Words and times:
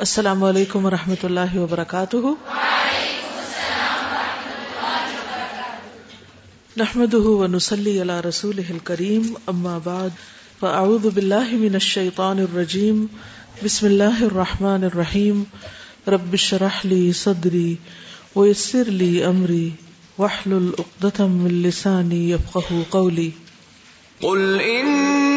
السلام 0.00 0.44
علیکم 0.44 0.84
و 0.84 0.90
رحمۃ 0.90 1.22
اللہ 1.22 1.56
وبرکاتہ۔ 1.56 2.16
نحمد 6.76 7.14
ونسلی 7.14 8.02
علی 8.02 8.28
رسول 8.28 8.60
کریم 8.84 9.34
اما 9.46 9.78
بعد، 9.84 10.08
فاعوذ 10.60 11.06
باللہ 11.14 11.48
من 11.52 11.74
الشیطان 11.74 12.38
الرجیم، 12.38 13.06
بسم 13.62 13.86
اللہ 13.86 14.22
الرحمن 14.22 14.84
الرحیم۔ 14.84 15.42
رب 16.08 16.36
شرح 16.36 16.80
لی 16.84 17.12
صدری 17.12 17.74
ویسر 18.36 18.84
لی 18.84 19.24
امری، 19.24 19.70
واحلل 20.18 20.70
عقدۃ 20.78 21.20
من 21.20 21.54
لسانی 21.54 22.30
يفقهوا 22.30 22.82
قولی۔ 22.90 23.30
قل 24.20 24.58
ان 24.64 25.27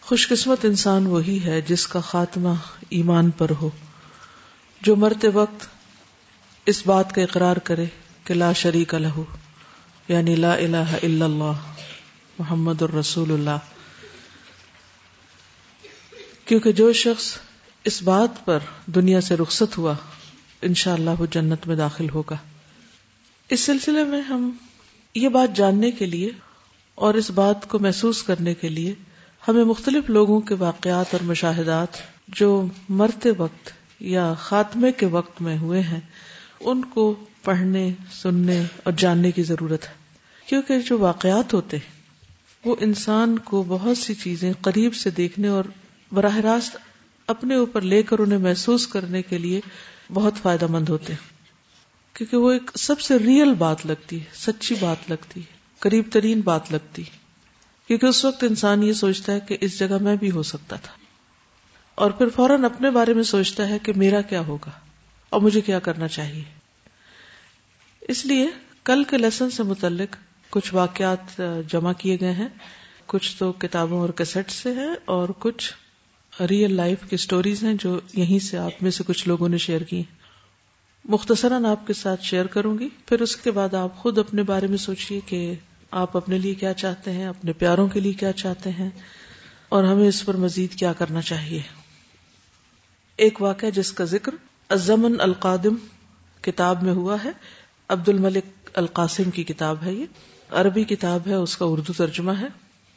خوش 0.02 0.28
قسمت 0.28 0.66
انسان 0.66 1.08
وہی 1.08 1.40
ہے 1.46 1.62
جس 1.62 1.88
کا 1.88 2.00
خاتمہ 2.00 2.54
ایمان 2.90 3.30
پر 3.30 3.50
ہو، 3.62 3.70
جو 4.82 4.96
مرتے 4.96 5.28
وقت 5.28 5.75
اس 6.66 6.88
بات 6.88 7.16
کا 7.16 7.22
اقرار 7.22 7.56
کرے 7.56 7.86
کہ 8.24 8.34
لا 8.34 8.54
شریک 8.54 8.94
لہو 8.94 9.24
یعنی 10.08 10.36
لا 10.36 10.54
الہ 10.54 10.96
الا 11.04 11.26
اللہ، 11.26 11.52
محمد 12.40 12.82
الرسول 12.82 13.32
اللہ۔ 13.32 13.58
کیونکہ 16.46 16.72
جو 16.72 16.94
شخص 16.94 17.38
اس 17.84 18.04
بات 18.04 18.46
پر 18.46 18.60
دنیا 18.86 19.22
سے 19.22 19.36
رخصت 19.36 19.78
ہوا، 19.78 19.94
انشاءاللہ 20.62 21.10
اللہ 21.10 21.22
وہ 21.22 21.26
جنت 21.32 21.68
میں 21.68 21.76
داخل 21.76 22.10
ہوگا۔ 22.10 22.36
اس 23.50 23.60
سلسلے 23.60 24.04
میں 24.04 24.22
ہم 24.22 24.52
یہ 25.16 25.30
بات 25.30 25.56
جاننے 25.56 25.92
کے 25.92 26.06
لیے 26.06 26.30
اور 26.96 27.14
اس 27.14 27.32
بات 27.32 27.68
کو 27.68 27.80
محسوس 27.80 28.24
کرنے 28.24 28.54
کے 28.54 28.70
لیے 28.70 28.94
ہمیں 29.48 29.64
مختلف 29.64 30.10
لوگوں 30.10 30.40
کے 30.42 30.56
واقعات 30.56 31.06
اور 31.12 31.24
مشاہدات 31.24 31.88
جو 32.28 32.66
مرتے 32.90 33.30
وقت 33.38 33.70
یا 34.00 34.34
خاتمے 34.34 34.92
کے 34.92 35.06
وقت 35.06 35.42
میں 35.42 35.58
ہوئے 35.58 35.82
ہیں 35.82 36.00
ان 36.66 36.86
کو 36.86 37.26
پڑھنے، 37.44 37.94
سننے 38.12 38.64
اور 38.84 38.94
جاننے 38.98 39.32
کی 39.32 39.44
ضرورت 39.44 39.84
ہے۔ 39.84 39.94
کیونکہ 40.46 40.80
جو 40.80 41.00
واقعات 41.00 41.54
ہوتے 41.54 41.78
ہیں، 41.78 41.96
وہ 42.66 42.76
انسان 42.80 43.40
کو 43.40 43.66
بہت 43.68 43.98
سی 43.98 44.14
چیزیں 44.14 44.54
قریب 44.62 44.96
سے 44.96 45.10
دیکھنے 45.10 45.48
اور 45.48 45.64
براہ 46.12 46.38
راست 46.38 46.78
اپنے 47.28 47.56
اوپر 47.56 47.82
لے 47.82 48.04
کر 48.04 48.20
انہیں 48.20 48.40
محسوس 48.40 48.88
کرنے 48.88 49.22
کے 49.22 49.38
لیے 49.38 49.62
بہت 50.14 50.34
فائدہ 50.42 50.68
مند 50.68 50.90
ہوتے 50.90 51.14
ہیں۔ 51.14 51.36
کیونکہ 52.16 52.38
وہ 52.38 52.52
ایک 52.52 52.72
سب 52.76 53.00
سے 53.00 53.20
ریئل 53.20 53.54
بات 53.54 53.86
لگتی 53.86 54.20
ہے، 54.20 54.24
سچی 54.34 54.76
بات 54.80 55.10
لگتی 55.10 55.40
ہے، 55.40 55.56
قریب 55.80 56.04
ترین 56.12 56.42
بات 56.42 56.72
لگتی 56.72 57.04
کیونکہ 57.88 58.06
اس 58.06 58.26
وقت 58.26 58.44
انسان 58.44 58.84
یہ 58.84 58.94
سوچتا 58.94 59.34
ہے 59.34 59.40
کہ 59.40 59.58
اس 59.62 59.80
جگہ 59.80 59.98
میں 60.02 60.16
بھی 60.16 60.32
ہو 60.32 60.44
سکتا 60.44 60.76
تھا۔ 60.76 60.94
اور 61.96 62.12
پھر 62.12 62.26
فوراً 62.36 62.66
اپنے 62.66 62.90
بارے 62.90 63.14
میں 63.14 63.24
سوچتا 63.24 63.70
ہے 63.70 63.80
کہ 63.80 63.94
میرا 63.96 64.22
کیا 64.22 64.40
ہوگا۔ 64.40 64.72
اور 65.36 65.44
مجھے 65.44 65.62
کیا 65.62 65.80
کرنا 65.80 66.08
چاہیے؟ 66.08 66.44
اس 68.02 68.26
لیے 68.26 68.48
کل 68.84 69.04
کے 69.04 69.18
لیسن 69.18 69.50
سے 69.50 69.64
متعلق 69.64 70.16
کچھ 70.50 70.74
واقعات 70.74 71.42
جمع 71.68 71.94
کیے 71.94 72.18
گئے 72.22 72.32
ہیں۔ 72.32 72.48
کچھ 73.06 73.38
تو 73.38 73.52
کتابوں 73.52 74.00
اور 74.00 74.10
کیسٹ 74.10 74.52
سے 74.52 74.74
ہیں 74.74 74.96
اور 75.06 75.30
کچھ 75.40 75.74
ریئل 76.50 76.74
لائف 76.74 77.10
کی 77.10 77.18
سٹوریز 77.18 77.64
ہیں 77.64 77.74
جو 77.80 78.00
یہیں 78.14 78.40
سے 78.40 78.58
آپ 78.58 78.72
میں 78.82 78.92
سے 78.92 79.04
کچھ 79.08 79.28
لوگوں 79.28 79.50
نے 79.50 79.58
شیئر 79.58 79.82
کی 79.82 80.04
مختصراً 81.06 81.66
آپ 81.66 81.88
کے 81.88 81.94
ساتھ 81.94 82.24
شیئر 82.24 82.46
کروں 82.46 82.80
گی۔ 82.80 82.90
پھر 83.06 83.22
اس 83.22 83.36
کے 83.36 83.52
بعد 83.52 83.74
آپ 83.74 83.98
خود 83.98 84.18
اپنے 84.18 84.44
بارے 84.44 84.68
میں 84.68 84.78
سوچیے 84.78 85.20
کہ 85.26 85.54
آپ 85.92 86.18
اپنے 86.18 86.38
لیے 86.38 86.54
کیا 86.54 86.74
چاہتے 86.74 87.12
ہیں، 87.12 87.28
اپنے 87.28 87.54
پیاروں 87.54 87.88
کے 87.88 88.00
لیے 88.00 88.14
کیا 88.14 88.32
چاہتے 88.32 88.70
ہیں 88.70 88.90
اور 89.70 89.84
ہمیں 89.84 90.08
اس 90.08 90.26
پر 90.26 90.36
مزید 90.36 90.74
کیا 90.74 90.94
کرنا 90.94 91.22
چاہیے۔ 91.22 91.62
ایک 93.18 93.42
واقعہ 93.42 93.70
جس 93.70 93.92
کا 93.92 94.04
ذکر 94.04 94.36
ازمن 94.70 95.22
القادم 95.22 95.76
کتاب 96.42 96.84
میں 96.84 96.92
ہوا 96.92 97.18
ہے۔ 97.26 97.30
عبد 97.90 98.10
الملک 98.10 98.70
القاسم 98.74 99.32
کی 99.32 99.44
کتاب 99.44 99.78
ہے 99.86 99.94
یہ۔ 99.94 100.06
عربی 100.50 100.84
کتاب 100.84 101.22
ہے، 101.28 101.34
اس 101.34 101.58
کا 101.58 101.66
اردو 101.66 101.94
ترجمہ 101.94 102.32
ہے۔ 102.32 102.48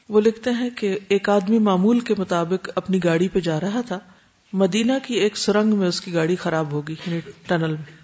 وہ 0.09 0.21
لکھتے 0.21 0.51
ہیں 0.51 0.71
کہ 0.71 0.99
ایک 1.09 1.29
آدمی 1.29 1.59
معمول 1.59 2.01
کے 2.01 2.15
مطابق 2.19 2.71
اپنی 2.75 3.05
گاڑی 3.05 3.29
پہ 3.29 3.41
جا 3.41 3.61
رہا 3.61 3.81
تھا۔ 3.81 3.99
مدینہ 4.53 4.93
کی 5.07 5.15
ایک 5.15 5.37
سرنگ 5.37 5.77
میں 5.77 5.89
اس 5.89 6.01
کی 6.01 6.15
گاڑی 6.15 6.37
خراب 6.37 6.73
ہوگی 6.73 6.95
یعنی 7.07 7.21
ٹنل 7.47 7.71
میں۔ 7.71 7.97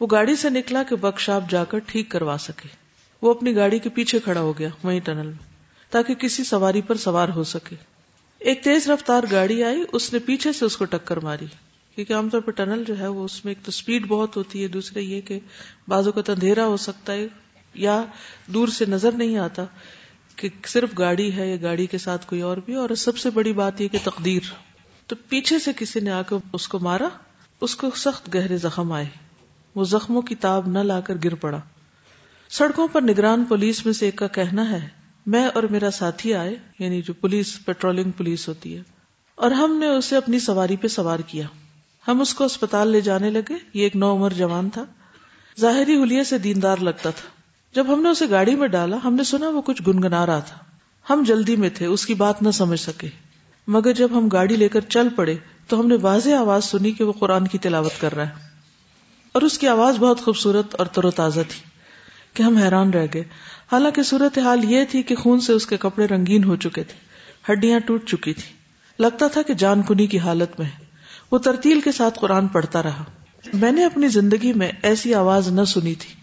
وہ 0.00 0.06
گاڑی 0.10 0.36
سے 0.36 0.50
نکلا 0.50 0.82
کہ 0.82 0.96
بکشاپ 0.96 1.50
جا 1.50 1.64
کر 1.64 1.78
ٹھیک 1.78 2.10
کروا 2.10 2.36
سکے۔ 2.40 2.68
وہ 3.22 3.30
اپنی 3.30 3.56
گاڑی 3.56 3.78
کے 3.78 3.88
پیچھے 3.88 4.18
کھڑا 4.18 4.40
ہو 4.40 4.58
گیا، 4.58 4.68
وہیں 4.84 5.00
ٹنل 5.00 5.26
میں۔ 5.26 5.48
تاکہ 5.90 6.14
کسی 6.14 6.44
سواری 6.44 6.82
پر 6.82 6.94
سوار 6.94 7.28
ہو 7.28 7.44
سکے۔ 7.44 7.76
ایک 8.38 8.64
تیز 8.64 8.90
رفتار 8.90 9.22
گاڑی 9.30 9.64
آئی، 9.64 9.84
اس 9.92 10.12
نے 10.12 10.18
پیچھے 10.18 10.52
سے 10.52 10.64
اس 10.64 10.76
کو 10.76 10.84
ٹکر 10.84 11.16
ماری۔ 11.16 11.46
کیونکہ 11.98 12.14
عام 12.14 12.28
طور 12.28 12.40
پر 12.40 12.52
ٹنل 12.52 12.82
جو 12.84 12.98
ہے 12.98 13.06
وہ 13.06 13.24
اس 13.24 13.44
میں 13.44 13.50
ایک 13.50 13.64
تو 13.64 13.68
اسپیڈ 13.68 14.06
بہت 14.06 14.36
ہوتی 14.36 14.62
ہے 14.62 14.68
دوسرے 14.68 15.00
یہ 15.02 15.20
کہ 15.20 15.38
بازو 15.88 16.12
کا 16.12 16.20
اندھیرا 16.28 16.66
ہو 16.66 16.76
سکتا 16.76 17.12
ہے 17.12 17.26
یا 17.74 18.04
دور 18.46 18.68
سے 18.68 18.84
نظر 18.88 19.12
نہیں 19.12 19.36
آتا 19.36 19.64
کہ 20.36 20.48
صرف 20.66 20.88
گاڑی 20.98 21.36
ہے 21.36 21.48
یا 21.50 21.56
گاڑی 21.62 21.86
کے 21.86 21.98
ساتھ 21.98 22.26
کوئی 22.26 22.40
اور 22.40 22.56
بھی 22.56 22.74
اور 22.74 22.94
سب 22.94 23.18
سے 23.18 23.30
بڑی 23.30 23.52
بات 23.52 23.80
یہ 23.80 23.88
کہ 23.88 23.98
تقدیر۔ 24.04 24.40
تو 25.06 25.16
پیچھے 25.28 25.58
سے 25.58 25.72
کسی 25.76 26.00
نے 26.00 26.10
آ 26.10 26.22
کے 26.22 26.36
اس 26.52 26.68
کو 26.68 26.78
مارا، 26.78 27.08
اس 27.60 27.76
کو 27.76 27.90
سخت 27.96 28.34
گہرے 28.34 28.56
زخم 28.56 28.92
آئے۔ 28.92 29.06
وہ 29.74 29.84
زخموں 29.84 30.22
کی 30.22 30.34
تاب 30.34 30.68
نہ 30.68 30.78
لا 30.78 31.00
کر 31.00 31.14
گر 31.24 31.34
پڑا۔ 31.34 31.60
سڑکوں 32.50 32.88
پر 32.88 33.02
نگران 33.02 33.44
پولیس 33.44 33.84
میں 33.86 33.92
سے 33.92 34.04
ایک 34.04 34.16
کا 34.16 34.26
کہنا 34.26 34.70
ہے، 34.70 34.88
میں 35.26 35.46
اور 35.46 35.62
میرا 35.62 35.90
ساتھی 35.90 36.34
آئے 36.34 36.56
یعنی 36.78 37.02
جو 37.02 37.12
پولیس 37.12 37.58
پیٹرولنگ 37.64 38.10
پولیس 38.10 38.48
ہوتی 38.48 38.76
ہے، 38.76 38.82
اور 39.34 39.50
ہم 39.50 39.78
نے 39.78 39.86
اسے 39.86 40.16
اپنی 40.16 40.38
سواری 40.40 40.76
پہ 40.76 40.88
سوار 40.88 41.18
کیا۔ 41.26 41.46
ہم 42.08 42.20
اس 42.20 42.34
کو 42.34 42.44
اسپتال 42.44 42.88
لے 42.88 43.00
جانے 43.00 43.30
لگے۔ 43.30 43.54
یہ 43.74 43.82
ایک 43.82 43.96
نو 43.96 44.16
عمر 44.16 44.30
جوان 44.30 44.70
تھا۔ 44.70 44.84
ظاہری 45.60 46.02
حلیے 46.02 46.24
سے 46.24 46.38
دیندار 46.38 46.76
لگتا 46.76 47.10
تھا۔ 47.10 47.28
جب 47.74 47.94
ہم 47.94 48.02
نے 48.02 48.08
اسے 48.08 48.30
گاڑی 48.30 48.54
میں 48.54 48.68
ڈالا، 48.68 48.96
ہم 49.04 49.14
نے 49.14 49.24
سنا 49.24 49.48
وہ 49.48 49.62
کچھ 49.62 49.82
گنگنا 49.86 50.26
رہا 50.26 50.38
تھا۔ 50.38 50.58
ہم 51.10 51.24
جلدی 51.26 51.56
میں 51.56 51.70
تھے، 51.74 51.86
اس 51.86 52.06
کی 52.06 52.14
بات 52.14 52.42
نہ 52.42 52.50
سمجھ 52.50 52.80
سکے۔ 52.80 53.08
مگر 53.66 53.92
جب 53.92 54.08
ہم 54.12 54.28
گاڑی 54.28 54.56
لے 54.56 54.68
کر 54.68 54.80
چل 54.80 55.08
پڑے، 55.08 55.36
تو 55.68 55.80
ہم 55.80 55.86
نے 55.86 55.96
واضح 56.02 56.30
آواز 56.30 56.64
سنی 56.64 56.92
کہ 56.92 57.04
وہ 57.04 57.12
قرآن 57.12 57.48
کی 57.48 57.58
تلاوت 57.58 57.92
کر 58.00 58.14
رہا 58.14 58.28
ہے۔ 58.28 58.32
اور 59.32 59.42
اس 59.42 59.58
کی 59.58 59.68
آواز 59.68 59.98
بہت 59.98 60.20
خوبصورت 60.20 60.74
اور 60.74 60.86
تر 60.86 61.04
و 61.04 61.10
تازہ 61.10 61.40
تھی 61.48 61.62
کہ 62.34 62.42
ہم 62.42 62.56
حیران 62.56 62.90
رہ 62.90 63.06
گئے۔ 63.14 63.24
حالانکہ 63.72 64.02
صورت 64.02 64.38
حال 64.38 64.64
یہ 64.64 64.84
تھی 64.90 65.02
کہ 65.02 65.14
خون 65.14 65.40
سے 65.40 65.52
اس 65.52 65.66
کے 65.66 65.76
کپڑے 65.76 66.06
رنگین 66.06 66.44
ہو 66.44 66.56
چکے 66.56 66.82
تھے، 66.82 66.94
ہڈیاں 67.52 67.80
ٹوٹ 67.80 68.04
چکی 68.06 68.32
تھی 68.32 68.52
لگتا 68.98 69.28
تھا 69.28 69.42
کہ 69.42 69.54
جان 69.54 69.82
کنی 69.82 70.06
کی 70.06 70.18
حالت 70.18 70.60
میں 70.60 70.87
وہ 71.32 71.38
ترتیل 71.38 71.80
کے 71.80 71.92
ساتھ 71.92 72.18
قرآن 72.20 72.46
پڑھتا 72.46 72.82
رہا۔ 72.82 73.04
میں 73.52 73.72
نے 73.72 73.84
اپنی 73.84 74.08
زندگی 74.08 74.52
میں 74.52 74.72
ایسی 74.82 75.14
آواز 75.14 75.48
نہ 75.48 75.64
سنی 75.64 75.94
تھی۔ 75.94 76.14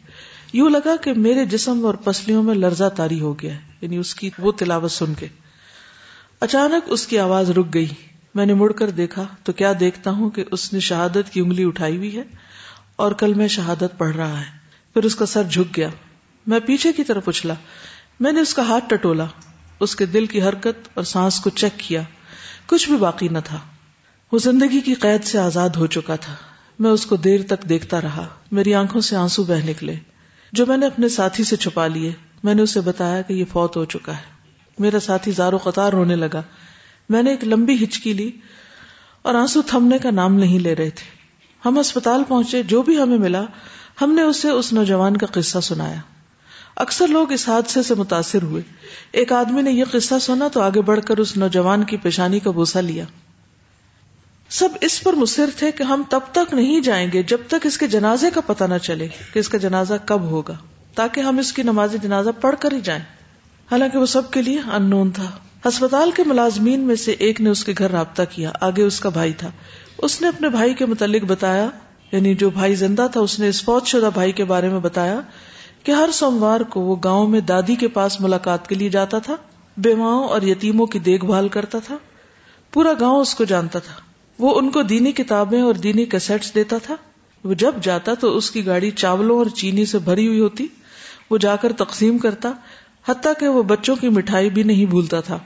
یوں 0.53 0.69
لگا 0.69 0.95
کہ 0.95 1.13
میرے 1.13 1.45
جسم 1.45 1.85
اور 1.85 1.93
پسلیوں 1.93 2.43
میں 2.43 2.55
لرزہ 2.55 2.89
تاری 2.95 3.19
ہو 3.19 3.39
گیا 3.39 3.53
یعنی 3.81 3.97
اس 3.97 4.15
کی 4.15 4.29
وہ 4.39 4.51
تلاوت 4.51 4.91
سن 4.91 5.13
کے۔ 5.13 5.27
اچانک 6.39 6.83
اس 6.85 7.07
کی 7.07 7.19
آواز 7.19 7.49
رک 7.49 7.73
گئی۔ 7.73 7.88
میں 8.35 8.45
نے 8.45 8.53
مڑ 8.53 8.71
کر 8.71 8.89
دیکھا 8.89 9.23
تو 9.44 9.53
کیا 9.53 9.73
دیکھتا 9.79 10.11
ہوں 10.11 10.29
کہ 10.29 10.44
اس 10.51 10.73
نے 10.73 10.79
شہادت 10.79 11.33
کی 11.33 11.39
انگلی 11.39 11.65
اٹھائی 11.65 11.97
ہوئی 11.97 12.17
ہے 12.17 12.23
اور 12.95 13.11
کل 13.11 13.33
میں 13.33 13.47
شہادت 13.47 13.97
پڑھ 13.97 14.15
رہا 14.15 14.39
ہے۔ 14.39 14.45
پھر 14.94 15.03
اس 15.03 15.15
کا 15.15 15.25
سر 15.25 15.44
جھک 15.44 15.77
گیا۔ 15.77 15.89
میں 16.47 16.59
پیچھے 16.59 16.94
کی 16.94 17.03
طرف 17.03 17.29
اچھلا۔ 17.29 17.53
میں 18.19 18.31
نے 18.31 18.41
اس 18.41 18.53
کا 18.53 18.61
ہاتھ 18.61 18.85
ٹٹولا۔ 18.88 19.25
اس 19.80 19.95
کے 19.95 20.06
دل 20.06 20.25
کی 20.25 20.41
حرکت 20.41 20.88
اور 20.94 21.03
سانس 21.03 21.39
کو 21.39 21.50
چیک 21.50 21.80
کیا۔ 21.80 22.01
کچھ 22.65 22.89
بھی 22.89 22.97
باقی 22.97 23.27
نہ 23.27 23.38
تھا۔ 23.45 23.59
وہ 24.31 24.39
زندگی 24.39 24.81
کی 24.81 24.94
قید 24.94 25.24
سے 25.24 25.39
آزاد 25.39 25.69
ہو 25.69 25.88
چکا 25.88 26.16
تھا۔ 26.16 26.36
میں 26.80 26.92
اس 26.92 27.06
کو 27.06 27.16
دیر 27.16 27.42
تک 27.48 27.69
دیکھتا 27.69 28.01
رہا۔ 28.01 28.27
میری 28.51 28.74
آنکھوں 28.74 29.01
سے 29.01 29.16
آنسو 29.16 29.44
بہ 29.44 29.66
نکلے۔ 29.66 29.95
جو 30.51 30.66
میں 30.66 30.77
نے 30.77 30.86
اپنے 30.86 31.10
ساتھی 31.10 31.44
سے 31.44 31.56
چھپا 31.56 31.88
لیے، 31.88 32.12
میں 32.44 32.54
نے 32.54 32.62
اسے 32.62 32.81
بتایا 32.81 33.22
کہ 33.22 33.33
یہ 33.33 33.45
فوت 33.51 33.77
ہو 33.77 33.86
چکا 33.86 34.12
ہے۔ 34.12 34.22
میرا 34.80 35.00
ساتھی 35.00 35.31
زارو 35.31 35.57
قطار 35.57 35.94
رونے 35.94 36.16
لگا۔ 36.16 36.42
میں 37.10 37.24
نے 37.24 37.31
ایک 37.31 37.44
لمبی 37.44 37.83
ہچکی 37.83 38.13
لی 38.13 38.31
اور 39.22 39.36
آنسو 39.36 39.62
تھمنے 39.62 39.98
کا 39.98 40.12
نام 40.12 40.36
نہیں 40.36 40.60
لے 40.60 40.75
رہے 40.75 40.89
تھے۔ 40.89 41.06
ہم 41.66 41.80
اسپتال 41.80 42.24
پہنچے، 42.28 42.63
جو 42.63 42.81
بھی 42.81 43.01
ہمیں 43.01 43.18
ملا، 43.18 43.44
ہم 44.01 44.12
نے 44.12 44.21
اسے 44.21 44.50
اس 44.50 44.74
نوجوان 44.74 45.18
کا 45.18 45.25
قصہ 45.25 45.60
سنایا۔ 45.60 46.00
اکثر 46.75 47.07
لوگ 47.07 47.31
اس 47.31 47.50
حادثے 47.50 47.83
سے 47.83 47.95
متاثر 47.95 48.42
ہوئے۔ 48.42 48.62
ایک 49.12 49.31
آدمی 49.31 49.62
نے 49.62 49.71
یہ 49.71 49.83
قصہ 49.92 50.16
سنا 50.21 50.48
تو 50.48 50.62
آگے 50.62 50.81
بڑھ 50.81 51.00
کر 51.06 51.18
اس 51.18 51.38
نوجوان 51.38 51.83
کی 51.83 51.98
پیشانی 51.98 52.39
کا 52.39 52.51
بوسا 52.51 52.81
لیا۔ 52.81 53.06
سب 54.60 54.69
اس 54.81 55.04
پر 55.04 55.13
مصر 55.13 55.46
تھے 55.57 55.72
کہ 55.72 55.84
ہم 55.84 56.04
تب 56.10 56.19
تک 56.31 56.54
نہیں 56.54 56.81
جائیں 56.81 57.12
گے 57.13 57.24
جب 57.24 57.38
تک 57.48 57.66
اس 57.66 57.78
کے 57.78 57.88
جنازے 57.88 58.30
کا 58.34 58.42
پتہ 58.42 58.63
نہ 58.63 58.78
چلے 58.78 59.07
کہ 59.34 59.40
اس 59.40 59.50
کا 59.50 59.57
جنازہ 59.57 59.94
کب 60.06 60.22
ہوگا، 60.22 60.54
تاکہ 60.96 61.22
ہم 61.22 61.38
اس 61.38 61.54
کی 61.54 61.63
نماز 61.63 61.96
جنازہ 62.02 62.30
پڑھ 62.42 62.56
کر 62.60 62.72
ہی 62.72 62.81
جائیں۔ 62.81 63.02
حالانکہ 63.72 63.98
وہ 63.98 64.06
سب 64.06 64.31
کے 64.31 64.42
لیے 64.42 64.60
ان 64.74 64.90
نون 64.90 65.12
تھا۔ 65.12 65.31
ہسپتال 65.68 66.12
کے 66.12 66.24
ملازمین 66.25 66.80
میں 66.80 66.96
سے 66.96 67.12
ایک 67.12 67.42
نے 67.42 67.50
اس 67.50 67.63
کے 67.63 67.74
گھر 67.78 67.92
رابطہ 67.92 68.22
کیا، 68.31 68.52
آگے 68.62 68.81
اس 68.81 69.00
کا 69.00 69.10
بھائی 69.10 69.34
تھا۔ 69.34 69.52
اس 69.98 70.22
نے 70.22 70.28
اپنے 70.28 70.50
بھائی 70.50 70.74
کے 70.74 70.86
متعلق 70.86 71.24
بتایا 71.24 71.69
یعنی 72.12 72.36
جو 72.36 72.50
بھائی 72.50 72.75
زندہ 72.75 73.07
تھا، 73.12 73.19
اس 73.19 73.40
نے 73.40 73.48
اس 73.48 73.63
فوج 73.63 73.88
شدہ 73.88 74.10
بھائی 74.13 74.31
کے 74.31 74.44
بارے 74.44 74.69
میں 74.69 74.80
بتایا 74.80 75.19
کہ 75.84 75.92
ہر 75.92 76.10
سوموار 76.13 76.62
کو 76.62 76.81
وہ 76.81 76.96
گاؤں 77.04 77.28
میں 77.28 77.42
دادی 77.42 77.75
کے 77.75 77.88
پاس 77.88 78.22
ملاقات 78.22 78.68
کے 78.68 78.75
لیے 78.75 78.90
جاتا 78.90 79.19
تھا، 79.19 79.36
بیواؤں 79.78 80.28
اور 80.28 80.42
یتیموں 80.42 80.86
کی 80.86 81.00
دیکھ 81.00 81.25
بھال 81.25 81.48
کرتا 81.48 81.80
تھا، 81.80 81.98
پورا 82.72 82.94
گاؤں 83.00 83.22
اس 83.22 83.36
کو 83.36 83.44
جانتا 83.44 83.80
تھا۔ 83.80 84.14
وہ 84.39 84.59
ان 84.59 84.71
کو 84.71 84.81
دینی 84.81 85.11
کتابیں 85.11 85.61
اور 85.61 85.73
دینی 85.73 86.05
کیسٹس 86.05 86.55
دیتا 86.55 86.77
تھا۔ 86.77 86.95
وہ 87.43 87.53
جب 87.53 87.71
جاتا 87.81 88.13
تو 88.13 88.37
اس 88.37 88.51
کی 88.51 88.65
گاڑی 88.65 88.91
چاولوں 88.91 89.37
اور 89.37 89.45
چینی 89.45 89.85
سے 89.85 89.99
بھری 89.99 90.27
ہوئی 90.27 90.39
ہوتی۔ 90.39 90.67
وہ 91.29 91.37
جا 91.37 91.55
کر 91.55 91.73
تقسیم 91.73 92.17
کرتا، 92.17 92.51
حتیٰ 93.07 93.33
کہ 93.39 93.47
وہ 93.47 93.63
بچوں 93.63 93.95
کی 93.95 94.09
مٹھائی 94.09 94.49
بھی 94.49 94.63
نہیں 94.63 94.85
بھولتا 94.85 95.21
تھا 95.21 95.39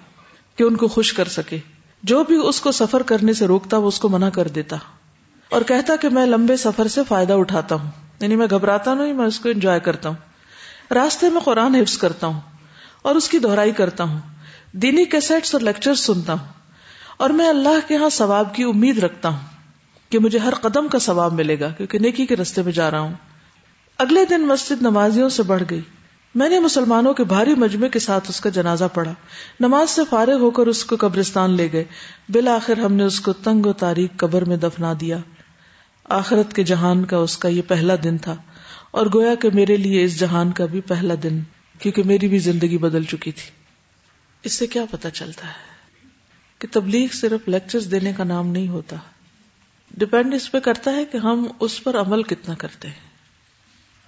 کہ 0.55 0.63
ان 0.63 0.75
کو 0.75 0.87
خوش 0.87 1.13
کر 1.13 1.27
سکے۔ 1.27 1.57
جو 2.03 2.23
بھی 2.23 2.35
اس 2.43 2.61
کو 2.61 2.71
سفر 2.71 3.01
کرنے 3.01 3.33
سے 3.33 3.47
روکتا، 3.47 3.77
وہ 3.77 3.87
اس 3.87 3.99
کو 3.99 4.09
منع 4.09 4.29
کر 4.29 4.47
دیتا۔ 4.47 4.77
اور 5.49 5.61
کہتا 5.61 5.95
کہ 5.95 6.09
میں 6.09 6.25
لمبے 6.25 6.57
سفر 6.57 6.87
سے 6.87 7.01
فائدہ 7.07 7.33
اٹھاتا 7.33 7.75
ہوں۔ 7.75 7.91
یعنی 8.19 8.35
میں 8.35 8.47
گھبراتا 8.49 8.93
نہیں، 8.93 9.13
میں 9.13 9.25
اس 9.25 9.39
کو 9.39 9.49
انجوائے 9.49 9.79
کرتا 9.79 10.09
ہوں۔ 10.09 10.15
راستے 10.93 11.29
میں 11.29 11.41
قرآن 11.41 11.75
حفظ 11.75 11.97
کرتا 11.97 12.27
ہوں 12.27 12.39
اور 13.01 13.15
اس 13.15 13.29
کی 13.29 13.39
دہرائی 13.39 13.71
کرتا 13.71 14.03
ہوں۔ 14.03 14.19
دینی 14.71 15.05
کیسٹس 15.05 15.55
اور 15.55 15.61
لیکچر 15.61 15.95
سنتا 15.95 16.33
ہوں۔ 16.33 16.58
اور 17.19 17.29
میں 17.29 17.49
اللہ 17.49 17.87
کے 17.87 17.95
ہاں 17.95 18.09
ثواب 18.09 18.55
کی 18.55 18.63
امید 18.63 18.99
رکھتا 18.99 19.29
ہوں 19.29 19.39
کہ 20.09 20.19
مجھے 20.19 20.39
ہر 20.39 20.53
قدم 20.55 20.87
کا 20.87 20.99
ثواب 20.99 21.33
ملے 21.33 21.59
گا، 21.59 21.69
کیونکہ 21.69 21.99
نیکی 21.99 22.25
کے 22.25 22.35
رستے 22.35 22.61
میں 22.61 22.71
جا 22.71 22.91
رہا 22.91 22.99
ہوں۔ 22.99 23.13
اگلے 23.97 24.25
دن 24.25 24.41
مسجد 24.41 24.81
نمازیوں 24.81 25.29
سے 25.29 25.43
بڑھ 25.43 25.63
گئی۔ 25.69 25.81
میں 26.35 26.49
نے 26.49 26.59
مسلمانوں 26.59 27.13
کے 27.13 27.23
بھاری 27.23 27.55
مجمع 27.55 27.87
کے 27.87 27.99
ساتھ 27.99 28.29
اس 28.29 28.41
کا 28.41 28.49
جنازہ 28.49 28.85
پڑھا۔ 28.93 29.13
نماز 29.59 29.89
سے 29.89 30.01
فارغ 30.09 30.39
ہو 30.39 30.51
کر 30.51 30.67
اس 30.67 30.85
کو 30.85 30.95
قبرستان 30.99 31.53
لے 31.53 31.67
گئے۔ 31.73 31.83
بالآخر 32.29 32.77
ہم 32.77 32.93
نے 32.93 33.03
اس 33.03 33.19
کو 33.19 33.33
تنگ 33.33 33.65
و 33.65 33.73
تاریخ 33.73 34.17
قبر 34.17 34.45
میں 34.45 34.57
دفنا 34.57 34.93
دیا۔ 35.01 35.17
آخرت 36.03 36.53
کے 36.53 36.63
جہان 36.63 37.05
کا 37.05 37.17
اس 37.17 37.37
کا 37.37 37.49
یہ 37.49 37.61
پہلا 37.67 37.95
دن 38.03 38.17
تھا۔ 38.17 38.35
اور 38.91 39.05
گویا 39.13 39.35
کہ 39.35 39.49
میرے 39.53 39.75
لیے 39.75 40.03
اس 40.03 40.19
جہان 40.19 40.51
کا 40.51 40.65
بھی 40.65 40.81
پہلا 40.81 41.13
دن، 41.23 41.39
کیونکہ 41.79 42.03
میری 42.03 42.27
بھی 42.27 42.39
زندگی 42.39 42.77
بدل 42.77 43.03
چکی 43.03 43.31
تھی۔ 43.31 43.51
اس 44.43 44.53
سے 44.53 44.67
کیا 44.67 44.85
پتا 44.91 45.09
چلتا 45.09 45.47
ہے؟ 45.47 45.78
کہ 46.59 46.67
تبلیغ 46.71 47.07
صرف 47.13 47.47
لیکچرز 47.47 47.91
دینے 47.91 48.13
کا 48.17 48.23
نام 48.23 48.47
نہیں 48.47 48.67
ہوتا۔ 48.67 48.95
ڈپینڈ 49.97 50.33
اس 50.33 50.51
پہ 50.51 50.59
کرتا 50.59 50.91
ہے 50.91 51.05
کہ 51.05 51.17
ہم 51.17 51.47
اس 51.59 51.83
پر 51.83 51.99
عمل 51.99 52.23
کتنا 52.23 52.55
کرتے 52.55 52.87
ہیں۔ 52.87 53.09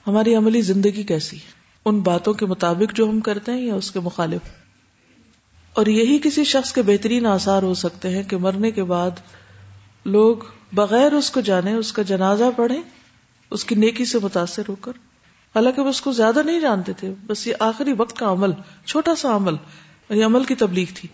ہماری 0.07 0.36
عملی 0.36 0.62
زندگی 0.62 1.03
کیسی 1.03 1.38
ہے؟ 1.38 1.51
ان 1.86 2.00
باتوں 2.00 2.33
کے 2.33 2.45
مطابق 2.45 2.95
جو 2.95 3.09
ہم 3.09 3.19
کرتے 3.19 3.51
ہیں 3.51 3.62
یا 3.62 3.75
اس 3.75 3.92
کے 3.92 4.00
مخالف؟ 4.00 4.50
اور 5.74 5.86
یہی 5.86 6.19
کسی 6.24 6.44
شخص 6.44 6.74
کے 6.74 6.81
بہترین 6.81 7.25
آثار 7.25 7.63
ہو 7.63 7.74
سکتے 7.74 8.09
ہیں 8.09 8.24
کہ 8.24 8.38
مرنے 8.38 8.71
کے 8.71 8.83
بعد 8.83 9.12
لوگ 10.06 10.38
بغیر 10.74 11.13
اس 11.13 11.31
کو 11.31 11.42
جانے، 11.42 11.74
اس 11.74 11.94
کا 11.94 12.01
جنازہ 12.01 12.44
پڑھے 12.56 12.81
اس 13.50 13.65
کی 13.65 13.75
نیکی 13.75 14.06
سے 14.06 14.18
متاثر 14.21 14.62
ہو 14.69 14.75
کر۔ 14.75 14.92
حالانکہ 15.56 15.81
وہ 15.81 15.89
اس 15.89 16.01
کو 16.01 16.12
زیادہ 16.12 16.42
نہیں 16.45 16.59
جانتے 16.59 16.94
تھے، 16.94 17.13
بس 17.27 17.48
یہ 17.48 17.53
آخری 17.59 17.94
وقت 17.98 18.18
کا 18.18 18.31
عمل، 18.31 18.51
چھوٹا 18.86 19.15
سا 19.15 19.36
عمل 19.36 19.53
اور 20.07 20.15
یہ 20.15 20.25
عمل 20.25 20.44
کی 20.44 20.56
تبلیغ 20.56 20.86
تھی۔ 20.95 21.09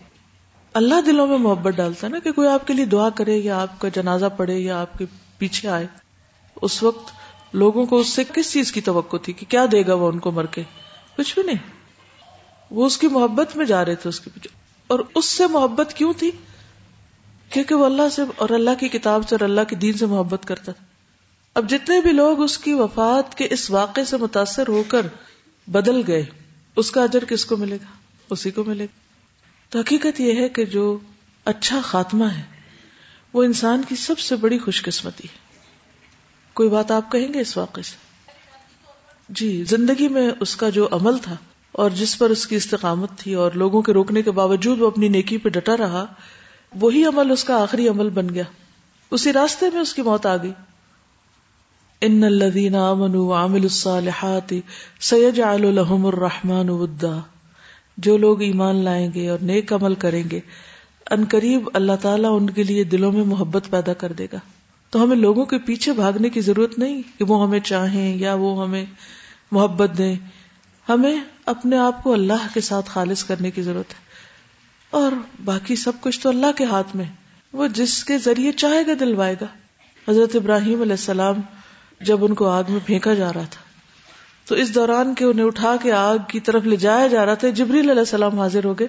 اللہ 0.74 1.00
دلوں 1.06 1.26
میں 1.26 1.38
محبت 1.38 1.74
ڈالتا 1.74 2.06
ہے 2.06 2.12
نا 2.12 2.18
کہ 2.18 2.32
کوئی 2.32 2.48
آپ 2.48 2.66
کے 2.66 2.74
لیے 2.74 2.84
دعا 2.84 3.08
کرے 3.08 3.36
یا 3.36 3.62
آپ 3.62 3.80
کا 3.80 3.88
جنازہ 3.88 4.26
پڑھے 4.36 4.58
یا 4.58 4.80
آپ 4.80 4.98
کے 4.98 5.06
پیچھے 5.38 5.68
آئے۔ 5.68 5.86
اس 6.62 6.82
وقت 6.82 7.12
لوگوں 7.52 7.86
کو 7.86 7.98
اس 7.98 8.08
سے 8.08 8.22
کس 8.34 8.52
چیز 8.52 8.72
کی 8.72 8.80
توقع 8.80 9.16
تھی 9.16 9.32
کہ 9.32 9.46
کیا 9.48 9.66
دے 9.72 9.86
گا 9.86 9.94
وہ 9.94 10.08
ان 10.08 10.18
کو 10.18 10.30
مر 10.30 10.46
کے؟ 10.46 10.62
کچھ 11.16 11.34
بھی 11.34 11.42
نہیں۔ 11.42 11.72
وہ 12.70 12.86
اس 12.86 12.98
کی 12.98 13.08
محبت 13.08 13.56
میں 13.56 13.64
جا 13.64 13.84
رہے 13.84 13.94
تھے 13.94 14.08
اس 14.08 14.20
کے 14.20 14.30
پیچھے۔ 14.34 14.48
اور 14.86 14.98
اس 15.14 15.24
سے 15.24 15.46
محبت 15.46 15.94
کیوں 15.94 16.12
تھی؟ 16.12 16.30
کیونکہ 17.50 17.74
وہ 17.74 17.84
اللہ 17.84 18.08
سے 18.12 18.22
اور 18.36 18.48
اللہ 18.48 18.70
کی 18.80 18.88
کتاب 18.88 19.28
سے 19.28 19.34
اور 19.34 19.44
اللہ 19.44 19.60
کے 19.68 19.76
دین 19.76 19.92
سے 19.92 20.06
محبت 20.06 20.44
کرتا 20.44 20.72
تھا۔ 20.72 20.84
اب 21.54 21.70
جتنے 21.70 22.00
بھی 22.00 22.12
لوگ 22.12 22.42
اس 22.42 22.58
کی 22.58 22.72
وفات 22.72 23.34
کے 23.34 23.48
اس 23.50 23.70
واقعے 23.70 24.04
سے 24.04 24.16
متاثر 24.16 24.68
ہو 24.68 24.82
کر 24.88 25.06
بدل 25.66 26.02
گئے، 26.06 26.24
اس 26.76 26.90
کا 26.90 27.02
اجر 27.02 27.24
کس 27.24 27.44
کو 27.44 27.56
ملے 27.56 27.76
گا؟ 27.76 27.86
اسی 28.30 28.50
کو 28.50 28.64
ملے 28.64 28.84
گا۔ 28.84 29.07
تو 29.70 29.78
حقیقت 29.78 30.20
یہ 30.20 30.40
ہے 30.40 30.48
کہ 30.48 30.64
جو 30.64 30.98
اچھا 31.44 31.80
خاتمہ 31.84 32.24
ہے، 32.24 32.42
وہ 33.32 33.42
انسان 33.42 33.82
کی 33.88 33.96
سب 33.96 34.18
سے 34.18 34.36
بڑی 34.36 34.58
خوش 34.58 34.82
قسمتی 34.82 35.24
ہے۔ 35.24 35.38
کوئی 36.54 36.68
بات 36.68 36.90
آپ 36.90 37.12
کہیں 37.12 37.34
گے 37.34 37.40
اس 37.40 37.56
واقعے 37.56 37.82
سے؟ 37.82 37.96
جی 39.28 39.64
زندگی 39.64 40.08
میں 40.08 40.30
اس 40.40 40.56
کا 40.56 40.68
جو 40.68 40.88
عمل 40.90 41.18
تھا 41.18 41.36
اور 41.72 41.90
جس 41.90 42.18
پر 42.18 42.30
اس 42.30 42.46
کی 42.46 42.56
استقامت 42.56 43.10
تھی 43.16 43.34
اور 43.34 43.52
لوگوں 43.52 43.82
کے 43.82 43.92
روکنے 43.92 44.22
کے 44.22 44.30
باوجود 44.30 44.80
وہ 44.80 44.86
اپنی 44.86 45.08
نیکی 45.08 45.38
پہ 45.38 45.48
ڈٹا 45.48 45.76
رہا، 45.76 46.06
وہی 46.74 47.04
عمل 47.04 47.30
اس 47.30 47.44
کا 47.44 47.62
آخری 47.62 47.88
عمل 47.88 48.10
بن 48.10 48.28
گیا۔ 48.28 48.44
اسی 49.10 49.32
راستے 49.32 49.66
میں 49.72 49.80
اس 49.80 49.94
کی 49.94 50.02
موت 50.02 50.26
آ 50.26 50.36
گئی۔ 50.36 50.52
ان 52.00 52.24
الذين 52.24 52.74
امنوا 52.74 53.26
وعملوا 53.26 53.64
الصالحات 53.64 54.54
سيجعل 55.00 55.74
لهم 55.74 56.06
الرحمن 56.06 56.68
ودا 56.68 57.18
جو 57.98 58.16
لوگ 58.16 58.42
ایمان 58.42 58.76
لائیں 58.76 59.10
گے 59.14 59.28
اور 59.28 59.38
نیک 59.42 59.72
عمل 59.72 59.94
کریں 59.94 60.22
گے، 60.32 60.40
ان 61.10 61.24
قریب 61.30 61.68
اللہ 61.74 61.92
تعالیٰ 62.00 62.36
ان 62.36 62.50
کے 62.50 62.62
لیے 62.62 62.84
دلوں 62.84 63.12
میں 63.12 63.24
محبت 63.24 63.64
پیدا 63.70 63.92
کر 63.92 64.12
دے 64.12 64.26
گا۔ 64.32 64.38
تو 64.90 65.02
ہمیں 65.02 65.16
لوگوں 65.16 65.44
کے 65.44 65.58
پیچھے 65.58 65.92
بھاگنے 65.92 66.30
کی 66.30 66.40
ضرورت 66.40 66.78
نہیں 66.78 67.02
کہ 67.18 67.24
وہ 67.24 67.46
ہمیں 67.46 67.60
چاہیں 67.60 68.16
یا 68.16 68.34
وہ 68.34 68.62
ہمیں 68.62 68.84
محبت 69.50 69.90
دیں۔ 69.98 70.14
ہمیں 70.88 71.16
اپنے 71.46 71.78
آپ 71.78 72.02
کو 72.02 72.12
اللہ 72.12 72.46
کے 72.54 72.60
ساتھ 72.60 72.90
خالص 72.90 73.24
کرنے 73.24 73.50
کی 73.50 73.62
ضرورت 73.62 73.90
ہے۔ 73.90 73.98
اور 74.90 75.12
باقی 75.44 75.76
سب 75.76 75.92
کچھ 76.00 76.20
تو 76.20 76.28
اللہ 76.28 76.52
کے 76.56 76.64
ہاتھ 76.64 76.96
میں۔ 76.96 77.04
وہ 77.52 77.66
جس 77.66 78.04
کے 78.04 78.18
ذریعے 78.18 78.52
چاہے 78.52 78.86
گا 78.86 78.92
دلوائے 79.00 79.34
گا۔ 79.40 79.46
حضرت 80.10 80.36
ابراہیم 80.36 80.80
علیہ 80.80 80.92
السلام 80.92 81.34
جب 82.00 82.24
ان 82.24 82.34
کو 82.34 82.48
آگ 82.48 82.64
میں 82.68 82.80
پھینکا 82.86 83.14
جا 83.14 83.32
رہا 83.32 83.44
تھا 83.50 83.67
تو 84.48 84.54
اس 84.54 84.74
دوران 84.74 85.14
کے 85.14 85.24
انہیں 85.24 85.46
اٹھا 85.46 85.76
کے 85.82 85.92
آگ 85.92 86.16
کی 86.28 86.40
طرف 86.40 86.62
لے 86.62 86.76
جایا 86.76 87.06
جا 87.06 87.26
رہا 87.26 87.34
تھا۔ 87.34 87.48
جبریل 87.48 87.90
علیہ 87.90 88.00
السلام 88.00 88.40
حاضر 88.40 88.64
ہو 88.64 88.78
گئے 88.78 88.86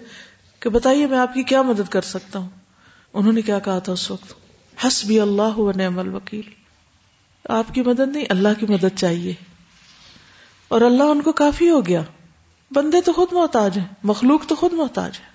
کہ 0.60 0.70
بتائیے 0.70 1.08
میں 1.08 1.18
آپ 1.18 1.34
کی 1.34 1.44
کیا 1.44 1.62
مدد 1.62 1.92
کر 1.92 2.02
سکتا 2.02 2.40
ہوں؟ 2.40 2.50
انہوں 3.14 3.34
نے 3.34 3.42
کیا 3.42 3.60
کہا 3.60 3.80
تھا 3.80 3.94
اس 3.94 4.12
وقت؟ 4.12 4.34
حسبی 4.88 5.20
اللہ 5.20 5.60
و 5.60 5.72
نعم 5.72 6.00
الوکیل۔ 6.00 6.50
آپ 7.50 7.74
کی 7.74 7.82
مدد 7.82 8.16
نہیں، 8.16 8.26
اللہ 8.30 8.48
کی 8.60 8.66
مدد 8.70 8.98
چاہیے۔ 8.98 9.34
اور 10.68 10.82
اللہ 10.82 11.04
ان 11.04 11.22
کو 11.22 11.32
کافی 11.32 11.70
ہو 11.70 11.86
گیا۔ 11.86 12.02
بندے 12.72 13.02
تو 13.02 13.14
خود 13.14 13.34
محتاج 13.34 13.78
ہیں، 13.78 13.86
مخلوق 14.04 14.46
تو 14.46 14.56
خود 14.56 14.74
محتاج 14.74 15.12
ہے۔ 15.20 15.26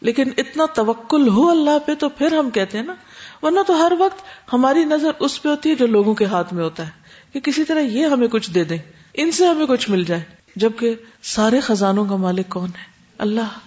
لیکن 0.00 0.24
اتنا 0.36 0.64
توکل 0.74 1.28
ہو 1.28 1.50
اللہ 1.50 1.78
پہ 1.86 1.94
تو 1.94 2.08
پھر 2.08 2.32
ہم 2.38 2.50
کہتے 2.50 2.78
ہیں 2.78 2.84
نا۔ 2.84 2.94
ورنہ 3.42 3.60
تو 3.66 3.86
ہر 3.86 3.92
وقت 3.98 4.22
ہماری 4.52 4.84
نظر 4.84 5.10
اس 5.18 5.42
پہ 5.42 5.48
ہوتی 5.48 5.70
ہے 5.70 5.74
جو 5.74 5.86
لوگوں 5.86 6.14
کے 6.14 6.24
ہاتھ 6.24 6.54
میں 6.54 6.64
ہوتا 6.64 6.86
ہے 6.86 6.92
کہ 7.32 7.40
کسی 7.40 7.64
طرح 7.64 7.80
یہ 7.80 8.06
ہمیں 8.06 8.28
کچھ 8.28 8.50
دے 8.50 8.64
دیں۔ 8.64 8.78
ان 9.14 9.32
سے 9.32 9.46
ہمیں 9.46 9.66
کچھ 9.66 9.90
مل 9.90 10.04
جائے۔ 10.04 10.22
جبکہ 10.56 10.94
سارے 11.22 11.60
خزانوں 11.60 12.04
کا 12.04 12.16
مالک 12.16 12.48
کون 12.48 12.68
ہے؟ 12.68 12.84
اللہ۔ 13.18 13.58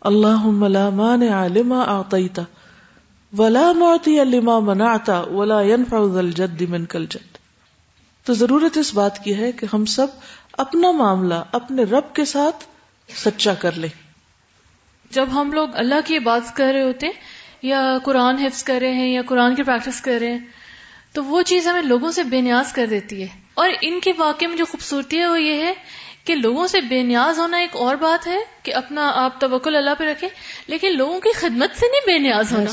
اللہ 0.00 0.90
مان 0.90 1.22
عالم 1.22 1.72
آتا 1.72 2.42
ولا 3.38 3.72
موتی 3.72 4.24
لما 4.24 4.58
منعتا 4.58 5.20
ولا 5.20 5.60
ينفع 5.60 6.06
ذا 6.12 6.18
الجد 6.18 6.60
منك 6.60 6.96
الجد 6.96 7.38
تو 8.24 8.34
ضرورت 8.34 8.78
اس 8.78 8.94
بات 8.94 9.24
کی 9.24 9.36
ہے 9.36 9.52
کہ 9.52 9.66
ہم 9.72 9.84
سب 9.84 10.06
اپنا 10.52 10.90
معاملہ 10.90 11.34
اپنے 11.52 11.82
رب 11.82 12.14
کے 12.14 12.24
ساتھ 12.24 12.64
سچا 13.16 13.54
کر 13.54 13.72
لیں۔ 13.72 13.88
جب 15.10 15.26
ہم 15.32 15.52
لوگ 15.52 15.68
اللہ 15.72 15.94
کی 16.04 16.18
بات 16.18 16.56
کر 16.56 16.72
رہے 16.74 16.82
ہوتے 16.82 17.06
ہیں 17.06 17.12
یا 17.62 17.98
قرآن 18.04 18.38
حفظ 18.38 18.62
کر 18.62 18.78
رہے 18.80 18.92
ہیں 18.92 19.12
یا 19.12 19.22
قرآن 19.26 19.54
کی 19.54 19.62
پریکٹس 19.62 20.00
کر 20.00 20.18
رہے 20.20 20.32
ہیں، 20.32 20.46
تو 21.12 21.24
وہ 21.24 21.42
چیز 21.42 21.66
ہمیں 21.66 21.82
لوگوں 21.82 22.10
سے 22.10 22.22
بے 22.22 22.40
نیاز 22.40 22.72
کر 22.72 22.86
دیتی 22.86 23.22
ہے۔ 23.22 23.47
اور 23.58 23.70
ان 23.80 24.00
کے 24.00 24.12
واقعے 24.18 24.48
میں 24.48 24.56
جو 24.56 24.64
خوبصورتی 24.64 25.18
ہے 25.18 25.26
وہ 25.26 25.40
یہ 25.40 25.62
ہے 25.64 25.72
کہ 26.24 26.34
لوگوں 26.34 26.66
سے 26.66 26.80
بے 26.80 27.02
نیاز 27.02 27.38
ہونا 27.38 27.56
ایک 27.56 27.76
اور 27.76 27.96
بات 27.96 28.26
ہے 28.26 28.38
کہ 28.62 28.74
اپنا 28.74 29.10
آپ 29.14 29.40
توکل 29.40 29.76
اللہ 29.76 29.90
پہ 29.98 30.04
رکھیں، 30.04 30.28
لیکن 30.66 30.96
لوگوں 30.96 31.20
کی 31.20 31.32
خدمت 31.32 31.78
سے 31.78 31.86
نہیں 31.90 32.06
بے 32.06 32.18
نیاز 32.18 32.52
ہونا۔ 32.52 32.70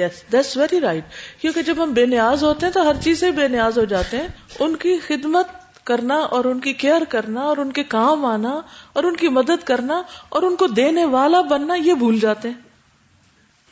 یس 0.00 0.22
دس 0.32 0.56
ویری 0.56 0.80
رائٹ 0.80 1.04
کیونکہ 1.40 1.62
جب 1.62 1.82
ہم 1.82 1.92
بے 1.92 2.06
نیاز 2.06 2.44
ہوتے 2.44 2.66
ہیں 2.66 2.72
تو 2.72 2.88
ہر 2.88 3.00
چیز 3.04 3.20
سے 3.20 3.30
بے 3.30 3.48
نیاز 3.48 3.78
ہو 3.78 3.84
جاتے 3.84 4.16
ہیں۔ 4.16 4.28
ان 4.58 4.76
کی 4.76 4.96
خدمت 5.06 5.46
کرنا 5.84 6.14
اور 6.14 6.44
ان 6.44 6.60
کی 6.60 6.72
کیئر 6.72 7.04
کرنا 7.04 7.40
اور 7.40 7.56
ان 7.56 7.72
کے 7.72 7.82
کام 7.82 8.24
آنا 8.24 8.60
اور 8.92 9.04
ان 9.04 9.16
کی 9.16 9.28
مدد 9.28 9.64
کرنا 9.64 10.02
اور 10.28 10.42
ان 10.42 10.56
کو 10.56 10.66
دینے 10.66 11.04
والا 11.04 11.40
بننا، 11.40 11.74
یہ 11.74 11.94
بھول 11.94 12.20
جاتے 12.20 12.48
ہیں۔ 12.48 12.60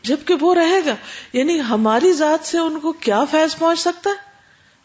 جبکہ 0.02 0.35
وہ 0.40 0.54
رہے 0.54 0.80
گا 0.87 0.94
یعنی 1.32 1.61
ہماری 1.61 2.12
ذات 2.12 2.46
سے 2.46 2.58
ان 2.58 2.80
کو 2.80 2.92
کیا 2.92 3.25
فیض 3.30 3.56
پہنچ 3.58 3.78
سکتا 3.78 4.11
ہے؟ 4.11 4.14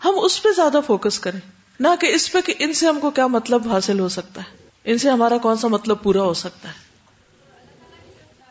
ہم 0.03 0.13
اس 0.21 0.43
پہ 0.43 0.49
زیادہ 0.55 0.79
فوکس 0.87 1.19
کریں۔ 1.19 1.60
نہ 1.81 1.87
کہ 1.99 2.07
اس 2.07 2.31
پہ 2.31 2.41
کہ 2.41 2.53
ان 2.59 2.73
سے 2.73 2.87
ہم 2.87 2.99
کو 2.99 3.11
کیا 3.11 3.27
مطلب 3.27 3.67
حاصل 3.67 3.99
ہو 3.99 4.09
سکتا 4.09 4.41
ہے؟ 4.41 4.57
ان 4.83 4.97
سے 4.97 5.09
ہمارا 5.09 5.37
کون 5.37 5.57
سا 5.57 5.67
مطلب 5.67 6.03
پورا 6.03 6.21
ہو 6.21 6.33
سکتا 6.33 6.69
ہے؟ 6.69 6.73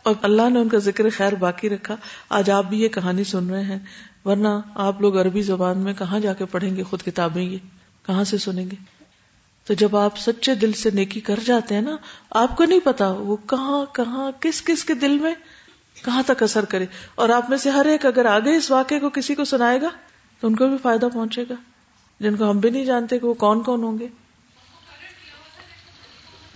اور 0.02 0.14
اللہ 0.22 0.50
نے 0.50 0.58
ان 0.58 0.68
کا 0.68 0.78
ذکر 0.78 1.10
خیر 1.10 1.34
باقی 1.34 1.70
رکھا۔ 1.70 1.96
آج 2.28 2.50
آپ 2.50 2.64
بھی 2.64 2.82
یہ 2.82 2.88
کہانی 2.88 3.24
سن 3.24 3.50
رہے 3.50 3.64
ہیں، 3.64 3.78
ورنہ 4.24 4.48
آپ 4.74 5.00
لوگ 5.00 5.20
عربی 5.20 5.42
زبان 5.42 5.78
میں 5.78 5.94
کہاں 5.94 6.20
جا 6.20 6.32
کے 6.32 6.44
پڑھیں 6.44 6.76
گے؟ 6.76 6.82
خود 6.82 7.02
کتابیں 7.02 7.42
یہ 7.42 7.58
کہاں 8.06 8.24
سے 8.24 8.38
سنیں 8.38 8.64
گے؟ 8.64 8.76
تو 9.66 9.74
جب 9.74 9.96
آپ 9.96 10.18
سچے 10.18 10.54
دل 10.54 10.72
سے 10.72 10.90
نیکی 10.90 11.20
کر 11.20 11.40
جاتے 11.44 11.74
ہیں 11.74 11.82
نا، 11.82 11.96
آپ 12.30 12.56
کو 12.56 12.64
نہیں 12.64 12.80
پتا 12.84 13.10
وہ 13.10 13.36
کہاں 13.36 13.94
کہاں، 13.94 14.30
کس 14.40 14.62
کس 14.62 14.84
کے 14.84 14.94
دل 14.94 15.18
میں 15.18 15.34
کہاں 16.04 16.22
تک 16.26 16.42
اثر 16.42 16.64
کرے۔ 16.64 16.86
اور 17.14 17.28
آپ 17.28 17.50
میں 17.50 17.58
سے 17.58 17.70
ہر 17.70 17.86
ایک 17.86 18.06
اگر 18.06 18.24
آگے 18.24 18.56
اس 18.56 18.70
واقعے 18.70 19.00
کو 19.00 19.10
کسی 19.10 19.34
کو 19.34 19.44
سنائے 19.44 19.80
گا، 19.80 19.88
تو 20.40 20.46
ان 20.46 20.56
کو 20.56 20.68
بھی 20.68 20.76
فائدہ 20.82 21.06
پہنچے 21.12 21.44
گا۔ 21.50 21.54
جن 22.20 22.36
کو 22.36 22.50
ہم 22.50 22.58
بھی 22.58 22.70
نہیں 22.70 22.84
جانتے 22.84 23.18
کہ 23.18 23.26
وہ 23.26 23.34
کون 23.34 23.62
کون 23.62 23.82
ہوں 23.82 23.98
گے۔ 23.98 24.06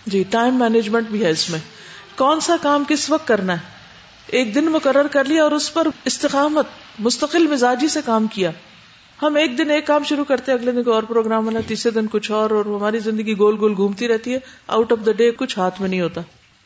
جی 0.05 0.23
ٹائم 0.29 0.55
مینجمنٹ 0.55 1.07
بھی 1.07 1.25
ہے 1.25 1.29
اس 1.29 1.49
میں۔ 1.49 1.59
کون 2.15 2.39
سا 2.39 2.55
کام 2.61 2.83
کس 2.87 3.09
وقت 3.09 3.27
کرنا 3.27 3.53
ہے؟ 3.53 3.75
ایک 4.27 4.55
دن 4.55 4.65
مقرر 4.65 5.07
کر 5.07 5.25
لیا 5.25 5.43
اور 5.43 5.51
اس 5.51 5.73
پر 5.73 5.87
استقامت، 6.05 6.65
مستقل 6.99 7.47
مزاجی 7.47 7.87
سے 7.87 7.99
کام 8.05 8.27
کیا۔ 8.27 8.51
ہم 9.21 9.35
ایک 9.35 9.57
دن 9.57 9.71
ایک 9.71 9.87
کام 9.87 10.03
شروع 10.03 10.25
کرتے 10.25 10.51
اگلے 10.51 10.71
دن 10.71 10.83
کو 10.83 10.93
اور 10.93 11.03
پروگرام 11.03 11.45
بنا، 11.45 11.59
تیسرے 11.67 11.91
دن 11.91 12.07
کچھ 12.07 12.31
اور 12.31 12.49
اور 12.49 12.65
ہماری 12.65 12.99
زندگی 12.99 13.37
گول 13.37 13.55
گول 13.59 13.73
گھومتی 13.75 14.07
رہتی 14.07 14.33
ہے۔ 14.33 14.39
آؤٹ 14.67 14.91
آف 14.91 15.05
دا 15.05 15.11
ڈے 15.11 15.31
کچھ 15.31 15.59
ہاتھ 15.59 15.81
میں 15.81 15.89
نہیں 15.89 16.01
ہوتا۔ 16.01 16.21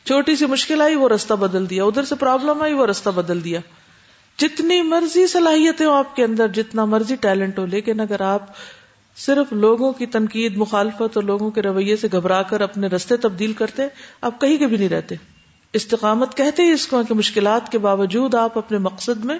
چھوٹی 0.05 0.35
سی 0.35 0.45
مشکل 0.45 0.81
آئی، 0.81 0.95
وہ 0.95 1.09
رستہ 1.09 1.33
بدل 1.33 1.69
دیا۔ 1.69 1.83
ادھر 1.83 2.03
سے 2.03 2.15
پرابلم 2.15 2.61
آئی، 2.61 2.73
وہ 2.73 2.85
رستہ 2.85 3.09
بدل 3.09 3.43
دیا۔ 3.43 3.59
جتنی 4.37 4.81
مرضی 4.81 5.27
صلاحیتیں 5.27 5.85
ہو 5.85 5.91
آپ 5.91 6.15
کے 6.15 6.23
اندر، 6.23 6.47
جتنا 6.47 6.85
مرضی 6.85 7.15
ٹیلنٹ 7.15 7.59
ہو، 7.59 7.65
لیکن 7.65 7.99
اگر 7.99 8.21
آپ 8.21 8.45
صرف 9.19 9.53
لوگوں 9.53 9.93
کی 9.93 10.05
تنقید، 10.05 10.57
مخالفت 10.57 11.01
اور 11.01 11.23
لوگوں 11.23 11.51
کے 11.51 11.61
رویے 11.61 11.95
سے 11.95 12.07
گھبرا 12.11 12.41
کر 12.41 12.61
اپنے 12.61 12.87
رستے 12.87 13.17
تبدیل 13.17 13.53
کرتے، 13.53 13.83
آپ 14.21 14.41
کہیں 14.41 14.57
کے 14.57 14.67
بھی 14.67 14.77
نہیں 14.77 14.89
رہتے۔ 14.89 15.15
استقامت 15.73 16.37
کہتے 16.37 16.63
ہی 16.63 16.71
اس 16.71 16.87
کو 16.87 17.01
کہ 17.07 17.13
مشکلات 17.13 17.71
کے 17.71 17.77
باوجود 17.77 18.35
آپ 18.35 18.57
اپنے 18.57 18.77
مقصد 18.77 19.25
میں 19.25 19.37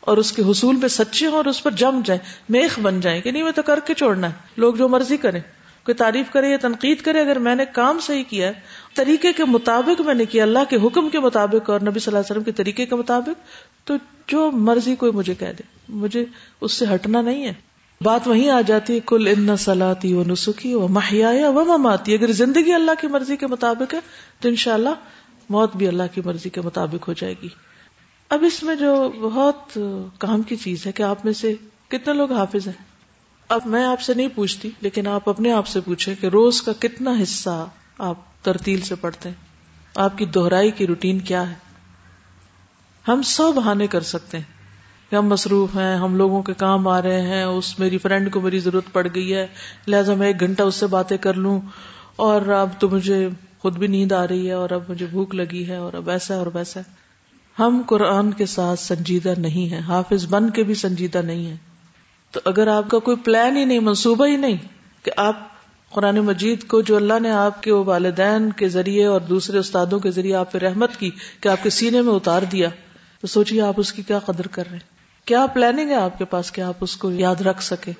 اور 0.00 0.16
اس 0.16 0.32
کے 0.32 0.42
حصول 0.42 0.76
میں 0.76 0.88
سچے 0.88 1.26
ہوں 1.26 1.34
اور 1.34 1.44
اس 1.44 1.62
پر 1.62 1.70
جم 1.70 2.00
جائیں، 2.04 2.20
میخ 2.48 2.78
بن 2.78 3.00
جائیں 3.00 3.20
کہ 3.20 3.30
نہیں، 3.30 3.42
میں 3.42 3.52
تو 3.52 3.62
کر 3.62 3.80
کے 3.80 3.94
چھوڑنا 3.94 4.26
ہے۔ 4.26 4.32
لوگ 4.56 4.74
جو 4.74 4.88
مرضی 4.88 5.16
کریں، 5.16 5.40
کوئی 5.84 5.94
تعریف 5.94 6.30
کرے 6.32 6.50
یا 6.50 6.56
تنقید 6.60 7.00
کرے، 7.00 7.20
اگر 7.20 7.38
میں 7.38 7.54
نے 7.54 7.64
کام 7.72 8.00
صحیح 8.00 8.24
کیا 8.28 8.48
ہے، 8.48 8.52
طریقے 8.94 9.32
کے 9.32 9.44
مطابق 9.44 10.00
میں 10.00 10.14
نے 10.14 10.24
کیا، 10.24 10.42
اللہ 10.42 10.58
کے 10.70 10.76
حکم 10.76 11.08
کے 11.08 11.18
مطابق 11.18 11.70
اور 11.70 11.80
نبی 11.80 12.00
صلی 12.00 12.10
اللہ 12.10 12.18
علیہ 12.18 12.30
وسلم 12.30 12.42
کے 12.42 12.52
طریقے 12.52 12.86
کے 12.86 12.94
مطابق، 12.94 13.40
تو 13.86 13.94
جو 14.26 14.50
مرضی 14.50 14.94
کوئی 14.94 15.12
مجھے 15.12 15.34
کہہ 15.34 15.52
دے، 15.58 15.62
مجھے 15.88 16.24
اس 16.60 16.72
سے 16.72 16.84
ہٹنا 16.94 17.20
نہیں 17.20 17.46
ہے۔ 17.46 17.67
بات 18.00 18.28
وہیں 18.28 18.50
آ 18.50 18.60
جاتی 18.60 18.94
ہے 18.94 19.00
کل 19.06 19.34
ان 19.36 19.56
سلاتی 19.56 20.14
و 20.14 20.22
نسخی 20.26 20.74
و 20.74 20.88
محیا 20.88 21.50
و 21.50 21.64
مماتی 21.64 22.14
اگر 22.14 22.32
زندگی 22.32 22.72
اللہ 22.72 22.90
کی 23.00 23.06
مرضی 23.06 23.36
کے 23.36 23.46
مطابق 23.46 23.94
ہے، 23.94 23.98
تو 24.40 24.48
انشاءاللہ 24.48 24.94
موت 25.48 25.76
بھی 25.76 25.88
اللہ 25.88 26.02
کی 26.14 26.20
مرضی 26.24 26.48
کے 26.48 26.60
مطابق 26.60 27.08
ہو 27.08 27.12
جائے 27.12 27.34
گی۔ 27.42 27.48
اب 28.28 28.44
اس 28.44 28.62
میں 28.62 28.74
جو 28.74 29.12
بہت 29.20 29.78
کام 30.18 30.42
کی 30.42 30.56
چیز 30.56 30.86
ہے 30.86 30.92
کہ 30.92 31.02
آپ 31.02 31.24
میں 31.24 31.32
سے 31.32 31.54
کتنے 31.88 32.14
لوگ 32.14 32.32
حافظ 32.32 32.66
ہیں؟ 32.66 32.84
اب 33.48 33.60
میں 33.64 33.84
آپ 33.84 34.00
سے 34.00 34.14
نہیں 34.14 34.28
پوچھتی، 34.34 34.70
لیکن 34.80 35.06
آپ 35.06 35.28
اپنے 35.28 35.52
آپ 35.52 35.66
سے 35.66 35.80
پوچھیں 35.80 36.14
کہ 36.20 36.26
روز 36.26 36.62
کا 36.62 36.72
کتنا 36.78 37.12
حصہ 37.22 37.66
آپ 37.98 38.44
ترتیل 38.44 38.80
سے 38.80 38.94
پڑھتے 38.94 39.28
ہیں؟ 39.28 39.36
آپ 39.96 40.18
کی 40.18 40.24
دوہرائی 40.24 40.70
کی 40.70 40.86
روٹین 40.86 41.18
کیا 41.18 41.50
ہے؟ 41.50 41.54
ہم 43.08 43.22
سو 43.22 43.52
بہانے 43.52 43.86
کر 43.86 44.00
سکتے 44.00 44.38
ہیں۔ 44.38 44.57
ہم 45.16 45.26
مصروف 45.26 45.74
ہیں، 45.74 45.96
ہم 45.96 46.16
لوگوں 46.16 46.42
کے 46.42 46.54
کام 46.54 46.88
آ 46.88 47.02
رہے 47.02 47.20
ہیں، 47.20 47.44
اس 47.44 47.78
میری 47.78 47.98
فرینڈ 47.98 48.32
کو 48.32 48.40
میری 48.40 48.58
ضرورت 48.58 48.92
پڑ 48.92 49.06
گئی 49.14 49.34
ہے، 49.34 49.46
لہٰذا 49.86 50.14
میں 50.14 50.26
ایک 50.26 50.40
گھنٹہ 50.40 50.62
اس 50.62 50.74
سے 50.74 50.86
باتیں 50.86 51.16
کر 51.16 51.34
لوں۔ 51.34 51.60
اور 52.16 52.48
اب 52.48 52.68
تو 52.78 52.88
مجھے 52.88 53.28
خود 53.58 53.76
بھی 53.76 53.86
نیند 53.86 54.12
آ 54.12 54.26
رہی 54.26 54.46
ہے 54.46 54.52
اور 54.52 54.70
اب 54.70 54.82
مجھے 54.88 55.06
بھوک 55.06 55.34
لگی 55.34 55.68
ہے 55.68 55.76
اور 55.76 55.92
اب 55.92 56.10
ایسا 56.10 56.34
اور 56.34 56.46
ویسا۔ 56.54 56.80
ہم 57.58 57.82
قرآن 57.86 58.32
کے 58.32 58.46
ساتھ 58.46 58.80
سنجیدہ 58.80 59.34
نہیں 59.38 59.70
ہے 59.70 59.78
حافظ 59.78 60.26
بن 60.26 60.50
کے 60.50 60.62
بھی 60.62 60.74
سنجیدہ 60.74 61.18
نہیں 61.18 61.50
ہے 61.50 61.56
تو 62.30 62.40
اگر 62.44 62.66
آپ 62.66 62.90
کا 62.90 62.98
کوئی 62.98 63.16
پلان 63.16 63.56
ہی 63.56 63.64
نہیں، 63.64 63.78
منصوبہ 63.78 64.26
ہی 64.26 64.36
نہیں 64.36 64.56
کہ 65.02 65.10
آپ 65.16 65.48
قرآن 65.90 66.16
مجید 66.16 66.66
کو 66.66 66.80
جو 66.80 66.96
اللہ 66.96 67.18
نے 67.22 67.30
آپ 67.30 67.62
کے 67.62 67.72
والدین 67.72 68.52
کے 68.52 68.68
ذریعے 68.68 69.06
اور 69.06 69.20
دوسرے 69.20 69.58
استادوں 69.58 69.98
کے 69.98 70.10
ذریعے 70.10 70.34
آپ 70.34 70.52
پہ 70.52 70.58
رحمت 70.58 70.96
کی 70.96 71.10
کہ 71.40 71.48
آپ 71.48 71.62
کے 71.62 71.70
سینے 71.70 72.02
میں 72.02 72.14
اتار 72.14 72.42
دیا، 72.42 72.68
تو 73.20 73.26
سوچیے 73.26 73.62
آپ 73.62 73.74
اس 73.76 73.92
کی 73.92 74.02
کیا 74.02 74.18
قدر 74.18 74.46
کر 74.46 74.64
رہے 74.66 74.76
ہیں۔ 74.76 74.97
کیا 75.28 75.46
پلاننگ 75.46 75.90
ہے 75.90 75.94
آپ 75.94 76.18
کے 76.18 76.24
پاس 76.24 76.52
کہ 76.52 76.60
آپ 76.60 76.74
اس 76.80 76.96
کو 76.96 77.10
یاد 77.10 77.40
رکھ 77.40 77.62
سکے 77.62 77.92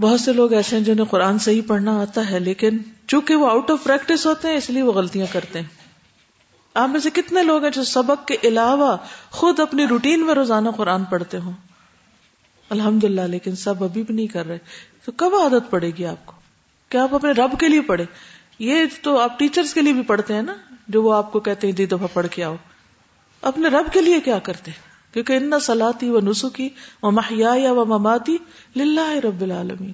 بہت 0.00 0.20
سے 0.20 0.32
لوگ 0.32 0.52
ایسے 0.52 0.76
ہیں 0.76 0.84
جنہیں 0.84 1.04
قرآن 1.04 1.38
صحیح 1.38 1.62
پڑھنا 1.66 2.00
آتا 2.00 2.30
ہے، 2.30 2.38
لیکن 2.38 2.78
چونکہ 3.06 3.34
وہ 3.34 3.50
آؤٹ 3.50 3.70
آف 3.70 3.78
پریکٹس 3.84 4.26
ہوتے 4.26 4.48
ہیں، 4.48 4.56
اس 4.56 4.70
لیے 4.70 4.82
وہ 4.82 4.92
غلطیاں 4.92 5.26
کرتے 5.32 5.60
ہیں۔ 5.60 5.66
آپ 6.74 6.88
میں 6.88 7.00
سے 7.00 7.10
کتنے 7.10 7.42
لوگ 7.42 7.62
ہیں 7.62 7.70
جو 7.70 7.84
سبق 7.84 8.26
کے 8.26 8.36
علاوہ 8.44 8.96
خود 9.30 9.60
اپنی 9.60 9.86
روٹین 9.86 10.26
میں 10.26 10.34
روزانہ 10.34 10.68
قرآن 10.76 11.04
پڑھتے 11.04 11.38
ہوں؟ 11.38 11.52
الحمد 12.70 13.04
للہ 13.04 13.20
لیکن 13.20 13.56
سب 13.56 13.84
ابھی 13.84 14.02
بھی 14.02 14.14
نہیں 14.14 14.26
کر 14.26 14.46
رہے۔ 14.46 14.58
تو 15.04 15.12
کب 15.12 15.34
عادت 15.34 15.70
پڑے 15.70 15.90
گی 15.90 16.06
آپ 16.06 16.26
کو؟ 16.26 16.32
کیا 16.88 17.02
آپ 17.02 17.14
اپنے 17.14 17.30
رب 17.30 17.60
کے 17.60 17.68
لیے 17.68 17.80
پڑھے 17.80 18.04
یہ 18.58 18.84
تو 19.02 19.18
آپ 19.18 19.38
ٹیچرز 19.38 19.74
کے 19.74 19.82
لیے 19.82 19.92
بھی 19.92 20.02
پڑھتے 20.02 20.34
ہیں 20.34 20.42
نا، 20.42 20.54
جو 20.88 21.02
وہ 21.02 21.14
آپ 21.14 21.32
کو 21.32 21.40
کہتے 21.40 21.66
ہیں 21.66 21.74
دی 21.74 21.86
دفعہ 21.86 22.06
پڑھ 22.12 22.26
کے 22.30 22.44
آؤ 22.44 22.56
اپنے 23.42 23.68
رب 23.68 23.92
کے 23.92 24.00
لیے 24.00 24.20
کیا 24.20 24.38
کرتے 24.38 24.70
کیونکہ 25.22 25.44
ان 25.44 25.60
سلاتی 25.60 26.10
و 26.10 26.20
نسخی 26.20 26.68
و 27.02 27.10
محیا 27.10 27.72
و 27.72 27.84
مماتی 27.84 28.36
للہ 28.76 29.10
رب 29.24 29.42
العالمین۔ 29.42 29.92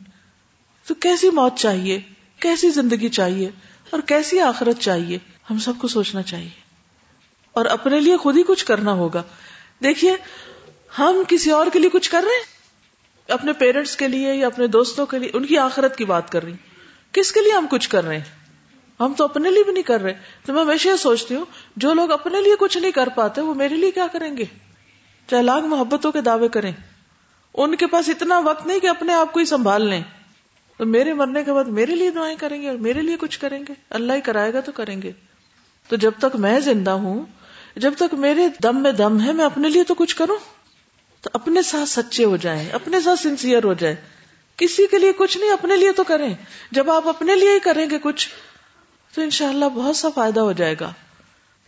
تو 0.87 0.95
کیسی 0.95 1.31
موت 1.31 1.57
چاہیے؟ 1.57 2.00
کیسی 2.40 2.71
زندگی 2.71 3.09
چاہیے؟ 3.09 3.50
اور 3.90 4.00
کیسی 4.00 4.40
آخرت 4.40 4.81
چاہیے؟ 4.81 5.19
ہم 5.50 5.59
سب 5.59 5.73
کو 5.78 5.88
سوچنا 5.88 6.23
چاہیے۔ 6.23 6.49
اور 7.52 7.66
اپنے 7.66 8.00
لیے 8.00 8.16
خود 8.16 8.37
ہی 8.37 8.43
کچھ 8.47 8.64
کرنا 8.64 8.93
ہوگا۔ 8.93 9.23
دیکھیے، 9.83 10.16
ہم 10.99 11.23
کسی 11.28 11.50
اور 11.50 11.66
کے 11.73 11.78
لیے 11.78 11.90
کچھ 11.90 12.11
کر 12.11 12.23
رہے 12.23 12.31
ہیں؟ 12.31 12.43
اپنے 13.33 13.52
پیرنٹس 13.52 13.97
کے 13.97 14.09
لیے 14.09 14.35
یا 14.35 14.47
اپنے 14.47 14.66
دوستوں 14.66 15.07
کے 15.07 15.19
لیے؟ 15.19 15.31
ان 15.35 15.47
کی 15.47 15.59
آخرت 15.59 15.97
کی 15.97 16.04
بات 16.04 16.33
کر 16.33 16.43
رہی 16.43 16.54
کس 17.12 17.33
کے 17.33 17.40
لیے 17.40 17.52
ہم 17.52 17.66
کچھ 17.71 17.88
کر 17.88 18.04
رہے 18.04 18.19
ہیں؟ 18.19 18.45
ہم 19.00 19.12
تو 19.16 19.25
اپنے 19.25 19.50
لیے 19.50 19.64
بھی 19.64 19.73
نہیں 19.73 19.83
کر 19.83 20.00
رہے۔ 20.00 20.14
تو 20.47 20.52
میں 20.52 20.62
ہمیشہ 20.62 20.88
یہ 20.88 20.97
سوچتی 20.97 21.35
ہوں، 21.35 21.45
جو 21.76 21.95
لوگ 21.95 22.11
اپنے 22.11 22.40
لیے 22.40 22.54
کچھ 22.59 22.78
نہیں 22.78 22.93
کر 22.93 23.09
پاتے، 23.09 23.40
وہ 23.40 23.54
میرے 23.54 23.76
لیے 23.76 23.90
کیا 23.90 24.07
کریں 24.12 24.37
گے؟ 24.37 24.45
چاہے 25.31 25.43
لاکھ 25.43 25.64
محبتوں 25.64 26.12
کے 26.12 26.21
دعوے 26.21 26.49
کریں۔ 26.49 26.73
ان 27.54 27.76
کے 27.76 27.87
پاس 27.87 28.09
اتنا 28.09 28.38
وقت 28.38 28.66
نہیں 28.66 28.81
کہ 28.81 28.87
اپنے 28.87 29.14
آپ 29.14 29.33
کو 29.33 29.40
ہی 29.40 29.45
سنبھال 29.45 29.88
لیں۔ 29.88 30.02
تو 30.78 30.87
میرے 30.87 31.14
مرنے 31.14 31.45
کے 31.45 31.52
بعد 31.52 31.64
میرے 31.64 31.95
لیے 31.95 32.11
دعائیں 32.11 32.37
کریں 32.37 32.62
گے 32.62 32.69
اور 32.69 32.76
میرے 32.76 33.02
لیے 33.02 33.16
کچھ 33.21 33.38
کریں 33.38 33.64
گے۔ 33.69 33.75
اللہ 33.90 34.12
ہی 34.12 34.21
کرائے 34.21 34.52
گا 34.52 34.61
تو 34.61 34.73
کریں 34.73 35.02
گے۔ 35.02 35.12
تو 35.88 35.97
جب 35.97 36.12
تک 36.19 36.37
میں 36.37 36.61
زندہ 36.61 36.90
ہوں، 36.90 37.25
جب 37.76 37.93
تک 37.97 38.14
میرے 38.14 38.49
دم 38.62 38.83
میں 38.83 38.93
دم 38.93 39.21
ہے، 39.21 39.33
میں 39.33 39.45
اپنے 39.45 39.69
لیے 39.69 39.85
تو 39.85 39.95
کچھ 39.95 40.16
کروں۔ 40.16 40.37
تو 41.21 41.31
اپنے 41.33 41.62
ساتھ 41.62 41.88
سچے 41.88 42.25
ہو 42.25 42.37
جائیں، 42.37 42.71
اپنے 42.71 43.00
ساتھ 43.00 43.21
سنسیئر 43.21 43.64
ہو 43.64 43.75
جائے 43.75 43.97
کسی 44.57 44.87
کے 44.90 44.99
لیے 44.99 45.12
کچھ 45.12 45.38
نہیں، 45.38 45.52
اپنے 45.52 45.76
لیے 45.76 45.93
تو 45.93 46.04
کریں۔ 46.04 46.35
جب 46.71 46.90
آپ 46.90 47.09
اپنے 47.09 47.35
لیے 47.35 47.50
ہی 47.50 47.59
کریں 47.59 47.90
گے 47.90 47.99
کچھ، 48.02 48.28
تو 49.14 49.23
انشاءاللہ 49.23 49.64
بہت 49.64 49.97
سا 49.97 50.09
فائدہ 50.14 50.40
ہو 50.40 50.52
جائے 50.52 50.75
گا۔ 50.81 50.93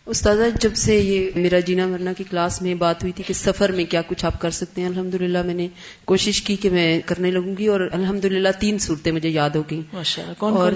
استاذہ 0.07 0.43
جب 0.61 0.75
سے 0.75 0.95
یہ 0.95 1.29
میرا 1.35 1.59
جینا 1.59 1.87
مرنا 1.87 2.13
کی 2.13 2.23
کلاس 2.23 2.61
میں 2.61 2.75
بات 2.75 3.03
ہوئی 3.03 3.13
تھی 3.13 3.23
کہ 3.27 3.33
سفر 3.33 3.71
میں 3.71 3.85
کیا 3.85 4.01
کچھ 4.07 4.25
آپ 4.25 4.41
کر 4.41 4.49
سکتے 4.49 4.81
ہیں 4.81 4.87
الحمد 4.87 5.15
میں 5.45 5.53
نے 5.53 5.67
کوشش 6.05 6.41
کی 6.41 6.55
کہ 6.55 6.69
میں 6.69 6.99
کرنے 7.05 7.31
لگوں 7.31 7.57
گی 7.57 7.67
اور 7.67 7.89
الحمد 7.91 8.25
تین 8.59 8.77
صورتیں 8.77 9.11
مجھے 9.11 9.29
یاد 9.29 9.49
ہو 9.49 9.63
گئی 9.71 9.81
اور 10.39 10.71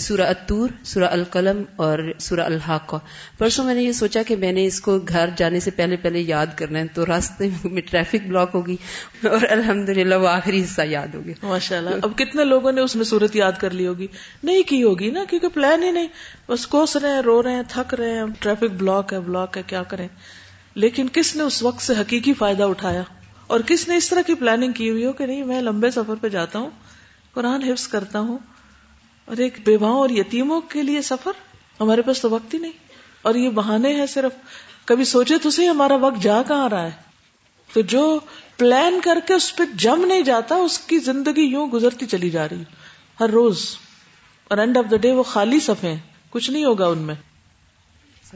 سورہ 0.00 0.20
اتور 0.20 0.68
سورہ 0.84 1.04
القلم 1.04 1.62
اور 1.76 1.98
سورہ 2.18 2.40
الحاق 2.40 2.94
پرسوں 3.38 3.64
میں 3.64 3.74
نے 3.74 3.82
یہ 3.82 3.92
سوچا 3.92 4.22
کہ 4.22 4.36
میں 4.36 4.52
نے 4.52 4.66
اس 4.66 4.80
کو 4.80 4.98
گھر 4.98 5.30
جانے 5.36 5.60
سے 5.60 5.70
پہلے 5.70 5.96
پہلے 5.96 6.20
یاد 6.20 6.46
کرنا 6.56 6.78
ہے، 6.78 6.86
تو 6.94 7.06
راستے 7.06 7.48
میں 7.64 7.82
ٹریفک 7.90 8.28
بلاک 8.28 8.50
ہوگی 8.54 8.76
اور 9.24 9.38
الحمد 9.50 9.88
للہ 9.88 10.14
وہ 10.14 10.28
آخری 10.28 10.62
حصہ 10.62 10.82
یاد 10.84 11.14
ہوگی 11.14 11.34
ماشاء 11.42 11.76
اللہ 11.76 11.90
اب 12.02 12.18
کتنے 12.18 12.44
لوگوں 12.44 12.72
نے 12.72 12.80
اس 12.80 12.96
میں 12.96 13.04
صورت 13.04 13.36
یاد 13.36 13.52
کر 13.58 13.70
لی 13.70 13.86
ہوگی؟ 13.86 14.06
نہیں 14.42 14.62
کی 14.62 14.82
ہوگی 14.82 15.10
نا، 15.10 15.24
کیونکہ 15.30 15.48
پلان 15.48 15.82
ہی 15.82 15.90
نہیں۔ 15.90 16.06
بس 16.48 16.66
کوس 16.66 16.96
رہے 16.96 17.10
ہیں، 17.10 17.22
رو 17.22 17.42
رہے 17.42 17.52
ہیں، 17.52 17.62
تھک 17.68 17.94
رہے 17.94 18.10
ہیں، 18.10 18.24
ٹریفک 18.38 18.74
بلاک 18.78 19.12
ہے 19.12 19.20
بلاک 19.20 19.56
ہے، 19.56 19.62
کیا 19.66 19.82
کریں؟ 19.82 20.08
لیکن 20.74 21.06
کس 21.12 21.36
نے 21.36 21.42
اس 21.42 21.62
وقت 21.62 21.82
سے 21.82 21.92
حقیقی 22.00 22.34
فائدہ 22.34 22.62
اٹھایا؟ 22.62 23.02
اور 23.46 23.60
کس 23.60 23.88
نے 23.88 23.96
اس 23.96 24.08
طرح 24.08 24.20
کی 24.26 24.34
پلاننگ 24.34 24.72
کی 24.72 24.90
ہوئی 24.90 25.04
ہو 25.04 25.12
کہ 25.12 25.26
نہیں، 25.26 25.44
میں 25.44 25.62
لمبے 25.62 25.90
سفر 25.90 26.14
پہ 26.20 26.28
جاتا 26.28 26.58
ہوں، 26.58 26.70
قرآن 27.32 27.62
حفظ 27.62 27.88
کرتا 27.88 28.20
ہوں 28.20 28.38
اور 29.30 29.38
ایک 29.38 29.58
بیواؤں 29.64 29.98
اور 29.98 30.10
یتیموں 30.10 30.60
کے 30.60 30.82
لیے 30.82 31.02
سفر 31.02 31.32
ہمارے 31.80 32.02
پاس 32.02 32.20
تو 32.20 32.30
وقت 32.30 32.54
ہی 32.54 32.58
نہیں۔ 32.58 32.72
اور 33.22 33.34
یہ 33.34 33.50
بہانے 33.50 33.94
ہیں 33.94 34.06
صرف۔ 34.06 34.32
کبھی 34.84 35.04
سوچے 35.04 35.38
تو 35.38 35.50
صحیح 35.50 35.68
ہمارا 35.68 35.94
وقت 35.94 36.22
جا 36.22 36.42
کہاں 36.42 36.68
رہا 36.68 36.82
ہے۔ 36.82 36.90
تو 37.72 37.80
جو 37.80 38.20
پلان 38.56 39.00
کر 39.04 39.18
کے 39.26 39.34
اس 39.34 39.56
پہ 39.56 39.62
جم 39.74 40.04
نہیں 40.04 40.20
جاتا، 40.20 40.54
اس 40.54 40.78
کی 40.78 40.98
زندگی 40.98 41.40
یوں 41.40 41.66
گزرتی 41.66 42.06
چلی 42.06 42.30
جا 42.30 42.48
رہی۔ 42.48 42.62
ہر 43.20 43.28
روز۔ 43.30 43.76
اور 44.48 44.58
اینڈ 44.58 44.76
آف 44.76 44.84
دا 44.90 44.96
ڈے 44.96 45.12
وہ 45.12 45.22
خالی 45.22 45.60
صفے 45.60 45.94
کچھ 46.30 46.50
نہیں 46.50 46.64
ہوگا 46.64 46.86
ان 46.86 46.98
میں۔ 46.98 47.14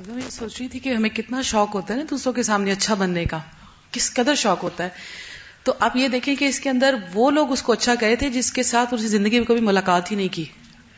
میں 0.07 0.17
یہ 0.17 0.31
سوچ 0.31 0.61
رہی 0.61 0.69
تھی 0.69 0.79
کہ 0.79 0.89
ہمیں 0.89 1.11
کتنا 1.11 1.43
شوق 1.43 1.75
ہوتا 1.75 1.95
ہے 1.95 1.99
نا 1.99 2.05
دوسروں 2.11 2.33
کے 2.33 2.43
سامنے 2.43 2.73
اچھا 2.73 2.95
بننے 2.95 3.25
کا۔ 3.25 3.39
کس 3.91 4.15
قدر 4.15 4.35
شوق 4.35 4.63
ہوتا 4.63 4.85
ہے۔ 4.85 4.89
تو 5.63 5.73
آپ 5.81 5.97
یہ 5.97 6.09
دیکھیں 6.09 6.37
کہ 6.37 6.45
اس 6.45 6.61
کے 6.61 6.71
اندر 6.71 6.95
وہ 7.15 7.31
لوگ 7.31 7.53
اس 7.53 7.63
کو 7.63 7.73
اچھا 7.73 7.95
کہے 7.95 8.17
تھے 8.17 8.29
جس 8.29 8.53
کے 8.53 8.63
ساتھ 8.63 8.95
اسی 8.95 9.09
زندگی 9.09 9.39
میں 9.39 9.47
کبھی 9.47 9.61
ملاقات 9.61 10.11
ہی 10.11 10.17
نہیں 10.17 10.35
کی۔ 10.35 10.45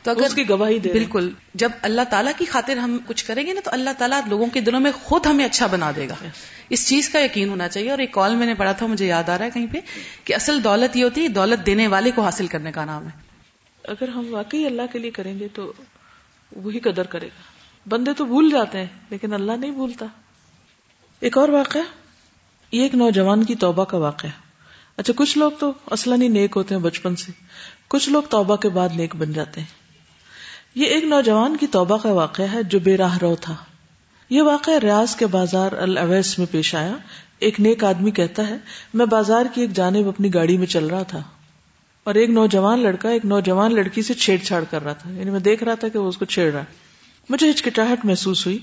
تو 0.06 0.10
اگر 0.10 0.26
اس 0.26 0.34
کی 0.34 0.48
گواہی 0.48 0.78
دے 0.78 0.92
بالکل 0.92 1.30
جب 1.54 1.72
اللہ 1.82 2.00
تعالیٰ 2.10 2.32
کی 2.38 2.44
خاطر 2.44 2.76
ہم 2.76 2.98
کچھ 3.06 3.24
کریں 3.24 3.46
گے 3.46 3.52
نا 3.52 3.60
تو 3.64 3.70
اللہ 3.72 3.90
تعالیٰ 3.98 4.20
لوگوں 4.28 4.46
کے 4.46 4.60
دلوں 4.60 4.80
میں 4.80 4.90
خود 5.02 5.26
ہمیں 5.26 5.44
اچھا 5.44 5.66
بنا 5.66 5.92
دے 5.96 6.08
گا۔ 6.08 6.14
اس 6.70 6.88
چیز 6.88 7.08
کا 7.08 7.18
یقین 7.20 7.48
ہونا 7.48 7.68
چاہیے۔ 7.68 7.90
اور 7.90 7.98
ایک 7.98 8.12
کال 8.12 8.34
میں 8.34 8.46
نے 8.46 8.54
پڑھا 8.54 8.72
تھا 8.72 8.86
مجھے 8.86 9.06
یاد 9.06 9.28
آ 9.28 9.38
رہا 9.38 9.44
ہے 9.44 9.50
کہیں 9.50 9.66
پہ 9.72 9.78
کہ 10.24 10.34
اصل 10.34 10.64
دولت 10.64 10.96
یہ 10.96 11.04
ہوتی 11.04 11.22
ہے 11.22 11.28
دولت 11.28 11.66
دینے 11.66 11.86
والے 11.86 12.10
کو 12.10 12.22
حاصل 12.22 12.46
کرنے 12.46 12.72
کا 12.72 12.84
نام 12.84 13.04
ہے۔ 13.04 13.10
اگر 13.84 14.08
ہم 14.08 14.26
واقعی 14.30 14.66
اللہ 14.66 14.82
کے 14.92 14.98
لیے 14.98 15.10
کریں 15.10 15.38
گے 15.38 15.48
تو 15.52 15.72
وہی 16.56 16.78
قدر 16.80 17.02
کرے 17.02 17.26
گا۔ 17.26 17.42
بندے 17.88 18.12
تو 18.12 18.24
بھول 18.24 18.50
جاتے 18.50 18.78
ہیں 18.78 18.86
لیکن 19.10 19.32
اللہ 19.32 19.52
نہیں 19.52 19.70
بھولتا۔ 19.70 20.06
ایک 21.20 21.38
اور 21.38 21.48
واقعہ 21.48 21.80
یہ 22.72 22.82
ایک 22.82 22.94
نوجوان 22.94 23.44
کی 23.44 23.54
توبہ 23.54 23.84
کا 23.84 23.96
واقعہ۔ 23.96 24.30
اچھا 24.96 25.12
کچھ 25.16 25.38
لوگ 25.38 25.52
تو 25.58 25.72
اصلا 25.90 26.16
نہیں 26.16 26.28
نیک 26.28 26.52
ہوتے 26.56 26.74
ہیں 26.74 26.82
بچپن 26.82 27.16
سے۔ 27.16 27.32
کچھ 27.88 28.08
لوگ 28.08 28.22
توبہ 28.22 28.56
کے 28.56 28.68
بعد 28.68 28.88
نیک 28.96 29.16
بن 29.16 29.32
جاتے 29.32 29.60
ہیں۔ 29.60 29.85
یہ 30.76 30.86
ایک 30.86 31.04
نوجوان 31.04 31.56
کی 31.56 31.66
توبہ 31.66 31.98
کا 31.98 32.12
واقعہ 32.12 32.44
ہے 32.52 32.62
جو 32.62 32.78
بے 32.78 32.96
راہ 32.96 33.18
رو 33.18 33.36
تھا۔ 33.36 33.56
یہ 34.30 34.42
واقعہ 34.42 34.74
ریاض 34.74 35.16
کے 35.16 35.26
بازار 35.26 35.72
الاویس 35.72 36.38
میں 36.38 36.46
پیش 36.50 36.74
آیا۔ 36.74 36.96
ایک 37.38 37.60
نیک 37.60 37.84
آدمی 37.84 38.10
کہتا 38.10 38.48
ہے، 38.48 38.56
میں 38.94 39.06
بازار 39.06 39.44
کی 39.54 39.60
ایک 39.60 39.70
جانب 39.70 40.08
اپنی 40.08 40.34
گاڑی 40.34 40.56
میں 40.56 40.66
چل 40.66 40.86
رہا 40.86 41.02
تھا 41.02 41.22
اور 42.04 42.14
ایک 42.14 42.30
نوجوان 42.30 42.78
لڑکا 42.78 43.08
ایک 43.08 43.24
نوجوان 43.24 43.74
لڑکی 43.74 44.02
سے 44.02 44.14
چھیڑ 44.14 44.38
چھاڑ 44.38 44.64
کر 44.70 44.84
رہا 44.84 44.92
تھا۔ 44.92 45.10
یعنی 45.10 45.30
میں 45.30 45.40
دیکھ 45.40 45.64
رہا 45.64 45.74
تھا 45.74 45.88
کہ 45.88 45.98
وہ 45.98 46.08
اس 46.08 46.18
کو 46.18 46.24
چھیڑ 46.24 46.52
رہا 46.52 46.64
مجھے 47.28 47.50
ہچکٹاہٹ 47.50 48.04
محسوس 48.04 48.46
ہوئی 48.46 48.58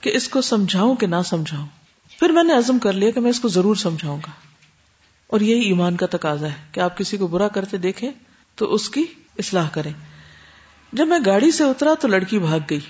کہ 0.00 0.10
اس 0.14 0.28
کو 0.28 0.40
سمجھاؤں 0.40 0.94
کہ 0.94 1.06
نہ 1.06 1.16
سمجھاؤں۔ 1.24 1.66
پھر 2.20 2.30
میں 2.30 2.44
نے 2.44 2.52
عزم 2.52 2.78
کر 2.78 2.92
لیا 2.92 3.10
کہ 3.10 3.20
میں 3.20 3.30
اس 3.30 3.40
کو 3.40 3.48
ضرور 3.48 3.76
سمجھاؤں 3.76 4.18
گا۔ 4.18 4.30
اور 5.26 5.40
یہی 5.40 5.60
ایمان 5.60 5.96
کا 5.96 6.06
تقاضا 6.10 6.46
ہے 6.46 6.64
کہ 6.72 6.80
آپ 6.80 6.98
کسی 6.98 7.16
کو 7.16 7.26
برا 7.26 7.48
کرتے 7.48 7.76
دیکھیں 7.76 8.10
تو 8.54 8.74
اس 8.74 8.88
کی 8.88 9.04
اصلاح 9.38 9.68
کریں۔ 9.68 9.92
جب 10.92 11.08
میں 11.08 11.18
گاڑی 11.26 11.50
سے 11.50 11.64
اترا 11.64 11.94
تو 12.00 12.08
لڑکی 12.08 12.38
بھاگ 12.38 12.60
گئی۔ 12.70 12.80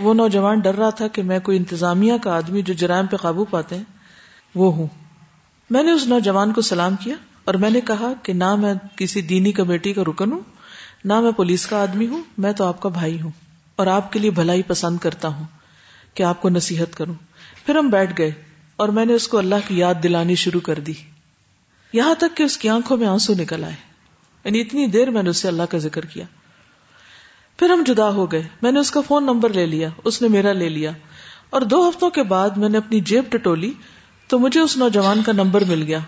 وہ 0.00 0.14
نوجوان 0.14 0.58
ڈر 0.58 0.74
رہا 0.74 0.90
تھا 0.90 1.08
کہ 1.08 1.22
میں 1.22 1.38
کوئی 1.38 1.58
انتظامیہ 1.58 2.12
کا 2.22 2.36
آدمی 2.36 2.62
جو 2.62 2.74
جرائم 2.74 3.06
پہ 3.06 3.16
قابو 3.16 3.44
پاتے 3.44 3.76
ہیں، 3.76 3.84
وہ 4.54 4.74
ہوں۔ 4.74 4.86
میں 5.70 5.82
نے 5.82 5.90
اس 5.92 6.06
نوجوان 6.06 6.52
کو 6.52 6.60
سلام 6.60 6.96
کیا 6.96 7.14
اور 7.44 7.54
میں 7.54 7.70
نے 7.70 7.80
کہا 7.80 8.12
کہ 8.22 8.32
نہ 8.32 8.56
میں 8.56 8.74
کسی 8.96 9.22
دینی 9.22 9.52
کمیٹی 9.52 9.92
کا 9.92 10.02
رکن 10.02 10.32
ہوں، 10.32 10.40
نہ 11.04 11.20
میں 11.20 11.32
پولیس 11.32 11.66
کا 11.66 11.82
آدمی 11.82 12.06
ہوں، 12.06 12.22
میں 12.38 12.52
تو 12.52 12.64
آپ 12.64 12.80
کا 12.80 12.88
بھائی 12.88 13.20
ہوں 13.20 13.30
اور 13.76 13.86
آپ 13.86 14.12
کے 14.12 14.18
لیے 14.18 14.30
بھلائی 14.30 14.62
پسند 14.62 14.98
کرتا 14.98 15.28
ہوں 15.28 15.44
کہ 16.14 16.22
آپ 16.22 16.42
کو 16.42 16.48
نصیحت 16.48 16.96
کروں۔ 16.96 17.14
پھر 17.66 17.76
ہم 17.76 17.88
بیٹھ 17.88 18.12
گئے 18.18 18.30
اور 18.76 18.88
میں 18.88 19.04
نے 19.04 19.12
اس 19.12 19.28
کو 19.28 19.38
اللہ 19.38 19.54
کی 19.68 19.78
یاد 19.78 19.94
دلانی 20.02 20.34
شروع 20.34 20.60
کر 20.60 20.78
دی۔ 20.78 20.92
یہاں 21.92 22.14
تک 22.14 22.36
کہ 22.36 22.42
اس 22.42 22.58
کی 22.58 22.68
آنکھوں 22.68 22.96
میں 22.96 23.06
آنسو 23.06 23.32
نکل 23.32 23.64
آئے۔ 23.64 23.74
یعنی 24.44 24.60
اتنی 24.60 24.86
دیر 24.86 25.10
میں 25.10 25.22
نے 25.22 25.30
اس 25.30 25.36
سے 25.36 25.48
اللہ 25.48 25.62
کا 25.62 25.78
ذکر 25.78 26.04
کیا۔ 26.04 26.24
پھر 27.60 27.70
ہم 27.70 27.82
جدا 27.86 28.08
ہو 28.08 28.32
گئے۔ 28.32 28.42
میں 28.62 28.72
نے 28.72 28.80
اس 28.80 28.90
کا 28.90 29.00
فون 29.00 29.24
نمبر 29.24 29.52
لے 29.52 29.66
لیا، 29.66 29.88
اس 30.04 30.22
نے 30.22 30.28
میرا 30.28 30.52
لے 30.52 30.68
لیا۔ 30.68 30.90
اور 31.50 31.60
دو 31.60 31.88
ہفتوں 31.88 32.10
کے 32.10 32.22
بعد 32.22 32.50
میں 32.50 32.68
نے 32.68 32.78
اپنی 32.78 33.00
جیب 33.00 33.24
ٹٹولی 33.30 33.72
تو 34.28 34.38
مجھے 34.38 34.60
اس 34.60 34.76
نوجوان 34.76 35.22
کا 35.22 35.32
نمبر 35.32 35.64
مل 35.64 35.82
گیا۔ 35.82 35.98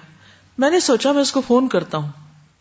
میں 0.58 0.70
نے 0.70 0.80
سوچا 0.80 1.12
میں 1.12 1.22
اس 1.22 1.32
کو 1.32 1.40
فون 1.40 1.68
کرتا 1.68 1.98
ہوں۔ 1.98 2.08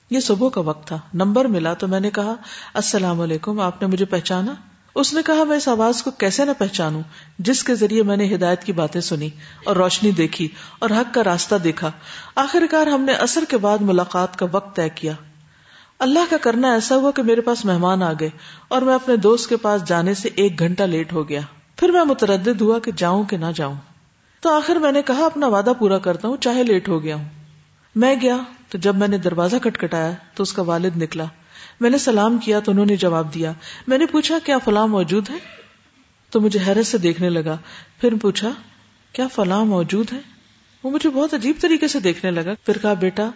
یہ 0.09 0.19
صبح 0.19 0.49
کا 0.49 0.61
وقت 0.61 0.87
تھا، 0.87 0.99
نمبر 1.13 1.45
ملا 1.45 1.73
تو 1.73 1.87
میں 1.87 1.99
نے 1.99 2.09
کہا، 2.09 2.35
السلام 2.73 3.21
علیکم، 3.21 3.59
آپ 3.59 3.81
نے 3.81 3.87
مجھے 3.87 4.05
پہچانا؟ 4.05 4.53
اس 4.95 5.13
نے 5.13 5.21
کہا، 5.25 5.43
میں 5.43 5.57
اس 5.57 5.67
آواز 5.67 6.03
کو 6.03 6.11
کیسے 6.11 6.45
نہ 6.45 6.51
پہچانوں؟ 6.57 7.01
جس 7.39 7.63
کے 7.63 7.75
ذریعے 7.75 8.03
میں 8.03 8.17
نے 8.17 8.35
ہدایت 8.35 8.63
کی 8.63 8.73
باتیں 8.73 9.01
سنی 9.01 9.29
اور 9.65 9.75
روشنی 9.75 10.11
دیکھی 10.11 10.47
اور 10.79 10.89
حق 10.89 11.13
کا 11.13 11.23
راستہ 11.23 11.55
دیکھا۔ 11.55 11.91
آخر 12.35 12.63
کار 12.71 12.87
ہم 12.87 13.01
نے 13.01 13.11
اثر 13.11 13.43
کے 13.49 13.57
بعد 13.57 13.77
ملاقات 13.77 14.39
کا 14.39 14.45
وقت 14.51 14.75
طے 14.75 14.89
کیا۔ 14.95 15.13
اللہ 16.01 16.19
کا 16.29 16.37
کرنا 16.37 16.73
ایسا 16.73 16.95
ہوا 16.95 17.11
کہ 17.11 17.23
میرے 17.23 17.41
پاس 17.41 17.65
مہمان 17.65 18.03
آ 18.03 18.13
گئے 18.19 18.29
اور 18.67 18.81
میں 18.81 18.93
اپنے 18.93 19.15
دوست 19.15 19.49
کے 19.49 19.57
پاس 19.57 19.87
جانے 19.87 20.13
سے 20.13 20.29
ایک 20.35 20.59
گھنٹہ 20.59 20.83
لیٹ 20.83 21.13
ہو 21.13 21.29
گیا۔ 21.29 21.41
پھر 21.75 21.89
میں 21.89 22.03
متردد 22.03 22.61
ہوا 22.61 22.79
کہ 22.79 22.91
جاؤں 22.95 23.23
کہ 23.23 23.37
نہ 23.37 23.45
جاؤں۔ 23.55 23.75
تو 24.39 24.49
آخر 24.49 24.75
میں 24.75 24.91
نے 24.91 25.01
کہا، 25.01 25.25
اپنا 25.25 25.47
وعدہ 25.47 25.73
پورا 25.79 25.97
کرتا 25.97 26.27
ہوں، 26.27 26.37
چاہے 26.37 26.63
لیٹ 26.63 26.89
ہو 26.89 27.03
گیا 27.03 27.15
ہوں۔ 27.15 27.29
میں 27.95 28.15
گیا 28.21 28.37
تو 28.69 28.77
جب 28.77 28.95
میں 28.95 29.07
نے 29.07 29.17
دروازہ 29.17 29.55
کٹکھٹایا 29.55 30.11
تو 30.35 30.43
اس 30.43 30.53
کا 30.53 30.61
والد 30.61 30.97
نکلا۔ 30.97 31.25
میں 31.79 31.89
نے 31.89 31.97
سلام 31.97 32.37
کیا 32.37 32.59
تو 32.59 32.71
انہوں 32.71 32.85
نے 32.85 32.95
جواب 32.95 33.33
دیا، 33.33 33.53
میں 33.87 33.97
نے 33.97 34.05
پوچھا، 34.05 34.37
کیا 34.43 34.57
فلاں 34.57 34.87
موجود 34.87 35.29
ہے 35.29 35.37
تو 36.29 36.41
مجھے 36.41 36.59
حیرت 36.67 36.85
سے 36.85 36.97
دیکھنے 36.97 37.29
لگا۔ 37.29 37.57
پھر 38.01 38.13
پوچھا، 38.21 38.49
کیا 39.13 39.27
فلاں 39.27 39.65
موجود 39.65 40.13
ہے 40.13 40.19
وہ 40.83 40.89
مجھے 40.89 41.09
بہت 41.09 41.33
عجیب 41.33 41.55
طریقے 41.61 41.87
سے 41.87 41.99
دیکھنے 41.99 42.31
لگا۔ 42.31 42.53
پھر 42.65 42.77
کہا، 42.77 42.93
بیٹا، 42.93 43.29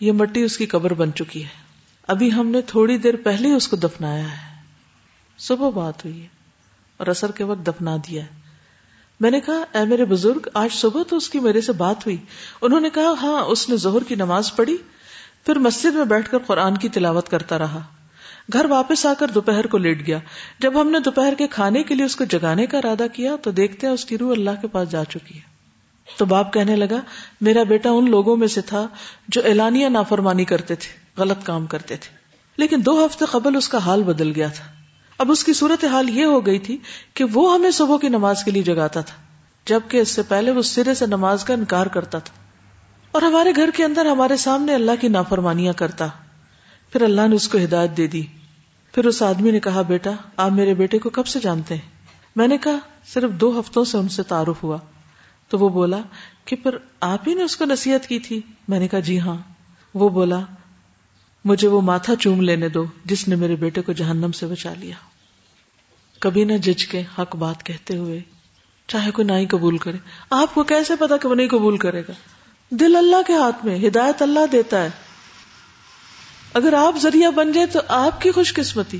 یہ 0.00 0.12
مٹی 0.12 0.42
اس 0.42 0.58
کی 0.58 0.66
قبر 0.66 0.94
بن 0.94 1.14
چکی 1.14 1.44
ہے۔ 1.44 1.71
ابھی 2.08 2.32
ہم 2.32 2.46
نے 2.46 2.60
تھوڑی 2.60 2.98
دیر 2.98 3.16
پہلے 3.16 3.52
اس 3.52 3.68
کو 3.68 3.76
دفنایا 3.76 4.24
ہے۔ 4.24 4.62
صبح 5.38 5.70
بات 5.70 6.04
ہوئی 6.04 6.22
ہے 6.22 6.26
اور 6.96 7.06
اثر 7.06 7.30
کے 7.30 7.44
وقت 7.44 7.66
دفنا 7.66 7.96
دیا 7.96 8.22
ہے۔ 8.22 8.40
میں 9.20 9.30
نے 9.30 9.40
کہا، 9.40 9.78
اے 9.78 9.84
میرے 9.84 10.04
بزرگ، 10.04 10.48
آج 10.54 10.72
صبح 10.72 11.02
تو 11.02 11.16
اس 11.16 11.30
کی 11.30 11.40
میرے 11.40 11.60
سے 11.60 11.72
بات 11.72 12.06
ہوئی۔ 12.06 12.16
انہوں 12.60 12.80
نے 12.80 12.90
کہا 12.90 13.12
ہاں 13.22 13.40
اس 13.42 13.68
نے 13.68 13.76
ظہر 13.76 14.04
کی 14.04 14.14
نماز 14.14 14.56
پڑھی۔ 14.56 14.76
پھر 15.46 15.58
مسجد 15.58 15.94
میں 15.94 16.04
بیٹھ 16.04 16.30
کر 16.30 16.38
قرآن 16.38 16.76
کی 16.76 16.88
تلاوت 16.88 17.28
کرتا 17.28 17.58
رہا۔ 17.58 17.80
گھر 18.52 18.64
واپس 18.64 19.06
آ 19.06 19.12
کر 19.18 19.28
دوپہر 19.28 19.66
کو 19.66 19.78
لیٹ 19.78 20.06
گیا۔ 20.06 20.18
جب 20.58 20.80
ہم 20.80 20.90
نے 20.90 20.98
دوپہر 21.00 21.34
کے 21.38 21.46
کھانے 21.46 21.82
کے 21.82 21.94
لیے 21.94 22.04
اس 22.04 22.16
کو 22.16 22.24
جگانے 22.24 22.66
کا 22.66 22.78
ارادہ 22.78 23.06
کیا 23.12 23.36
تو 23.36 23.50
دیکھتے 23.50 23.86
ہیں 23.86 23.94
اس 23.94 24.04
کی 24.04 24.18
روح 24.18 24.32
اللہ 24.32 24.50
کے 24.60 24.68
پاس 24.68 24.90
جا 24.90 25.04
چکی 25.04 25.34
ہے۔ 25.34 25.40
تو 26.18 26.24
باپ 26.24 26.52
کہنے 26.52 26.76
لگا، 26.76 27.00
میرا 27.40 27.62
بیٹا 27.62 27.90
ان 27.90 28.10
لوگوں 28.10 28.36
میں 28.36 28.48
سے 28.48 28.60
تھا 28.60 28.88
جو 29.28 29.40
اعلانیہ 29.44 29.88
نافرمانی 29.88 30.44
کرتے 30.44 30.74
تھے۔ 30.74 31.01
غلط 31.18 31.44
کام 31.44 31.66
کرتے 31.66 31.96
تھے۔ 31.96 32.16
لیکن 32.56 32.76
دو 32.86 33.06
ہفتے 33.06 33.24
قبل 33.30 33.56
اس 33.56 33.68
کا 33.68 33.78
حال 33.78 34.02
بدل 34.02 34.32
گیا 34.36 34.48
تھا۔ 34.48 34.64
اب 35.18 35.30
اس 35.30 35.44
کی 35.44 35.52
صورت 35.52 35.84
حال 35.84 36.10
یہ 36.10 36.24
ہو 36.24 36.46
گئی 36.46 36.58
تھی 36.58 36.78
کہ 37.14 37.24
وہ 37.32 37.54
ہمیں 37.54 37.70
صبح 37.70 37.98
کی 37.98 38.08
نماز 38.08 38.44
کے 38.44 38.50
لیے 38.50 38.62
جگاتا 38.62 39.00
تھا، 39.00 39.14
جبکہ 39.66 39.96
اس 39.96 40.08
سے 40.08 40.22
پہلے 40.22 40.50
وہ 40.50 40.62
سرے 40.62 40.94
سے 40.94 41.06
نماز 41.06 41.44
کا 41.44 41.54
انکار 41.54 41.86
کرتا 41.86 42.18
تھا۔ 42.18 42.42
اور 43.12 43.22
ہمارے 43.22 43.52
گھر 43.56 43.70
کے 43.74 43.84
اندر 43.84 44.06
ہمارے 44.06 44.36
سامنے 44.36 44.74
اللہ 44.74 44.92
کی 45.00 45.08
نافرمانیاں 45.08 45.72
کرتا۔ 45.72 46.06
پھر 46.92 47.02
اللہ 47.02 47.28
نے 47.28 47.36
اس 47.36 47.48
کو 47.48 47.58
ہدایت 47.58 47.96
دے 47.96 48.06
دی۔ 48.06 48.22
پھر 48.92 49.06
اس 49.06 49.22
آدمی 49.22 49.50
نے 49.50 49.60
کہا، 49.60 49.82
بیٹا، 49.82 50.10
آپ 50.36 50.52
میرے 50.52 50.74
بیٹے 50.74 50.98
کو 50.98 51.10
کب 51.10 51.26
سے 51.26 51.40
جانتے 51.40 51.74
ہیں؟ 51.74 51.90
میں 52.36 52.48
نے 52.48 52.58
کہا، 52.58 52.78
صرف 53.06 53.30
دو 53.30 53.60
ہفتوں 53.60 53.84
سے 53.84 53.98
ان 53.98 54.08
سے 54.08 54.22
تعارف 54.22 54.62
ہوا۔ 54.62 54.76
تو 55.48 55.58
وہ 55.58 55.68
بولا، 55.68 55.98
کہ 56.44 56.56
پھر 56.56 56.70
آپ 57.00 57.28
ہی 57.28 57.34
نے 57.34 57.42
اس 57.42 57.56
کو 57.56 57.64
نصیحت 57.64 58.06
کی 58.06 58.18
تھی؟ 58.18 58.40
میں 58.68 58.78
نے 58.78 58.88
کہا 58.88 59.00
جی 59.00 59.20
ہاں۔ 59.20 59.36
وہ 59.94 60.08
بولا 60.08 60.40
مجھے 61.44 61.68
وہ 61.68 61.80
ماتھا 61.80 62.16
چوم 62.16 62.40
لینے 62.40 62.68
دو 62.68 62.84
جس 63.04 63.28
نے 63.28 63.36
میرے 63.36 63.56
بیٹے 63.56 63.82
کو 63.82 63.92
جہنم 63.92 64.32
سے 64.32 64.46
بچا 64.46 64.72
لیا۔ 64.78 64.94
کبھی 66.20 66.44
نہ 66.44 66.52
جج 66.52 66.86
کے 66.86 67.02
حق 67.18 67.36
بات 67.36 67.64
کہتے 67.64 67.96
ہوئے 67.96 68.20
چاہے 68.88 69.10
کوئی 69.10 69.26
نہ 69.26 69.32
ہی 69.32 69.46
قبول 69.46 69.78
کرے۔ 69.78 69.96
آپ 70.30 70.54
کو 70.54 70.62
کیسے 70.62 70.96
پتا 70.96 71.16
کہ 71.16 71.28
وہ 71.28 71.34
نہیں 71.34 71.48
قبول 71.48 71.76
کرے 71.76 72.00
گا؟ 72.00 72.12
دل 72.70 72.96
اللہ 72.96 73.22
کے 73.26 73.32
ہاتھ 73.32 73.66
میں 73.66 73.88
ہدایت 73.88 74.22
اللہ 74.22 74.46
دیتا 74.52 74.84
ہے۔ 74.84 74.90
اگر 76.54 76.72
آپ 76.72 76.94
ذریعہ 77.02 77.30
بن 77.30 77.52
جائے 77.52 77.66
تو 77.66 77.80
آپ 77.88 78.20
کی 78.20 78.30
خوش 78.30 78.54
قسمتی۔ 78.54 78.98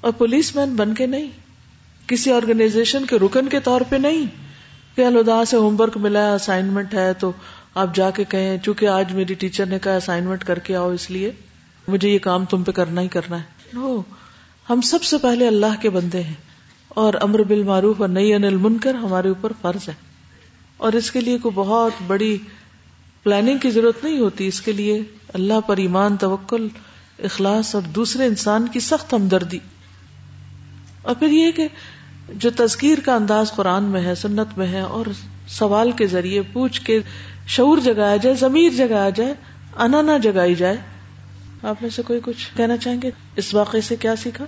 اور 0.00 0.12
پولیس 0.12 0.56
مین 0.56 0.76
بن 0.76 0.94
کے 0.94 1.06
نہیں۔ 1.06 1.30
کسی 2.06 2.32
آرگنائزیشن 2.32 3.06
کے 3.06 3.18
رکن 3.18 3.48
کے 3.48 3.60
طور 3.60 3.80
پہ 3.88 3.96
نہیں۔ 3.96 4.26
کہ 4.96 5.06
الدا 5.06 5.44
سے 5.44 5.56
ہوم 5.56 5.80
ورک 5.80 5.96
ملا 5.96 6.26
ہے 6.26 6.34
اسائنمنٹ 6.34 6.94
ہے 6.94 7.14
تو 7.14 7.32
آپ 7.74 7.94
جا 7.94 8.10
کے 8.10 8.24
کہیں، 8.24 8.58
چونکہ 8.58 8.86
آج 8.86 9.12
میری 9.12 9.34
ٹیچر 9.34 9.66
نے 9.66 9.78
کہا 9.78 9.96
اسائنمنٹ 9.96 10.44
کر 10.44 10.58
کے 10.58 10.76
آؤ 10.76 10.90
اس 10.90 11.10
لیے، 11.10 11.32
مجھے 11.88 12.08
یہ 12.08 12.18
کام 12.18 12.44
تم 12.44 12.62
پہ 12.62 12.72
کرنا 12.72 13.00
ہی 13.00 13.08
کرنا 13.08 13.38
ہے. 13.38 13.42
نو 13.72 14.00
ہم 14.70 14.80
سب 14.80 15.02
سے 15.02 15.18
پہلے 15.18 15.46
اللہ 15.46 15.82
کے 15.82 15.90
بندے 15.90 16.22
ہیں 16.22 16.34
اور 16.88 17.14
امر 17.20 17.42
بال 17.42 17.62
معروف 17.62 18.00
اور 18.00 18.08
نئی 18.08 18.34
انل 18.34 18.56
منکر 18.56 18.94
ہمارے 18.94 19.28
اوپر 19.28 19.52
فرض 19.60 19.88
ہے۔ 19.88 19.94
اور 20.76 20.92
اس 20.92 21.10
کے 21.10 21.20
لیے 21.20 21.38
کوئی 21.38 21.52
بہت 21.54 21.92
بڑی 22.06 22.38
پلاننگ 23.22 23.58
کی 23.58 23.70
ضرورت 23.70 24.04
نہیں 24.04 24.18
ہوتی۔ 24.18 24.46
اس 24.46 24.60
کے 24.60 24.72
لیے 24.72 25.02
اللہ 25.28 25.60
پر 25.66 25.76
ایمان، 25.76 26.16
توکل، 26.16 26.68
اخلاص 27.18 27.74
اور 27.74 27.82
دوسرے 27.82 28.26
انسان 28.26 28.68
کی 28.68 28.80
سخت 28.80 29.14
ہمدردی۔ 29.14 29.58
اور 31.02 31.14
پھر 31.14 31.28
یہ 31.28 31.50
کہ 31.52 31.68
جو 32.28 32.50
تذکیر 32.56 32.98
کا 33.04 33.14
انداز 33.14 33.52
قرآن 33.52 33.84
میں 33.84 34.00
ہے، 34.00 34.14
سنت 34.14 34.58
میں 34.58 34.66
ہے 34.66 34.80
اور 34.80 35.06
سوال 35.48 35.90
کے 35.92 36.06
ذریعے 36.06 36.42
پوچھ 36.42 36.80
کے 36.80 37.00
شعور 37.46 37.78
جگایا 37.78 38.16
جائے، 38.16 38.36
ضمیر 38.36 38.70
جگایا 38.72 39.10
جائے 39.10 39.34
انا 39.76 40.02
نہ 40.02 40.18
جگائی 40.22 40.54
جائے۔ 40.54 40.76
آپ 41.62 41.76
میں 41.80 41.90
سے 41.90 42.02
کوئی 42.02 42.20
کچھ 42.24 42.56
کہنا 42.56 42.76
چاہیں 42.76 43.02
گے؟ 43.02 43.10
اس 43.36 43.54
واقعے 43.54 43.80
سے 43.80 43.96
کیا 43.96 44.16
سیکھا؟ 44.16 44.44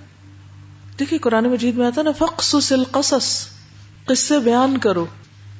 دیکھیے، 0.99 1.19
قرآن 1.19 1.45
مجید 1.45 1.75
میں 1.77 1.87
آتا 1.87 2.03
نا 2.03 2.13
فخص 2.13 2.73
القصص، 2.73 3.47
قصے 4.05 4.39
بیان 4.39 4.79
کرو۔ 4.79 5.07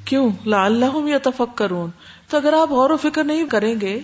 کیوں؟ 0.05 0.29
لا 0.45 0.65
اللہ 0.65 1.07
یا 1.07 1.17
تو 1.17 2.37
اگر 2.37 2.53
آپ 2.53 2.69
غور 2.69 2.89
و 2.89 2.97
فکر 2.97 3.23
نہیں 3.23 3.47
کریں 3.47 3.81
گے، 3.81 3.99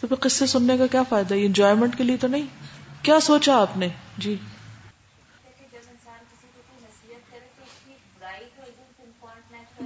تو 0.00 0.06
پھر 0.06 0.16
قصے 0.16 0.46
سننے 0.46 0.78
کا 0.78 0.86
کیا 0.86 1.02
فائدہ؟ 1.02 1.34
انجوائمنٹ 1.38 1.98
کے 1.98 2.04
لیے 2.04 2.16
تو 2.16 2.28
نہیں۔ 2.28 2.46
کیا 3.02 3.20
سوچا 3.20 3.56
آپ 3.56 3.76
نے؟ 3.76 3.88
جی۔ 4.18 4.36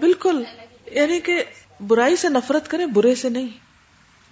بالکل 0.00 0.44
یعنی 0.86 1.20
کہ 1.20 1.44
برائی 1.80 2.16
سے 2.16 2.28
نفرت 2.28 2.68
کریں 2.68 2.86
برے 2.86 3.14
سے 3.14 3.28
نہیں۔ 3.28 3.48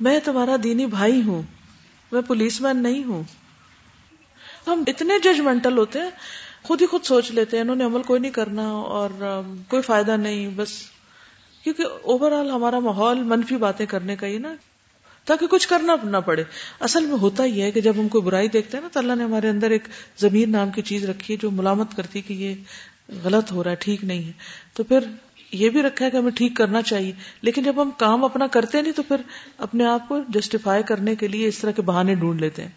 میں 0.01 0.21
تمہارا 0.25 0.57
دینی 0.63 0.87
بھائی 0.87 1.23
ہوں، 1.27 1.43
میں 2.13 2.23
پولیس 2.23 2.61
مین 2.61 2.83
نہیں 2.83 3.05
ہوں۔ 3.05 3.23
ہم 4.67 4.85
اتنے 4.87 5.15
ججمنٹل 5.23 5.79
ہوتے 5.79 5.99
ہیں، 5.99 6.11
خود 6.63 6.81
ہی 6.81 6.87
خود 6.87 7.03
سوچ 7.05 7.31
لیتے 7.31 7.57
ہیں، 7.57 7.63
انہوں 7.65 7.77
نے 7.77 7.85
عمل 7.85 8.03
کوئی 8.03 8.21
نہیں 8.21 8.33
کرنا 8.33 8.69
اور 8.69 9.43
کوئی 9.69 9.83
فائدہ 9.83 10.17
نہیں، 10.17 10.49
بس۔ 10.57 10.69
کیونکہ 11.63 11.85
اوور 12.03 12.33
آل 12.33 12.51
ہمارا 12.51 12.79
ماحول 12.79 13.23
منفی 13.23 13.57
باتیں 13.57 13.87
کرنے 13.87 14.17
کا 14.17 14.27
ہی 14.27 14.39
نا، 14.39 14.55
تاکہ 15.25 15.47
کچھ 15.47 15.69
کرنا 15.69 15.97
نہ 16.05 16.17
پڑے۔ 16.17 16.45
اصل 16.81 17.07
میں 17.07 17.17
ہوتا 17.17 17.45
ہی 17.45 17.63
ہے 17.63 17.71
کہ 17.71 17.81
جب 17.81 17.93
ہم 17.99 18.09
کوئی 18.09 18.23
برائی 18.23 18.49
دیکھتے 18.49 18.77
ہیں 18.77 18.83
نا، 18.83 18.89
تو 18.93 19.01
اللہ 19.01 19.13
نے 19.13 19.25
ہمارے 19.25 19.49
اندر 19.49 19.71
ایک 19.71 19.89
زمین 20.17 20.51
نام 20.51 20.71
کی 20.71 20.83
چیز 20.83 21.05
رکھی 21.05 21.35
ہے 21.35 21.39
جو 21.43 21.51
ملامت 21.51 21.97
کرتی 21.97 22.21
کہ 22.21 22.33
یہ 22.33 22.55
غلط 23.25 23.53
ہو 23.53 23.65
رہا 23.65 23.71
ہے، 23.71 23.77
ٹھیک 23.77 24.05
نہیں 24.05 24.23
ہے۔ 24.25 24.33
تو 24.73 24.85
پھر 24.85 24.99
یہ 25.53 25.71
بھی 25.71 25.83
رکھا 25.83 26.05
ہے 26.05 26.11
کہ 26.11 26.17
ہمیں 26.17 26.31
ٹھیک 26.31 26.57
کرنا 26.57 26.83
چاہیے۔ 26.83 27.13
لیکن 27.43 27.63
جب 27.63 27.83
ہم 27.83 27.91
کام 27.91 28.25
اپنا 28.25 28.47
کرتے 28.47 28.83
نہیں 28.83 28.93
تو 28.93 29.03
پھر 29.03 29.17
اپنے 29.59 29.87
آپ 29.87 30.09
کو 30.09 30.19
جسٹیفائی 30.29 30.83
کرنے 30.83 31.15
کے 31.15 31.29
لیے 31.29 31.49
اس 31.49 31.59
طرح 31.59 31.71
کے 31.71 31.83
بہانے 31.83 32.15
ڈھونڈ 32.15 32.41
لیتے 32.41 32.63
ہیں۔ 32.63 32.71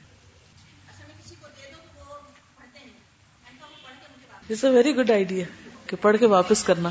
It's 4.50 4.66
a 4.66 4.72
very 4.72 4.96
good 4.96 5.12
idea 5.12 5.46
کہ 5.86 5.98
پڑھ 6.02 6.18
کے 6.18 6.26
واپس 6.26 6.64
کرنا۔ 6.64 6.90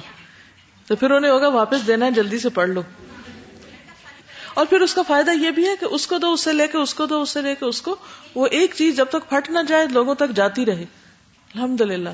تو 0.86 0.96
پھر 0.96 1.10
انہیں 1.10 1.30
ہوگا 1.30 1.48
واپس 1.48 1.86
دینا 1.86 2.06
ہے، 2.06 2.10
جلدی 2.10 2.38
سے 2.38 2.48
پڑھ 2.48 2.68
لو۔ 2.68 2.82
اور 4.54 4.66
پھر 4.66 4.80
اس 4.80 4.94
کا 4.94 5.02
فائدہ 5.02 5.30
یہ 5.30 5.50
بھی 5.50 5.68
ہے 5.68 5.74
کہ 5.80 5.84
اس 5.84 6.06
کو 6.06 6.18
دو، 6.18 6.32
اس 6.32 6.40
سے 6.40 6.52
لے 6.52 6.66
کے 6.66 6.78
اس 6.78 6.94
کو 6.94 7.06
دو، 7.06 7.22
اس 7.22 7.30
سے 7.30 7.42
لے 7.42 7.54
کے 7.54 7.64
اس 7.64 7.82
کو۔ 7.82 7.96
وہ 8.34 8.46
ایک 8.46 8.72
چیز 8.74 8.96
جب 8.96 9.06
تک 9.08 9.28
پھٹ 9.28 9.50
نہ 9.50 9.58
جائے، 9.68 9.86
لوگوں 9.86 10.14
تک 10.14 10.30
جاتی 10.34 10.66
رہے۔ 10.66 10.84
الحمد 11.54 11.80
للہ 11.80 12.08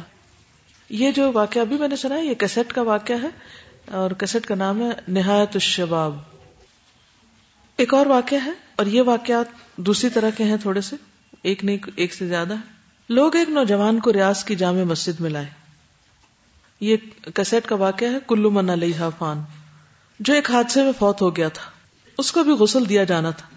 یہ 0.88 1.10
جو 1.10 1.32
واقعہ 1.32 1.60
ابھی 1.60 1.76
میں 1.76 1.88
نے 1.88 1.96
سنا 1.96 2.14
ہے، 2.14 2.24
یہ 2.24 2.34
کیسٹ 2.34 2.72
کا 2.72 2.82
واقعہ 2.82 3.16
ہے 3.22 3.28
اور 3.90 4.10
کیسٹ 4.10 4.46
کا 4.46 4.54
نام 4.54 4.82
ہے 4.82 4.90
نہایت 5.08 5.48
الشباب۔ 5.54 6.18
ایک 7.76 7.94
اور 7.94 8.06
واقعہ 8.06 8.38
ہے 8.44 8.52
اور 8.76 8.86
یہ 8.86 9.02
واقعات 9.02 9.76
دوسری 9.76 10.10
طرح 10.10 10.30
کے 10.30 10.44
ہیں 10.44 10.56
تھوڑے 10.56 10.80
سے، 10.80 10.96
ایک 11.42 11.64
نہیں، 11.64 11.78
ایک 11.96 12.14
سے 12.14 12.26
زیادہ۔ 12.26 12.54
ہے 12.54 12.74
لوگ 13.08 13.36
ایک 13.36 13.48
نوجوان 13.48 14.00
کو 14.00 14.12
ریاض 14.12 14.44
کی 14.44 14.56
جامع 14.56 14.82
مسجد 14.82 15.20
میں 15.20 15.30
لائے۔ 15.30 15.46
یہ 16.80 16.96
کیسٹ 17.34 17.68
کا 17.68 17.74
واقعہ 17.74 18.08
ہے، 18.08 18.18
کلو 18.28 18.50
من 18.50 18.70
علیہ 18.70 19.08
فان۔ 19.18 19.42
جو 20.20 20.34
ایک 20.34 20.50
حادثے 20.50 20.82
میں 20.82 20.92
فوت 20.98 21.22
ہو 21.22 21.36
گیا 21.36 21.48
تھا۔ 21.48 21.70
اس 22.18 22.32
کو 22.32 22.42
بھی 22.42 22.52
غسل 22.52 22.88
دیا 22.88 23.04
جانا 23.04 23.30
تھا۔ 23.30 23.48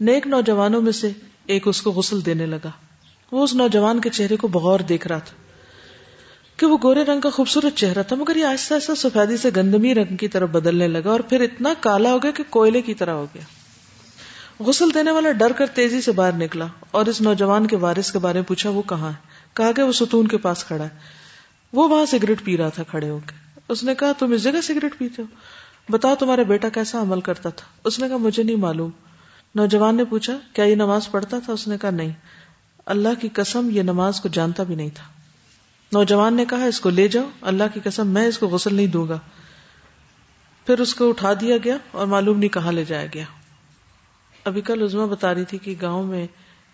نیک 0.00 0.26
نوجوانوں 0.26 0.82
میں 0.82 0.92
سے 0.92 1.10
ایک 1.46 1.68
اس 1.68 1.82
کو 1.82 1.90
غسل 1.90 2.26
دینے 2.26 2.46
لگا۔ 2.46 2.70
وہ 3.32 3.44
اس 3.44 3.54
نوجوان 3.54 4.00
کے 4.00 4.10
چہرے 4.10 4.36
کو 4.36 4.48
بغور 4.48 4.80
دیکھ 4.80 5.06
رہا 5.06 5.18
تھا۔ 5.18 5.43
کہ 6.56 6.66
وہ 6.66 6.78
گورے 6.82 7.04
رنگ 7.04 7.20
کا 7.20 7.30
خوبصورت 7.30 7.76
چہرہ 7.76 8.02
تھا، 8.02 8.16
مگر 8.16 8.36
یہ 8.36 8.44
آہستہ 8.44 8.74
آہستہ 8.74 8.92
سفیدی 8.94 9.36
سے 9.36 9.50
گندمی 9.56 9.94
رنگ 9.94 10.16
کی 10.16 10.28
طرف 10.28 10.48
بدلنے 10.48 10.88
لگا 10.88 11.10
اور 11.10 11.20
پھر 11.20 11.40
اتنا 11.40 11.74
کالا 11.80 12.12
ہو 12.12 12.18
گیا 12.22 12.30
کہ 12.30 12.44
کوئلے 12.50 12.82
کی 12.82 12.94
طرح 12.94 13.10
ہو 13.10 13.26
گیا۔ 13.34 13.42
غسل 14.60 14.94
دینے 14.94 15.10
والا 15.10 15.32
ڈر 15.32 15.52
کر 15.52 15.66
تیزی 15.66 16.00
سے 16.00 16.12
باہر 16.12 16.32
نکلا 16.32 16.66
اور 16.90 17.06
اس 17.06 17.20
نوجوان 17.20 17.66
کے 17.66 17.76
وارث 17.76 18.12
کے 18.12 18.18
بارے 18.18 18.38
میں 18.38 18.48
پوچھا، 18.48 18.70
وہ 18.70 18.82
کہاں 18.82 19.08
ہے؟ 19.08 19.28
کہا 19.54 19.72
کہ 19.72 19.82
وہ 19.82 19.92
ستون 19.92 20.28
کے 20.28 20.36
پاس 20.36 20.64
کھڑا 20.64 20.84
ہے۔ 20.84 20.88
وہ 21.72 21.88
وہاں 21.88 22.06
سگریٹ 22.06 22.44
پی 22.44 22.56
رہا 22.56 22.68
تھا، 22.68 22.82
کھڑے 22.82 23.10
ہو 23.10 23.18
کے۔ 23.26 23.60
اس 23.68 23.84
نے 23.84 23.94
کہا، 23.94 24.12
تم 24.18 24.32
اس 24.32 24.42
جگہ 24.42 24.60
سگریٹ 24.62 24.98
پیتے 24.98 25.22
ہو؟ 25.22 25.26
بتاؤ 25.92 26.14
تمہارا 26.14 26.42
بیٹا 26.42 26.68
کیسا 26.68 27.00
عمل 27.00 27.20
کرتا 27.20 27.48
تھا؟ 27.48 27.66
اس 27.84 27.98
نے 27.98 28.08
کہا، 28.08 28.16
مجھے 28.16 28.42
نہیں 28.42 28.56
معلوم۔ 28.56 28.90
نوجوان 29.54 29.94
نے 29.94 30.04
پوچھا، 30.04 30.38
کیا 30.52 30.64
یہ 30.64 30.74
نماز 30.74 31.10
پڑھتا 31.10 31.38
تھا؟ 31.44 31.52
اس 31.52 31.68
نے 31.68 31.78
کہا، 31.80 31.90
نہیں۔ 31.90 32.12
اللہ 32.86 33.08
کی 33.20 33.28
قسم، 33.28 33.68
یہ 33.70 33.82
نماز 33.82 34.20
کو 34.20 34.28
جانتا 34.28 34.62
بھی 34.62 34.74
نہیں 34.74 34.90
تھا۔ 34.94 35.13
نوجوان 35.92 36.34
نے 36.34 36.44
کہا، 36.44 36.64
اس 36.64 36.80
کو 36.80 36.90
لے 36.90 37.08
جاؤ، 37.08 37.28
اللہ 37.40 37.64
کی 37.74 37.80
قسم، 37.84 38.08
میں 38.08 38.26
اس 38.26 38.38
کو 38.38 38.48
غسل 38.48 38.74
نہیں 38.74 38.86
دوں 38.86 39.08
گا۔ 39.08 39.18
پھر 40.66 40.80
اس 40.80 40.94
کو 40.94 41.08
اٹھا 41.08 41.32
دیا 41.40 41.56
گیا 41.64 41.76
اور 41.92 42.06
معلوم 42.06 42.38
نہیں 42.38 42.48
کہاں 42.48 42.72
لے 42.72 42.84
جایا 42.84 43.06
گیا۔ 43.14 43.24
ابھی 44.44 44.60
کل 44.60 44.82
عزما 44.82 45.06
بتا 45.06 45.34
رہی 45.34 45.44
تھی 45.44 45.58
کہ 45.58 45.74
گاؤں 45.82 46.02
میں 46.02 46.26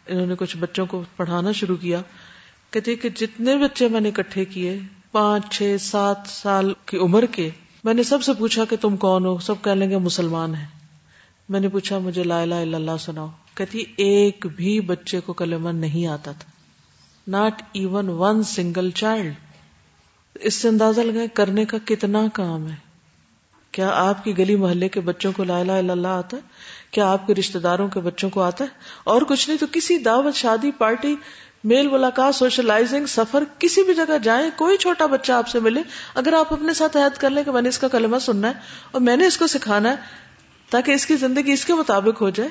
انہوں 0.06 0.26
نے 0.26 0.34
کچھ 0.38 0.56
بچوں 0.56 0.86
کو 0.86 1.02
پڑھانا 1.16 1.52
شروع 1.52 1.76
کیا۔ 1.76 2.02
کہتے 2.70 2.96
کہ 2.96 3.08
جتنے 3.08 3.56
بچے 3.56 3.88
میں 3.88 4.00
نے 4.00 4.08
اکٹھے 4.08 4.44
کیے، 4.44 4.78
پانچ، 5.12 5.46
چھ، 5.50 5.76
سات 5.80 6.16
سال 6.26 6.72
کی 6.86 6.96
عمر 6.96 7.26
کے، 7.26 7.50
میں 7.84 7.94
نے 7.94 8.02
سب 8.02 8.22
سے 8.22 8.32
پوچھا 8.38 8.64
کہ 8.64 8.76
تم 8.80 8.96
کون 8.96 9.26
ہو؟ 9.26 9.38
سب 9.38 9.54
کہہ 9.62 9.72
لیں 9.72 9.90
گے 9.90 9.96
مسلمان 9.96 10.54
ہیں۔ 10.54 10.66
میں 11.48 11.60
نے 11.60 11.68
پوچھا، 11.68 11.98
مجھے 11.98 12.22
لا 12.22 12.42
الہ 12.42 12.54
الا 12.54 12.76
اللہ 12.76 12.96
سناؤ۔ 13.00 13.28
کہتی 13.54 13.84
ایک 13.96 14.46
بھی 14.56 14.80
بچے 14.80 15.20
کو 15.20 15.32
کلمہ 15.32 15.68
نہیں 15.68 16.06
آتا 16.06 16.32
تھا۔ 16.32 16.59
Not 17.26 17.62
even 17.72 18.08
one 18.08 18.42
single 18.42 18.90
child 18.90 19.32
اس 20.34 20.54
سے 20.54 20.68
اندازہ 20.68 21.00
لگائے 21.00 21.28
کرنے 21.28 21.64
کا 21.64 21.78
کتنا 21.84 22.22
کام 22.32 22.68
ہے؟ 22.68 22.74
کیا 23.72 23.90
آپ 23.94 24.24
کی 24.24 24.38
گلی 24.38 24.56
محلے 24.56 24.88
کے 24.88 25.00
بچوں 25.00 25.32
کو 25.32 25.44
لا 25.44 25.58
الہ 25.58 25.72
الا 25.72 25.92
اللہ 25.92 26.08
آتا 26.08 26.36
ہے؟ 26.36 26.42
کیا 26.90 27.12
آپ 27.12 27.26
کے 27.26 27.34
رشتے 27.34 27.58
داروں 27.58 27.88
کے 27.88 28.00
بچوں 28.00 28.30
کو 28.30 28.42
آتا 28.42 28.64
ہے؟ 28.64 28.68
اور 29.04 29.22
کچھ 29.22 29.48
نہیں 29.48 29.58
تو 29.58 29.66
کسی 29.72 29.98
دعوت 29.98 30.34
شادی 30.34 30.70
پارٹی 30.70 31.16
میل 31.64 31.88
ملاقات 31.88 32.34
سوشلائزنگ 32.34 33.06
سفر 33.06 33.44
کسی 33.58 33.82
بھی 33.82 33.94
جگہ 33.94 34.18
جائیں، 34.22 34.50
کوئی 34.56 34.76
چھوٹا 34.76 35.06
بچہ 35.06 35.32
آپ 35.32 35.48
سے 35.48 35.60
ملے، 35.60 35.82
اگر 36.14 36.32
آپ 36.32 36.52
اپنے 36.52 36.74
ساتھ 36.74 36.96
عہد 36.96 37.18
کر 37.18 37.30
لیں 37.30 37.44
کہ 37.44 37.52
میں 37.52 37.62
نے 37.62 37.68
اس 37.68 37.78
کا 37.78 37.88
کلمہ 37.88 38.16
سننا 38.18 38.48
ہے 38.48 38.52
اور 38.90 39.00
میں 39.00 39.16
نے 39.16 39.26
اس 39.26 39.36
کو 39.36 39.46
سکھانا 39.46 39.90
ہے 39.90 39.94
تاکہ 40.70 40.92
اس 40.92 41.06
کی 41.06 41.16
زندگی 41.16 41.52
اس 41.52 41.64
کے 41.64 41.74
مطابق 41.74 42.22
ہو 42.22 42.30
جائے۔ 42.30 42.50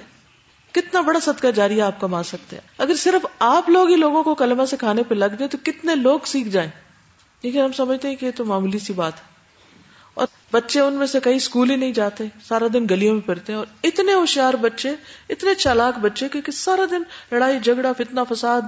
کتنا 0.71 1.01
بڑا 1.01 1.19
صدقہ 1.19 1.47
جاری 1.47 1.81
آپ 1.81 1.99
کما 1.99 2.23
سکتے 2.23 2.55
ہیں۔ 2.55 2.69
اگر 2.77 2.95
صرف 2.95 3.25
آپ 3.39 3.69
لوگ 3.69 3.89
ہی 3.89 3.95
لوگوں 3.95 4.23
کو 4.23 4.35
کلمہ 4.35 4.65
سکھانے 4.65 5.03
پہ 5.03 5.15
لگ 5.15 5.25
جائے 5.25 5.47
تو 5.47 5.57
کتنے 5.63 5.95
لوگ 5.95 6.19
سیکھ 6.25 6.49
جائیں۔ 6.49 6.69
لیکن 7.43 7.61
ہم 7.61 7.71
سمجھتے 7.71 8.07
ہیں 8.07 8.15
کہ 8.15 8.25
یہ 8.25 8.31
تو 8.35 8.45
معمولی 8.45 8.79
سی 8.79 8.93
بات 8.93 9.13
ہے۔ 9.15 9.21
اور 10.13 10.27
بچے 10.51 10.79
ان 10.79 10.93
میں 10.93 11.07
سے 11.07 11.19
کئی 11.19 11.35
اسکول 11.35 11.71
ہی 11.71 11.75
نہیں 11.75 11.93
جاتے، 11.93 12.23
سارا 12.47 12.65
دن 12.73 12.85
گلیوں 12.89 13.13
میں 13.13 13.21
پھرتے 13.21 13.53
ہیں۔ 13.53 13.57
اور 13.57 13.67
اتنے 13.83 14.13
ہوشیار 14.13 14.53
بچے، 14.53 14.89
اتنے 15.29 15.55
چالاک 15.55 15.99
بچے 15.99 16.29
کہ 16.29 16.51
سارا 16.51 16.85
دن 16.91 17.01
لڑائی، 17.31 17.59
جھگڑا 17.59 17.93
فتنا 17.93 18.23
فساد، 18.23 18.61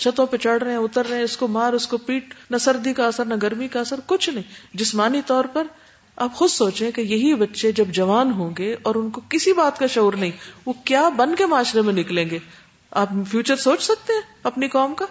چھتوں 0.00 0.26
پہ 0.26 0.36
چڑھ 0.36 0.62
رہے 0.62 0.70
ہیں، 0.70 0.78
اتر 0.78 1.06
رہے 1.06 1.16
ہیں، 1.16 1.24
اس 1.24 1.36
کو 1.36 1.48
مار، 1.48 1.72
اس 1.72 1.86
کو 1.86 1.96
پیٹ، 1.96 2.34
نہ 2.50 2.56
سردی 2.56 2.92
کا 2.92 3.06
اثر، 3.06 3.24
نہ 3.24 3.34
گرمی 3.42 3.68
کا 3.68 3.80
اثر، 3.80 4.00
کچھ 4.06 4.30
نہیں۔ 4.30 4.76
جسمانی 4.76 5.20
طور 5.26 5.44
پر 5.44 5.64
آپ 6.16 6.34
خود 6.34 6.50
سوچیں 6.50 6.90
کہ 6.90 7.00
یہی 7.00 7.34
بچے 7.34 7.72
جب 7.72 7.86
جوان 7.88 8.32
ہوں 8.32 8.50
گے 8.58 8.76
اور 8.82 8.94
ان 8.94 9.10
کو 9.10 9.20
کسی 9.28 9.52
بات 9.52 9.78
کا 9.78 9.86
شعور 9.86 10.12
نہیں، 10.12 10.30
وہ 10.66 10.72
کیا 10.84 11.08
بن 11.08 11.34
کے 11.34 11.46
معاشرے 11.46 11.80
میں 11.80 11.92
نکلیں 11.92 12.30
گے؟ 12.30 12.38
آپ 12.90 13.08
فیوچر 13.30 13.56
سوچ 13.56 13.82
سکتے 13.82 14.12
ہیں 14.12 14.20
اپنی 14.42 14.68
قوم 14.68 14.94
کا؟ 14.94 15.06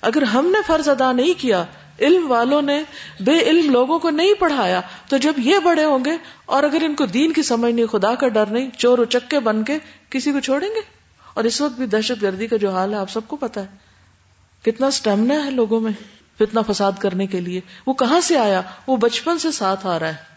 اگر 0.00 0.22
ہم 0.22 0.46
نے 0.46 0.58
فرض 0.66 0.88
ادا 0.88 1.12
نہیں 1.12 1.40
کیا، 1.40 1.64
علم 2.00 2.30
والوں 2.30 2.62
نے 2.62 2.82
بے 3.20 3.38
علم 3.38 3.70
لوگوں 3.70 3.98
کو 3.98 4.10
نہیں 4.10 4.34
پڑھایا، 4.34 4.80
تو 5.08 5.16
جب 5.16 5.32
یہ 5.36 5.58
بڑے 5.58 5.84
ہوں 5.84 6.04
گے 6.04 6.12
اور 6.46 6.62
اگر 6.62 6.82
ان 6.82 6.94
کو 6.94 7.06
دین 7.06 7.32
کی 7.32 7.42
سمجھ 7.42 7.74
نہیں، 7.74 7.86
خدا 7.86 8.14
کا 8.14 8.28
ڈر 8.28 8.46
نہیں، 8.46 8.70
چور 8.78 8.98
و 8.98 9.04
چکے 9.04 9.40
بن 9.40 9.64
کے 9.64 9.78
کسی 10.10 10.32
کو 10.32 10.40
چھوڑیں 10.40 10.68
گے؟ 10.68 10.80
اور 11.34 11.44
اس 11.44 11.60
وقت 11.60 11.72
بھی 11.72 11.86
دہشت 11.86 12.22
گردی 12.22 12.46
کا 12.46 12.56
جو 12.56 12.70
حال 12.70 12.92
ہے، 12.92 12.98
آپ 12.98 13.10
سب 13.10 13.28
کو 13.28 13.36
پتا 13.36 13.60
ہے۔ 13.60 13.66
کتنا 14.62 14.86
اسٹیمنا 14.86 15.44
ہے 15.44 15.50
لوگوں 15.50 15.80
میں۔ 15.80 16.19
فتنا 16.40 16.62
فساد 16.62 16.92
کرنے 16.98 17.26
کے 17.26 17.40
لیے۔ 17.40 17.60
وہ 17.86 17.94
کہاں 17.94 18.20
سے 18.20 18.38
آیا؟ 18.38 18.62
وہ 18.86 18.96
بچپن 18.96 19.38
سے 19.38 19.52
ساتھ 19.52 19.86
آ 19.86 19.98
رہا 19.98 20.08
ہے۔ 20.08 20.30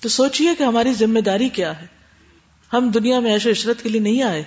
تو 0.00 0.08
سوچئے 0.08 0.46
کہ 0.58 0.62
ہماری 0.62 0.92
ذمہ 0.92 1.20
داری 1.20 1.48
کیا 1.48 1.80
ہے۔ 1.80 1.86
ہم 2.72 2.90
دنیا 2.90 3.20
میں 3.20 3.32
ایشو 3.32 3.50
عشرت 3.50 3.82
کے 3.82 3.88
لیے 3.88 4.00
نہیں 4.00 4.22
آئے۔ 4.22 4.44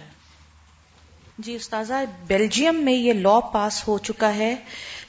جی 1.37 1.55
استاذہ، 1.55 1.93
بیلجیم 2.27 2.75
میں 2.75 2.93
یہ 2.93 3.13
لا 3.13 3.39
پاس 3.39 3.87
ہو 3.87 3.97
چکا 3.97 4.35
ہے، 4.35 4.55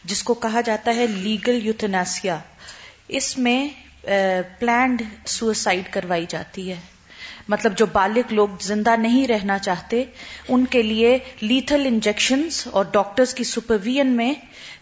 جس 0.05 0.23
کو 0.23 0.35
کہا 0.35 0.61
جاتا 0.61 0.95
ہے 0.95 1.07
لیگل 1.07 1.67
یوتناسیا 1.67 2.39
اس 3.09 3.39
میں 3.39 3.69
پلانڈ 4.59 5.03
سوسائڈ 5.27 5.93
کروائی 5.93 6.27
جاتی 6.29 6.71
ہے۔ 6.71 6.81
مطلب 7.49 7.79
جو 7.79 7.87
بالغ 7.87 8.21
لوگ 8.31 8.49
زندہ 8.61 8.97
نہیں 8.97 9.27
رہنا 9.27 9.59
چاہتے، 9.59 10.05
ان 10.49 10.65
کے 10.65 10.83
لیے 10.83 11.19
لیتھل 11.41 11.83
انجیکشن 11.87 12.49
اور 12.65 12.85
ڈاکٹرز 12.93 13.35
کی 13.35 13.45
سپرویژن 13.45 14.07
میں 14.07 14.35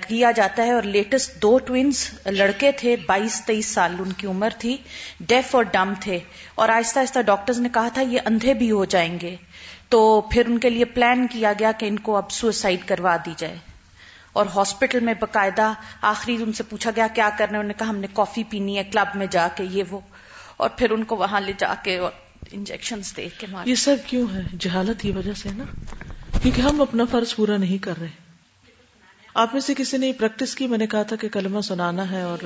کیا 0.08 0.30
جاتا 0.30 0.62
ہے 0.62 0.72
اور 0.72 0.82
لیٹسٹ 0.82 1.42
دو 1.42 1.58
ٹوینز 1.58 2.10
لڑکے 2.26 2.72
تھے، 2.72 2.96
بائیس، 3.06 3.42
تیئیس 3.46 3.66
سال، 3.66 3.96
ان 3.98 4.12
کی 4.12 4.26
عمر 4.26 4.48
تھی 4.58 4.76
ڈیف 5.20 5.54
اور 5.54 5.64
ڈم 5.64 5.92
تھے۔ 6.00 6.18
اور 6.54 6.68
آہستہ 6.68 6.98
آہستہ 6.98 7.22
ڈاکٹرز 7.22 7.58
نے 7.58 7.68
کہا 7.74 7.88
تھا، 7.88 8.02
یہ 8.02 8.20
اندھے 8.26 8.54
بھی 8.54 8.70
ہو 8.70 8.84
جائیں 8.84 9.18
گے۔ 9.22 9.36
تو 9.88 10.20
پھر 10.20 10.46
ان 10.46 10.58
کے 10.58 10.70
لیے 10.70 10.84
پلان 10.84 11.26
کیا 11.26 11.52
گیا 11.58 11.72
کہ 11.72 11.86
ان 11.86 11.98
کو 11.98 12.16
اب 12.16 12.30
سوسائڈ 12.30 12.80
کروا 12.86 13.16
دی 13.26 13.30
جائے۔ 13.36 13.56
اور 14.32 14.46
ہاسپٹل 14.54 15.00
میں 15.00 15.14
باقاعدہ 15.14 15.72
آخری 16.02 16.36
ان 16.42 16.52
سے 16.52 16.62
پوچھا 16.62 16.90
گیا، 16.96 17.06
کیا 17.14 17.30
کرنا 17.38 17.58
انہوں 17.58 17.68
نے 17.68 17.74
کہا، 17.78 17.88
ہم 17.88 17.96
نے 17.96 18.06
کافی 18.12 18.44
پینی 18.44 18.78
ہے 18.78 18.84
کلب 18.84 19.16
میں 19.16 19.26
جا 19.30 19.48
کے 19.54 19.64
یہ 19.64 19.84
وہ۔ 19.90 20.00
اور 20.56 20.70
پھر 20.70 20.90
ان 20.90 21.04
کو 21.04 21.16
وہاں 21.16 21.40
لے 21.40 21.52
جا 21.58 21.74
کے 21.82 21.98
انجیکشن 22.52 23.00
دے 23.16 23.28
کے 23.38 23.46
یہ 23.64 23.74
سب 23.74 23.96
کیوں 24.06 24.26
ہے؟ 24.34 24.40
جہالت 24.58 25.00
کی 25.00 25.12
وجہ 25.12 25.32
سے 25.32 25.48
نا؟ 25.54 25.64
کیونکہ 26.42 26.60
ہم 26.60 26.80
اپنا 26.80 27.04
فرض 27.10 27.34
پورا 27.34 27.56
نہیں 27.56 27.78
کر 27.78 27.94
رہے۔ 28.00 28.29
آپ 29.34 29.52
میں 29.52 29.60
سے 29.60 29.74
کسی 29.74 29.96
نے 29.96 30.12
پریکٹس 30.12 30.54
کی؟ 30.54 30.66
میں 30.66 30.78
نے 30.78 30.86
کہا 30.86 31.02
تھا 31.02 31.16
کہ 31.16 31.28
کلمہ 31.28 31.60
سنانا 31.60 32.10
ہے 32.10 32.22
اور 32.22 32.38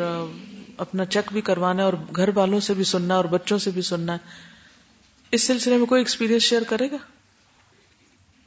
اپنا 0.79 1.05
چیک 1.05 1.33
بھی 1.33 1.41
کروانا 1.41 1.79
ہے 1.79 1.85
اور 1.85 1.93
گھر 2.17 2.31
والوں 2.35 2.61
سے 2.61 2.75
بھی 2.75 2.85
سننا 2.85 3.15
اور 3.15 3.25
بچوں 3.25 3.59
سے 3.59 3.71
بھی 3.71 3.83
سننا 3.83 4.13
ہے۔ 4.13 4.19
اس 5.33 5.43
سلسلے 5.43 5.77
میں 5.77 5.87
کوئی 5.87 6.01
ایکسپیرینس 6.01 6.43
شیئر 6.43 6.63
کرے 6.63 6.91
گا؟ 6.91 6.97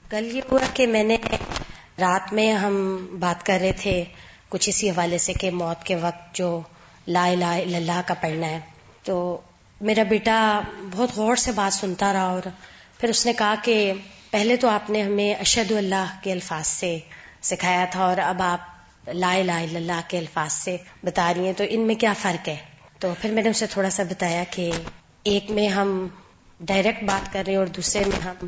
کل 0.10 0.36
یہ 0.36 0.42
ہوا 0.52 0.66
کہ 0.74 0.88
میں 0.88 1.04
نے 1.04 1.18
رات 2.00 2.34
میں 2.34 2.54
ہم 2.54 3.08
بات 3.20 3.46
کر 3.46 3.58
رہے 3.62 3.72
تھے 3.80 4.04
کچھ 4.50 4.70
اسی 4.70 4.90
حوالے 4.90 5.18
سے 5.18 5.34
کہ 5.34 5.52
موت 5.52 5.86
کے 5.86 5.96
وقت 5.96 6.36
جو 6.36 6.62
لا 7.08 7.26
الہ 7.26 7.46
الا 7.46 7.78
اللہ 7.78 8.02
کا 8.06 8.14
پڑھنا 8.14 8.48
ہے۔ 8.48 8.60
تو 9.04 9.42
میرا 9.82 10.04
بیٹا 10.04 10.62
بہت 10.92 11.10
غور 11.16 11.36
سے 11.36 11.52
بات 11.52 11.74
سنتا 11.74 12.14
رہا 12.14 12.28
اور 12.28 12.42
پھر 13.00 13.10
اس 13.10 13.26
نے 13.26 13.34
کہا 13.34 13.56
کہ 13.64 13.94
پہلے 14.32 14.56
تو 14.56 14.70
آپ 14.70 14.90
نے 14.90 15.02
ہمیں 15.02 15.34
اشد 15.34 15.72
اللہ 15.72 16.16
کے 16.24 16.32
الفاظ 16.32 16.68
سے 16.68 17.00
سکھایا 17.42 17.86
تھا 17.92 18.04
اور 18.04 18.18
اب 18.18 18.42
آپ 18.42 18.60
لا 19.08 19.32
الہ 19.34 19.52
الا 19.52 19.78
اللہ 19.78 20.02
کے 20.08 20.18
الفاظ 20.18 20.54
سے 20.54 20.78
بتا 21.04 21.34
رہی 21.34 21.46
ہیں، 21.46 21.54
تو 21.54 21.64
ان 21.70 21.82
میں 21.82 21.96
کیا 21.96 22.14
فرق 22.22 22.48
ہے؟ 22.48 22.56
تو 23.00 23.14
پھر 23.22 23.32
میں 23.32 23.44
نے 23.44 23.50
اسے 23.50 23.68
تھوڑا 23.68 23.90
سا 23.90 24.04
بتایا 24.04 24.44
کہ 24.52 24.72
ایک 25.24 25.52
میں 25.52 25.68
ہم 25.68 26.08
ڈائریکٹ 26.60 27.04
بات 27.04 27.34
کر 27.34 27.44
رہے 27.46 27.54
ہیں 27.54 27.60
اور 27.60 27.68
دوسرے 27.68 28.04
میں 28.06 28.20
ہم 28.24 28.48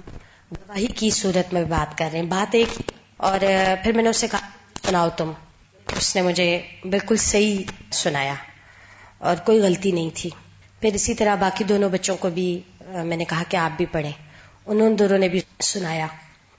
گواہی 0.52 0.88
کی 0.88 1.10
صورت 1.10 1.54
میں 1.54 1.63
بات 1.63 1.97
کر 1.97 2.10
رہے 2.13 2.19
ہیں، 2.19 2.25
بات 2.25 2.56
ایک 2.56 2.67
ہی۔ 2.73 2.91
اور 3.17 3.39
پھر 3.84 3.91
میں 3.91 4.04
نے 4.04 4.10
اس 4.10 4.17
سے 4.17 4.28
کہا، 4.32 4.39
سناؤ 4.88 5.10
تم۔ 5.17 5.32
اس 5.97 6.15
نے 6.15 6.21
مجھے 6.21 6.62
بالکل 6.84 7.17
صحیح 7.17 7.63
سنایا 7.91 8.34
اور 9.17 9.36
کوئی 9.36 9.60
غلطی 9.60 9.91
نہیں 9.91 10.10
تھی۔ 10.15 10.30
پھر 10.82 10.93
اسی 10.93 11.13
طرح 11.13 11.36
باقی 11.36 11.63
دونوں 11.63 11.89
بچوں 11.89 12.17
کو 12.17 12.30
بھی 12.30 12.62
میں 12.86 13.17
نے 13.17 13.25
کہا 13.25 13.43
کہ 13.49 13.58
آپ 13.58 13.71
بھی 13.78 13.86
پڑھیں۔ 13.86 14.12
انہوں 14.65 14.89
دونوں 14.89 15.17
نے 15.17 15.28
بھی 15.28 15.39
سنایا۔ 15.63 16.08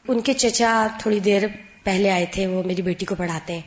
ان 0.09 0.21
کے 0.21 0.33
چچا 0.33 0.87
تھوڑی 0.99 1.21
دیر 1.21 1.43
پہلے 1.85 2.11
آئے 2.11 2.27
تھے، 2.31 2.47
وہ 2.47 2.63
میری 2.63 2.83
بیٹی 2.83 3.07
کو 3.07 3.15
پڑھاتے 3.15 3.53
ہیں۔ 3.53 3.61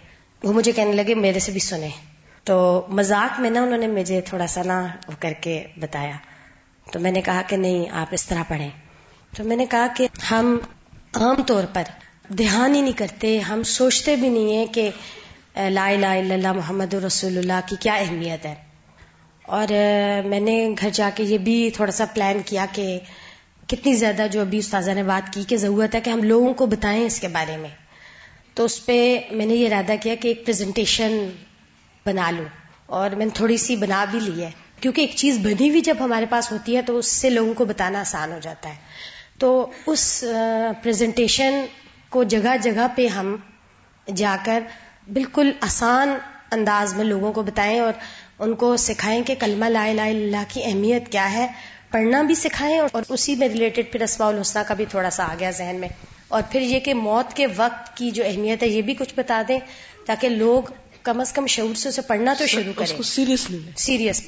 وہ 0.44 0.54
مجھے 0.54 0.72
کہنے 0.72 0.92
لگے، 0.92 1.16
میرے 1.16 1.40
سے 1.40 1.52
بھی 1.52 1.60
سنے 1.60 1.90
تو 2.44 2.86
مذاق 2.90 3.40
میں 3.40 3.50
نا 3.50 3.62
انہوں 3.62 3.78
نے 3.78 3.88
مجھے 3.88 4.22
تھوڑا 4.22 4.48
سا 4.48 4.62
نا 4.64 4.88
وہ 5.08 5.14
کر 5.20 5.34
کے 5.42 5.64
بتایا۔ 5.78 6.12
تو 6.92 7.00
میں 7.00 7.12
نے 7.12 7.22
کہا 7.22 7.42
کہ 7.48 7.58
نہیں، 7.58 7.90
آپ 7.90 8.08
اس 8.12 8.26
طرح 8.26 8.44
پڑھیں۔ 8.48 8.70
تو 9.38 9.44
میں 9.44 9.58
نے 9.58 9.66
کہا 9.66 9.88
کہ 9.98 10.08
ہم 10.32 10.58
عام 11.14 11.44
طور 11.44 11.64
پر 11.74 11.84
دھیان 12.30 12.76
ہی 12.76 12.82
نہیں 12.82 12.98
کرتے، 12.98 13.40
ہم 13.40 13.64
سوچتے 13.64 14.16
بھی 14.16 14.30
نہیں 14.30 14.54
ہیں 14.54 14.66
کہ، 14.66 14.90
لا 15.56 15.88
الہ 15.88 16.06
الا 16.06 16.34
اللہ 16.34 16.54
محمد 16.54 16.94
رسول 16.94 17.38
اللہ 17.38 17.60
کی 17.66 17.76
کیا 17.80 17.96
اہمیت 17.96 18.46
ہے۔ 18.46 18.56
اور 19.44 19.68
میں 20.26 20.40
نے 20.40 20.70
گھر 20.82 20.90
جا 20.94 21.10
کے 21.16 21.24
یہ 21.24 21.38
بھی 21.38 21.70
تھوڑا 21.70 21.92
سا 21.92 22.06
پلان 22.14 22.42
کیا 22.46 22.66
کہ 22.72 23.00
کتنی 23.68 23.94
زیادہ 23.94 24.26
جو 24.32 24.42
ابھی 24.42 24.58
استاذہ 24.58 24.92
نے 24.92 25.04
بات 25.04 25.34
کی 25.34 25.44
کہ 25.48 25.58
ضرورت 25.58 25.96
ہے 25.96 26.02
کہ 26.02 26.10
ہم 26.10 26.24
لوگوں 26.24 26.54
کو 26.54 26.66
بتائیں 26.66 27.06
اس 27.06 27.20
کے 27.20 27.28
بارے 27.28 27.58
میں۔ 27.58 27.70
تو 28.54 28.66
اس 28.66 28.86
پہ 28.86 29.20
میں 29.32 29.46
نے 29.46 29.54
یہ 29.54 29.68
ارادہ 29.68 29.94
کیا 30.02 30.16
کہ 30.16 30.28
ایک 30.28 30.46
پریزنٹیشن 30.46 31.30
بنا 32.06 32.32
لوں 32.32 32.46
اور 32.86 33.10
میں 33.10 33.26
نے 33.26 33.32
تھوڑی 33.34 33.58
سی 33.58 33.76
بنا 33.76 34.06
بھی 34.12 34.20
لی 34.20 34.44
ہے۔ 34.44 34.50
کیونکہ 34.80 35.02
ایک 35.02 35.12
چیز 35.16 35.38
بنی 35.38 35.70
ہوئی 35.70 35.82
جب 35.82 35.96
ہمارے 36.00 36.26
پاس 36.30 36.52
ہوتی 36.52 36.76
ہے 36.78 36.82
تو 36.82 36.98
اس 36.98 37.06
سے 37.06 37.30
لوگوں 37.30 37.54
کو 37.54 37.66
بتانا 37.66 38.00
آسان 38.00 38.32
ہو 38.32 38.40
جاتا 38.42 38.70
ہے۔ 38.70 38.76
تو 39.38 39.72
اس 39.88 40.24
پریزنٹیشن 40.84 41.66
کو 42.10 42.24
جگہ 42.24 42.58
جگہ 42.62 42.88
پہ 42.96 43.08
ہم 43.08 43.36
جا 44.16 44.36
کر 44.46 44.64
بالکل 45.14 45.52
آسان 45.62 46.18
انداز 46.52 46.94
میں 46.94 47.06
لوگوں 47.06 47.34
کو 47.34 47.42
بتائیں 47.42 47.80
اور 47.80 47.94
ان 48.40 48.54
کو 48.54 48.78
سکھائیں 48.78 49.24
کہ 49.24 49.36
کلمہ 49.40 49.66
لا 49.66 49.84
الہ 49.84 50.02
الا 50.02 50.04
اللہ 50.04 50.44
کی 50.48 50.64
اہمیت 50.64 51.12
کیا 51.12 51.34
ہے۔ 51.34 51.48
پڑھنا 51.92 52.22
بھی 52.22 52.36
سکھائیں 52.36 52.80
اور 52.80 53.02
اسی 53.10 53.36
میں 53.36 53.48
ریلیٹڈ 53.48 53.92
پھر 53.92 54.02
اسماء 54.02 54.28
الحسنہ 54.28 54.62
کا 54.68 54.74
بھی 54.74 54.86
تھوڑا 54.86 55.10
سا 55.10 55.24
آ 55.24 55.36
گیا 55.40 55.52
ذہن 55.52 55.76
میں۔ 55.76 55.90
اور 56.34 56.42
پھر 56.52 56.62
یہ 56.62 56.80
کہ 56.80 56.94
موت 56.94 57.34
کے 57.34 57.48
وقت 57.56 57.98
کی 57.98 58.12
جو 58.12 58.24
اہمیت 58.26 58.64
ہے 58.64 58.68
یہ 58.68 58.82
بھی 58.82 58.94
کچھ 58.94 59.14
بتا 59.16 59.42
دیں 59.48 59.60
تاکہ 60.06 60.30
لوگ 60.30 60.64
کم 61.04 61.20
از 61.20 61.34
کم 61.34 61.48
شعور 61.48 61.76
سے 61.76 61.90
اسے 61.90 62.02
پڑھنا 62.02 62.34
تو 62.40 62.46
شروع 62.46 62.74
کریں۔ 62.76 63.02
Seriously 63.02 63.60
serious. 63.76 64.22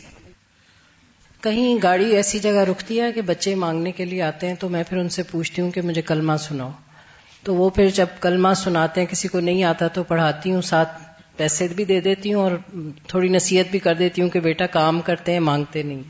کہیں 1.41 1.77
گاڑی 1.83 2.15
ایسی 2.15 2.39
جگہ 2.39 2.63
رکتی 2.69 3.01
ہے 3.01 3.11
کہ 3.11 3.21
بچے 3.21 3.55
مانگنے 3.55 3.91
کے 3.91 4.05
لیے 4.05 4.21
آتے 4.21 4.47
ہیں 4.47 4.55
تو 4.55 4.69
میں 4.69 4.83
پھر 4.89 4.97
ان 4.97 5.09
سے 5.09 5.23
پوچھتی 5.23 5.61
ہوں 5.61 5.71
کہ 5.71 5.81
مجھے 5.81 6.01
کلمہ 6.01 6.33
سناؤ۔ 6.39 6.71
تو 7.43 7.55
وہ 7.55 7.69
پھر 7.69 7.89
جب 7.89 8.05
کلمہ 8.19 8.53
سناتے 8.55 9.01
ہیں 9.01 9.07
کسی 9.07 9.27
کو 9.27 9.39
نہیں 9.39 9.63
آتا 9.63 9.87
تو 9.87 10.03
پڑھاتی 10.03 10.51
ہوں 10.51 10.61
ساتھ 10.61 11.03
پیسے 11.37 11.67
بھی 11.67 11.85
دے 11.85 11.99
دیتی 11.99 12.33
ہوں 12.33 12.41
اور 12.41 12.51
تھوڑی 13.07 13.27
نصیحت 13.27 13.71
بھی 13.71 13.79
کر 13.79 13.93
دیتی 13.93 14.21
ہوں 14.21 14.29
کہ 14.29 14.39
بیٹا 14.39 14.65
کام 14.65 15.01
کرتے 15.01 15.31
ہیں 15.31 15.39
مانگتے 15.39 15.83
نہیں۔ 15.83 16.03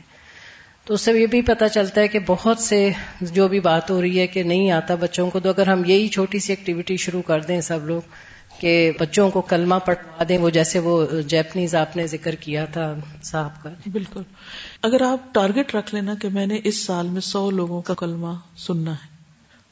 تو 0.86 0.94
اس 0.94 1.00
سے 1.00 1.12
یہ 1.12 1.26
بھی 1.26 1.42
پتا 1.42 1.68
چلتا 1.68 2.00
ہے 2.00 2.08
کہ 2.08 2.18
بہت 2.26 2.58
سے 2.58 2.90
جو 3.20 3.48
بھی 3.48 3.60
بات 3.60 3.90
ہو 3.90 4.02
رہی 4.02 4.20
ہے 4.20 4.26
کہ 4.26 4.42
نہیں 4.42 4.70
آتا 4.70 4.94
بچوں 4.94 5.30
کو، 5.30 5.40
تو 5.40 5.48
اگر 5.48 5.66
ہم 5.66 5.82
یہی 5.84 6.08
چھوٹی 6.08 6.38
سی 6.38 6.52
ایکٹیویٹی 6.52 6.96
شروع 6.96 7.22
کر 7.22 7.40
دیں 7.40 7.60
سب 7.60 7.86
لوگ 7.86 8.02
کہ 8.60 8.92
بچوں 9.00 9.30
کو 9.30 9.40
کلمہ 9.40 9.74
پڑھوا 9.84 10.24
دیں، 10.28 10.38
وہ 10.38 10.50
جیسے 10.50 10.78
وہ 10.78 11.06
جیپنیز 11.26 11.74
آپ 11.74 11.96
نے 11.96 12.06
ذکر 12.06 12.34
کیا 12.34 12.64
تھا 12.64 12.94
صاحب 13.22 13.62
کا۔ 13.62 13.70
بالکل۔ 13.92 14.22
اگر 14.82 15.02
آپ 15.02 15.34
ٹارگٹ 15.34 15.74
رکھ 15.74 15.94
لینا 15.94 16.14
کہ 16.14 16.28
میں 16.28 16.46
نے 16.46 16.60
اس 16.64 16.84
سال 16.84 17.08
میں 17.08 17.20
سو 17.20 17.50
لوگوں 17.50 17.82
کا 17.82 17.94
کلمہ 17.94 18.32
سننا 18.56 18.92
ہے 18.92 19.08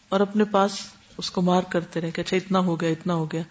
اور 0.08 0.20
اپنے 0.20 0.44
پاس 0.44 0.70
اس 1.18 1.30
کو 1.30 1.42
مار 1.42 1.62
کرتے 1.62 2.00
رہے 2.00 2.10
کہ 2.10 2.20
اچھا 2.20 2.36
اتنا 2.36 2.58
ہو 2.58 2.80
گیا، 2.80 2.88
اتنا 2.88 3.14
ہو 3.14 3.24
گیا۔ 3.24 3.42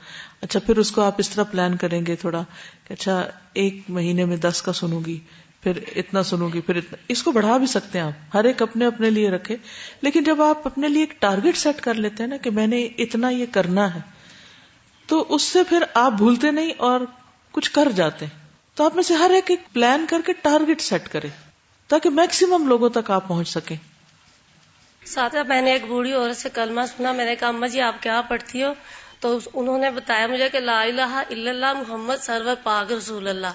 اچھا 0.42 0.60
پھر 0.60 0.78
اس 0.78 0.92
کو 0.92 1.02
آپ 1.02 1.16
اس 1.18 1.30
طرح 1.30 1.44
پلان 1.44 1.76
کریں 1.76 2.06
گے 2.06 2.16
تھوڑا 2.16 2.44
کہ 2.88 2.94
اچھا 2.94 3.26
ایک 3.54 3.82
مہینے 3.90 4.26
میں 4.26 4.38
دس 4.38 4.62
کا 4.62 4.74
سنوں 4.74 5.02
گی۔ 5.06 5.20
پھر 5.64 5.72
اتنا 5.96 6.24
سنوں 6.24 6.50
گی، 6.54 6.62
پھر 6.62 6.76
اتنا۔ 6.76 6.98
اس 7.08 7.24
کو 7.24 7.32
بڑھا 7.32 7.58
بھی 7.58 7.68
سکتے 7.68 8.00
ہیں 8.00 8.06
آپ۔ 8.06 8.36
ہر 8.36 8.44
ایک 8.44 8.62
اپنے 8.62 8.86
اپنے 8.86 9.10
لیے 9.10 9.30
رکھے۔ 9.30 9.56
لیکن 10.02 10.24
جب 10.24 10.42
آپ 10.42 10.68
اپنے 10.68 10.88
لیے 10.88 11.02
ایک 11.02 11.22
ٹارگیٹ 11.22 11.58
سیٹ 11.58 11.82
کر 11.82 11.94
لیتے 11.94 12.24
ہیں 12.24 12.30
نا 12.30 12.38
کہ 12.38 12.50
میں 12.50 12.68
نے 12.68 12.84
اتنا 12.84 13.30
یہ 13.30 13.46
کرنا 13.52 13.96
ہے، 13.96 14.00
تو 15.08 15.26
اس 15.30 15.42
سے 15.42 15.64
پھر 15.64 15.84
آپ 15.94 16.12
بھولتے 16.12 16.52
نہیں 16.52 16.72
اور 16.78 17.02
کچھ 17.52 17.72
کر 17.72 17.92
جاتے 17.96 18.26
تو 18.76 18.86
آپ 18.86 18.96
میں 18.96 19.04
سے 19.04 19.14
ہر 19.14 19.30
ایک 19.30 19.52
ایک 19.52 19.60
پلان 19.74 20.06
کر 20.10 20.22
کے 20.26 20.34
ٹارگیٹ 20.34 20.82
سیٹ 20.82 21.08
کرے، 21.08 21.28
تاکہ 21.88 22.10
میکسیمم 22.10 22.68
لوگوں 22.68 22.90
تک 22.90 23.12
آپ 23.12 23.28
پہنچ 23.28 23.50
سکیں۔ 23.50 23.78
ساتھ 25.06 25.36
میں 25.48 25.62
نے 25.62 25.72
ایک 25.72 25.86
بوڑھی 25.86 26.14
عورت 26.14 26.38
سے 26.38 26.50
کلمہ 26.54 26.82
سنا، 26.98 27.12
میں 27.12 27.26
نے 27.26 27.36
کہا، 27.36 27.48
اما 27.48 27.68
جی 27.68 27.82
آپ 27.82 28.04
کیا 28.04 28.22
پڑھتی 28.22 28.64
ہو؟ 28.64 28.74
تو 29.24 29.40
انہوں 29.54 29.78
نے 29.78 29.90
بتایا 29.90 30.28
مجھے 30.28 30.50
کہ 30.50 30.60
لا 30.60 30.82
الہ 30.82 31.02
الا 31.02 31.50
اللہ 31.50 31.74
محمد 31.74 32.16
سرور 32.22 32.56
پاک 32.64 32.92
رسول 32.92 33.28
اللہ۔ 33.28 33.48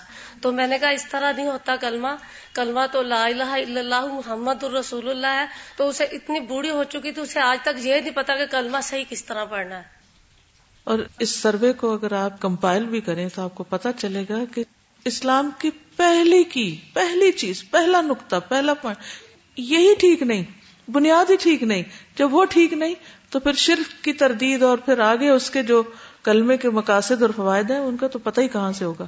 تو 0.42 0.52
میں 0.52 0.66
نے 0.66 0.78
کہا 0.78 0.88
اس 0.88 1.06
طرح 1.10 1.32
نہیں 1.32 1.46
ہوتا 1.46 1.76
کلمہ۔ 1.76 2.08
کلمہ 2.54 2.80
تو 2.92 3.02
لا 3.02 3.24
الہ 3.24 3.42
الا 3.42 3.80
اللہ 3.80 4.06
محمد 4.06 4.64
الرسول 4.64 5.10
اللہ 5.10 5.26
ہے۔ 5.26 5.46
تو 5.76 5.88
اسے 5.88 6.04
اتنی 6.04 6.40
بوڑھی 6.40 6.70
ہو 6.70 6.84
چکی 6.84 7.12
تھی 7.12 7.22
اسے 7.22 7.40
آج 7.40 7.58
تک 7.62 7.86
یہ 7.86 8.00
نہیں 8.00 8.10
پتا 8.10 8.36
کہ 8.36 8.46
کلمہ 8.46 8.78
صحیح 8.82 9.04
کس 9.08 9.24
طرح 9.24 9.44
پڑھنا 9.44 9.76
ہے۔ 9.78 9.82
اور 10.84 10.98
اس 11.18 11.30
سروے 11.30 11.72
کو 11.72 11.92
اگر 11.92 12.12
آپ 12.12 12.40
کمپائل 12.40 12.84
بھی 12.84 13.00
کریں 13.00 13.28
تو 13.34 13.42
آپ 13.42 13.54
کو 13.54 13.64
پتا 13.64 13.92
چلے 13.92 14.24
گا 14.30 14.38
کہ 14.54 14.64
اسلام 15.04 15.50
کی 15.58 15.70
پہلی 15.96 16.44
کی 16.44 16.76
پہلی 16.94 17.32
چیز، 17.32 17.70
پہلا 17.70 18.00
نقطہ، 18.00 18.36
پہلا 18.48 18.74
پوائنٹ 18.74 19.02
یہی 19.58 19.94
ٹھیک 19.98 20.22
نہیں۔ 20.22 20.44
بنیاد 20.92 21.30
ہی 21.30 21.36
ٹھیک 21.36 21.62
نہیں۔ 21.62 21.82
جب 22.16 22.34
وہ 22.34 22.44
ٹھیک 22.44 22.72
نہیں، 22.72 22.94
تو 23.30 23.40
پھر 23.40 23.52
شرک 23.52 24.04
کی 24.04 24.12
تردید 24.12 24.62
اور 24.62 24.78
پھر 24.78 24.98
آگے 24.98 25.28
اس 25.28 25.50
کے 25.50 25.62
جو 25.62 25.82
کلمے 26.24 26.56
کے 26.56 26.70
مقاصد 26.70 27.22
اور 27.22 27.30
فوائد 27.36 27.70
ہیں، 27.70 27.78
ان 27.78 27.96
کا 27.96 28.08
تو 28.08 28.18
پتہ 28.18 28.40
ہی 28.40 28.48
کہاں 28.48 28.72
سے 28.72 28.84
ہوگا۔ 28.84 29.06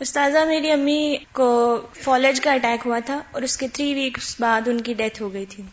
استاذہ، 0.00 0.38
میری 0.46 0.70
امی 0.70 1.16
کو 1.32 1.80
فالج 1.94 2.40
کا 2.40 2.52
اٹیک 2.52 2.86
ہوا 2.86 2.98
تھا 3.06 3.20
اور 3.30 3.42
اس 3.42 3.56
کے 3.56 3.68
تھری 3.68 3.94
ویکس 3.94 4.36
بعد 4.40 4.68
ان 4.68 4.80
کی 4.80 4.94
ڈیتھ 4.94 5.22
ہو 5.22 5.32
گئی 5.32 5.46
تھی۔ 5.46 5.64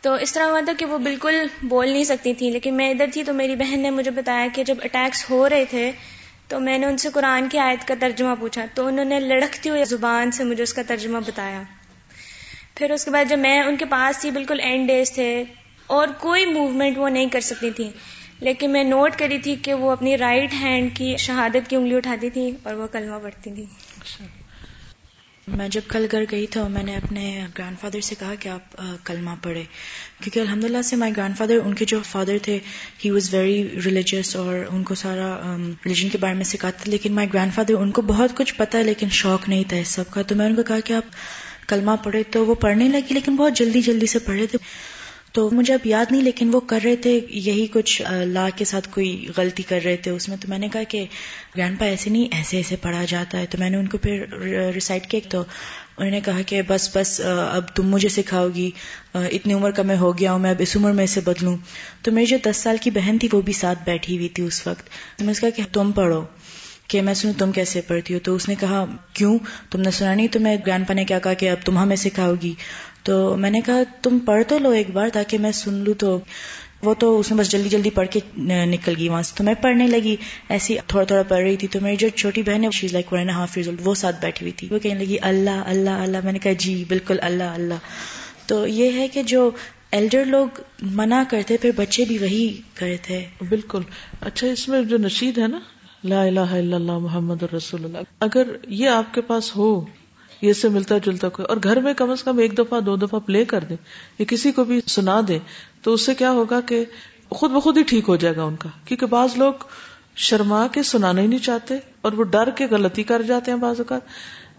تو 0.00 0.14
اس 0.14 0.32
طرح 0.32 0.44
ہوا 0.44 0.60
تھا 0.64 0.72
کہ 0.78 0.86
وہ 0.86 0.98
بالکل 0.98 1.46
بول 1.62 1.88
نہیں 1.88 2.04
سکتی 2.04 2.34
تھی، 2.34 2.50
لیکن 2.50 2.74
میں 2.74 2.90
ادھر 2.90 3.06
تھی 3.12 3.24
تو 3.24 3.32
میری 3.32 3.56
بہن 3.56 3.80
نے 3.80 3.90
مجھے 3.90 4.10
بتایا 4.10 4.46
کہ 4.52 4.64
جب 4.64 4.74
اٹیکس 4.84 5.30
ہو 5.30 5.48
رہے 5.48 5.64
تھے 5.70 5.92
تو 6.48 6.60
میں 6.60 6.78
نے 6.78 6.86
ان 6.86 6.96
سے 6.96 7.08
قرآن 7.14 7.48
کی 7.48 7.58
آیت 7.58 7.88
کا 7.88 7.94
ترجمہ 8.00 8.34
پوچھا۔ 8.40 8.64
تو 8.74 8.86
انہوں 8.86 9.04
نے 9.04 9.20
لڑکتی 9.20 9.70
ہوئی 9.70 9.84
زبان 9.84 10.30
سے 10.30 10.44
مجھے 10.44 10.62
اس 10.62 10.74
کا 10.74 10.82
ترجمہ 10.86 11.18
بتایا۔ 11.26 11.62
پھر 12.76 12.90
اس 12.90 13.04
کے 13.04 13.10
بعد 13.10 13.24
جب 13.28 13.38
میں 13.38 13.58
ان 13.62 13.76
کے 13.76 13.84
پاس 13.84 14.20
تھی، 14.20 14.30
بالکل 14.30 14.60
اینڈ 14.60 14.86
ڈیز 14.88 15.12
تھے 15.12 15.44
اور 15.86 16.08
کوئی 16.18 16.46
موومنٹ 16.46 16.98
وہ 16.98 17.08
نہیں 17.08 17.28
کر 17.28 17.40
سکتی 17.40 17.70
تھی۔ 17.70 17.90
لیکن 18.40 18.72
میں 18.72 18.84
نوٹ 18.84 19.16
کری 19.18 19.38
تھی 19.38 19.54
کہ 19.62 19.74
وہ 19.74 19.90
اپنی 19.90 20.16
رائٹ 20.18 20.52
ہینڈ 20.52 20.96
کی 20.96 21.16
شہادت 21.16 21.70
کی 21.70 21.76
انگلی 21.76 21.94
اٹھاتی 21.94 22.30
تھی 22.30 22.50
اور 22.62 22.74
وہ 22.74 22.86
کلمہ 22.86 23.18
پڑھتی 23.22 23.50
تھی۔ 23.54 23.64
میں 25.48 25.68
جب 25.68 25.80
کل 25.88 26.06
گھر 26.10 26.24
گئی 26.30 26.46
تو 26.46 26.68
میں 26.68 26.82
نے 26.82 26.96
اپنے 26.96 27.46
گرینڈ 27.58 27.78
فادر 27.80 28.00
سے 28.00 28.14
کہا 28.18 28.34
کہ 28.34 28.48
آپ 28.48 28.76
کلمہ 29.04 29.30
پڑھے 29.42 29.62
کیونکہ 30.20 30.40
الحمد 30.40 30.64
للہ 30.64 30.82
سے 30.82 30.96
مائی 30.96 31.12
گرینڈ 31.16 31.36
فادر 31.38 31.58
ان 31.64 31.74
کے 31.74 31.84
جو 31.84 32.00
فادر 32.02 32.36
تھے 32.42 32.58
ہی 33.04 33.10
واز 33.10 33.32
ویری 33.34 33.68
ریلیجیس 33.84 34.36
اور 34.36 34.54
ان 34.70 34.82
کو 34.82 34.94
سارا 34.94 35.56
ریلیجن 35.58 36.08
کے 36.08 36.18
بارے 36.18 36.34
میں 36.34 36.44
سکھاتے 36.44 36.90
لیکن 36.90 37.12
مائی 37.12 37.28
گرینڈ 37.32 37.54
فادر 37.54 37.74
ان 37.74 37.90
کو 37.90 38.02
بہت 38.02 38.36
کچھ 38.36 38.54
پتا 38.54 38.78
ہے، 38.78 38.82
لیکن 38.82 39.08
شوق 39.10 39.48
نہیں 39.48 39.64
تھا 39.68 39.76
اس 39.76 39.88
سب 39.88 40.10
کا۔ 40.10 40.22
تو 40.22 40.34
میں 40.34 40.46
ان 40.46 40.54
کو 40.54 40.62
کہا 40.62 40.80
کہ 40.80 40.92
آپ 40.92 41.04
کلمہ 41.66 41.90
پڑھے 42.04 42.22
تو 42.22 42.46
وہ 42.46 42.54
پڑھنے 42.54 42.88
لگی، 42.88 43.14
لیکن 43.14 43.36
بہت 43.36 43.56
جلدی 43.56 43.80
جلدی 43.82 44.06
سے 44.06 44.18
پڑھے 44.18 44.46
تھے۔ 44.46 44.58
تو 45.32 45.50
مجھے 45.52 45.74
اب 45.74 45.86
یاد 45.86 46.04
نہیں، 46.10 46.22
لیکن 46.22 46.50
وہ 46.52 46.60
کر 46.60 46.78
رہے 46.84 46.96
تھے، 46.96 47.20
یہی 47.28 47.66
کچھ 47.66 48.02
لا 48.24 48.48
کے 48.56 48.64
ساتھ 48.64 48.88
کوئی 48.90 49.26
غلطی 49.36 49.62
کر 49.62 49.80
رہے 49.84 49.96
تھے 49.96 50.10
اس 50.10 50.28
میں۔ 50.28 50.36
تو 50.36 50.48
میں 50.48 50.58
نے 50.58 50.68
کہا 50.68 50.82
کہ 50.82 51.04
گرینڈ 51.56 51.78
پا، 51.78 51.86
ایسے 51.86 52.10
نہیں، 52.10 52.28
ایسے 52.36 52.56
ایسے 52.56 52.76
پڑھا 52.76 53.04
جاتا 53.08 53.38
ہے۔ 53.38 53.46
تو 53.46 53.58
میں 53.58 53.70
نے 53.70 53.76
ان 53.76 53.86
کو 53.86 53.98
پھر 53.98 54.24
ریسائٹ 54.74 55.06
کیا 55.06 55.20
تو 55.28 55.40
انہوں 55.96 56.10
نے 56.10 56.20
کہا 56.20 56.42
کہ 56.42 56.62
بس 56.62 56.96
بس، 56.96 57.20
اب 57.50 57.68
تم 57.68 57.88
مجھے 57.88 58.08
سکھاؤ 58.08 58.48
گی۔ 58.54 58.70
اتنی 59.14 59.52
عمر 59.52 59.70
کا 59.70 59.82
میں 59.82 59.96
ہو 59.96 60.18
گیا 60.18 60.32
ہوں، 60.32 60.38
میں 60.38 60.50
اب 60.50 60.56
اس 60.58 60.76
عمر 60.76 60.92
میں 60.92 61.06
سے 61.06 61.20
بدلوں۔ 61.20 61.56
تو 62.02 62.12
میری 62.12 62.26
جو 62.26 62.36
دس 62.44 62.56
سال 62.56 62.76
کی 62.80 62.90
بہن 62.90 63.18
تھی، 63.18 63.28
وہ 63.32 63.40
بھی 63.40 63.52
ساتھ 63.52 63.78
بیٹھی 63.86 64.16
ہوئی 64.16 64.28
تھی 64.28 64.42
اس 64.42 64.66
وقت۔ 64.66 64.86
تو 65.18 65.24
میں 65.24 65.34
نے 65.34 65.40
کہا 65.40 65.50
کہ 65.50 65.62
تم 65.72 65.92
پڑھو۔ 65.92 66.22
کہ 66.88 67.02
میں 67.02 67.14
سنوں 67.14 67.34
تم 67.38 67.52
کیسے 67.52 67.80
پڑھتی 67.80 68.14
ہو؟ 68.14 68.18
تو 68.18 68.34
اس 68.34 68.48
نے 68.48 68.54
کہا، 68.54 68.84
کیوں؟ 69.12 69.38
تم 69.70 69.80
نے 69.80 69.90
سنا 69.90 70.14
نہیں 70.14 70.28
تو 70.28 70.40
میں 70.40 70.56
گرینڈ 70.66 70.88
پا 70.88 70.94
نے 70.94 71.04
کیا 71.04 71.18
کہا 71.18 71.32
کہ 71.32 71.50
اب 71.50 71.66
تم 71.66 71.78
ہمیں 71.78 71.96
سکھاؤ 71.96 72.34
گی 72.42 72.54
تو 73.02 73.36
میں 73.36 73.50
نے 73.50 73.60
کہا، 73.60 73.82
تم 74.02 74.18
پڑھ 74.18 74.42
تو 74.48 74.58
لو 74.58 74.70
ایک 74.70 74.90
بار 74.90 75.08
تاکہ 75.12 75.38
میں 75.38 75.52
سن 75.52 75.74
لوں 75.74 75.94
تو 75.94 76.18
وہ 76.82 76.94
تو 76.94 77.20
اس 77.20 77.32
نے 77.32 77.36
بس 77.36 77.50
جلدی 77.50 77.68
جلدی 77.68 77.90
پڑھ 77.90 78.08
کے 78.08 78.20
نکل 78.66 78.94
گئی 78.98 79.08
وہاں 79.08 79.22
سے، 79.22 79.32
تو 79.36 79.44
میں 79.44 79.54
پڑھنے 79.54 79.86
لگی۔ 79.86 80.16
ایسی 80.48 80.76
تھوڑا 80.86 81.04
تھوڑا 81.04 81.22
پڑھ 81.22 81.42
رہی 81.42 81.56
تھی 81.56 81.68
تو 81.68 81.78
میری 81.82 81.96
جو 81.96 82.08
چھوٹی 82.08 82.42
بہن 82.42 82.64
ہے 82.64 82.70
she's 82.72 82.92
like 82.92 83.12
one 83.12 83.30
half 83.30 83.52
years 83.56 83.80
وہ 83.84 83.94
ساتھ 83.94 84.16
بیٹھی 84.20 84.44
ہوئی 84.44 84.52
تھی۔ 84.52 84.68
وہ 84.70 84.78
کہنے 84.78 85.04
لگی، 85.04 85.16
اللہ 85.22 85.62
اللہ 85.66 85.90
اللہ۔ 85.90 86.18
میں 86.24 86.32
نے 86.32 86.38
کہا 86.38 86.52
جی 86.58 86.84
بالکل، 86.88 87.16
اللہ 87.22 87.44
اللہ۔ 87.44 87.74
تو 88.46 88.66
یہ 88.66 88.92
ہے 88.92 89.08
کہ 89.08 89.22
جو 89.22 89.50
ایلڈر 89.90 90.24
لوگ 90.24 90.46
منع 90.82 91.22
کرتے، 91.30 91.56
پھر 91.56 91.70
بچے 91.76 92.04
بھی 92.04 92.18
وہی 92.18 92.60
کرتے۔ 92.74 93.24
بالکل۔ 93.48 93.82
اچھا 94.20 94.46
اس 94.46 94.68
میں 94.68 94.82
جو 94.82 94.98
نشید 94.98 95.38
ہے 95.38 95.46
نا 95.46 95.58
لا 96.04 96.22
الہ 96.22 96.40
الا 96.40 96.76
اللہ 96.76 96.98
محمد 96.98 97.42
الرسول 97.42 97.84
اللہ۔ 97.84 97.98
اگر 98.20 98.42
یہ 98.68 98.88
آپ 98.88 99.14
کے 99.14 99.20
پاس 99.20 99.56
ہو، 99.56 99.84
یہ 100.42 100.52
سے 100.52 100.68
ملتا 100.68 100.98
جلتا 100.98 101.28
کوئی۔ 101.28 101.46
اور 101.46 101.56
گھر 101.62 101.80
میں 101.80 101.94
کم 101.94 102.10
از 102.10 102.22
کم 102.22 102.38
ایک 102.38 102.58
دفعہ، 102.58 102.80
دو 102.80 102.96
دفعہ 102.96 103.20
پلے 103.20 103.44
کر 103.44 103.64
دیں۔ 103.64 103.76
یا 104.18 104.24
کسی 104.28 104.52
کو 104.52 104.64
بھی 104.64 104.80
سنا 104.86 105.20
دیں، 105.28 105.38
تو 105.82 105.92
اس 105.92 106.06
سے 106.06 106.14
کیا 106.14 106.30
ہوگا 106.30 106.60
کہ 106.60 106.84
خود 107.30 107.50
بخود 107.50 107.76
ہی 107.76 107.82
ٹھیک 107.82 108.04
ہو 108.08 108.16
جائے 108.16 108.36
گا 108.36 108.42
ان 108.42 108.56
کا۔ 108.56 108.68
کیونکہ 108.84 109.06
بعض 109.06 109.28
لوگ 109.36 109.52
شرما 110.16 110.66
کے 110.66 110.82
سنانا 110.82 111.20
ہی 111.22 111.26
نہیں 111.26 111.38
چاہتے 111.38 111.74
اور 112.00 112.12
وہ 112.12 112.24
ڈر 112.24 112.50
کے 112.50 112.66
غلطی 112.70 113.02
کر 113.02 113.22
جاتے 113.22 113.50
ہیں 113.50 113.58
بعض 113.58 113.78
اوقات۔ 113.78 114.00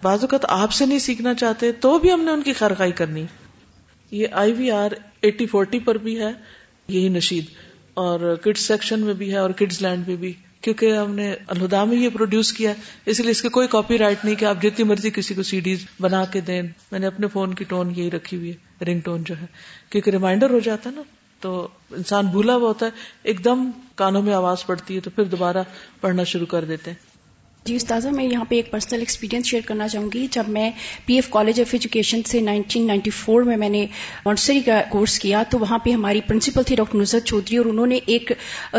بعض 0.01 0.19
اوقات 0.21 0.45
آپ 0.49 0.71
سے 0.71 0.85
نہیں 0.85 0.99
سیکھنا 0.99 1.33
چاہتے، 1.33 1.71
تو 1.71 1.99
بھی 1.99 2.11
ہم 2.11 2.21
نے 2.21 2.31
ان 2.31 2.41
کی 2.41 2.53
خیرخائی 2.53 2.91
کرنی۔ 2.91 3.25
یہ 4.11 4.27
I 4.31 4.51
V 4.51 4.71
R 4.71 4.91
eighty 5.21 5.45
forty 5.45 5.79
پر 5.79 5.97
بھی 5.97 6.19
ہے، 6.19 6.31
یہی 6.87 7.09
نشید۔ 7.09 7.45
اور 7.93 8.35
کڈس 8.41 8.61
سیکشن 8.61 8.99
میں 8.99 9.13
بھی 9.13 9.31
ہے 9.31 9.37
اور 9.37 9.49
کڈز 9.49 9.81
لینڈ 9.81 10.07
میں 10.07 10.15
بھی۔ 10.15 10.33
کیونکہ 10.61 10.97
ہم 10.97 11.15
نے 11.15 11.35
الہدا 11.47 11.83
میں 11.83 11.97
یہ 11.97 12.09
پروڈیوس 12.09 12.53
کیا 12.53 12.73
اس 13.05 13.19
لیے 13.19 13.31
اس 13.31 13.41
کے 13.41 13.49
کوئی 13.49 13.67
کاپی 13.67 13.97
رائٹ 13.97 14.25
نہیں 14.25 14.35
کہ 14.35 14.45
آپ 14.45 14.61
جتنی 14.61 14.85
مرضی 14.85 15.09
کسی 15.09 15.33
کو 15.33 15.43
سی 15.43 15.59
ڈیز 15.59 15.85
بنا 15.99 16.25
کے 16.25 16.41
دیں۔ 16.41 16.61
میں 16.91 16.99
نے 16.99 17.07
اپنے 17.07 17.27
فون 17.27 17.53
کی 17.53 17.63
ٹون 17.63 17.93
یہی 17.95 18.11
رکھی 18.11 18.37
ہوئی 18.37 18.51
ہے 18.51 18.85
رنگ 18.85 18.99
ٹون 18.99 19.23
جو 19.23 19.35
ہے۔ 19.41 19.45
کیونکہ 19.89 20.11
ریمائنڈر 20.11 20.49
ہو 20.49 20.59
جاتا 20.59 20.89
ہے 20.89 20.95
نا، 20.95 21.01
تو 21.39 21.67
انسان 21.91 22.27
بھولا 22.27 22.55
ہوا 22.55 22.67
ہوتا 22.67 22.85
ہے، 22.85 22.91
ایک 23.23 23.43
دم 23.43 23.71
کانوں 23.95 24.21
میں 24.21 24.33
آواز 24.33 24.65
پڑتی 24.65 24.95
ہے 24.95 24.99
تو 24.99 25.09
پھر 25.09 25.23
دوبارہ 25.23 25.57
پڑھنا 26.01 26.23
شروع 26.23 26.45
کر 26.45 26.65
دیتے 26.65 26.91
ہیں۔ 26.91 27.06
جی 27.67 27.75
استاذہ، 27.75 28.09
میں 28.09 28.23
یہاں 28.23 28.43
پہ 28.49 28.55
ایک 28.55 28.69
پرسنل 28.71 28.99
ایکسپیرینس 28.99 29.45
شیئر 29.45 29.61
کرنا 29.65 29.87
چاہوں 29.87 30.09
گی۔ 30.13 30.25
جب 30.31 30.49
میں 30.49 30.69
P 31.05 31.15
F 31.15 31.29
college 31.29 31.59
of 31.59 31.73
education 31.73 32.21
سے 32.23 32.39
1994 32.41 33.43
میں 33.45 33.57
میں 33.57 33.69
نے 33.69 33.85
مونٹسری 34.25 34.59
کا 34.59 34.81
کورس 34.89 35.17
کیا، 35.19 35.43
تو 35.49 35.59
وہاں 35.59 35.77
پہ 35.77 35.91
ہماری 35.91 36.21
پرنسپل 36.27 36.63
تھی 36.63 36.75
ڈاکٹر 36.75 36.97
نظرت 36.97 37.25
چودھری 37.25 37.57
اور 37.57 37.65
انہوں 37.65 37.87
نے 37.87 37.99
ایک 38.05 38.31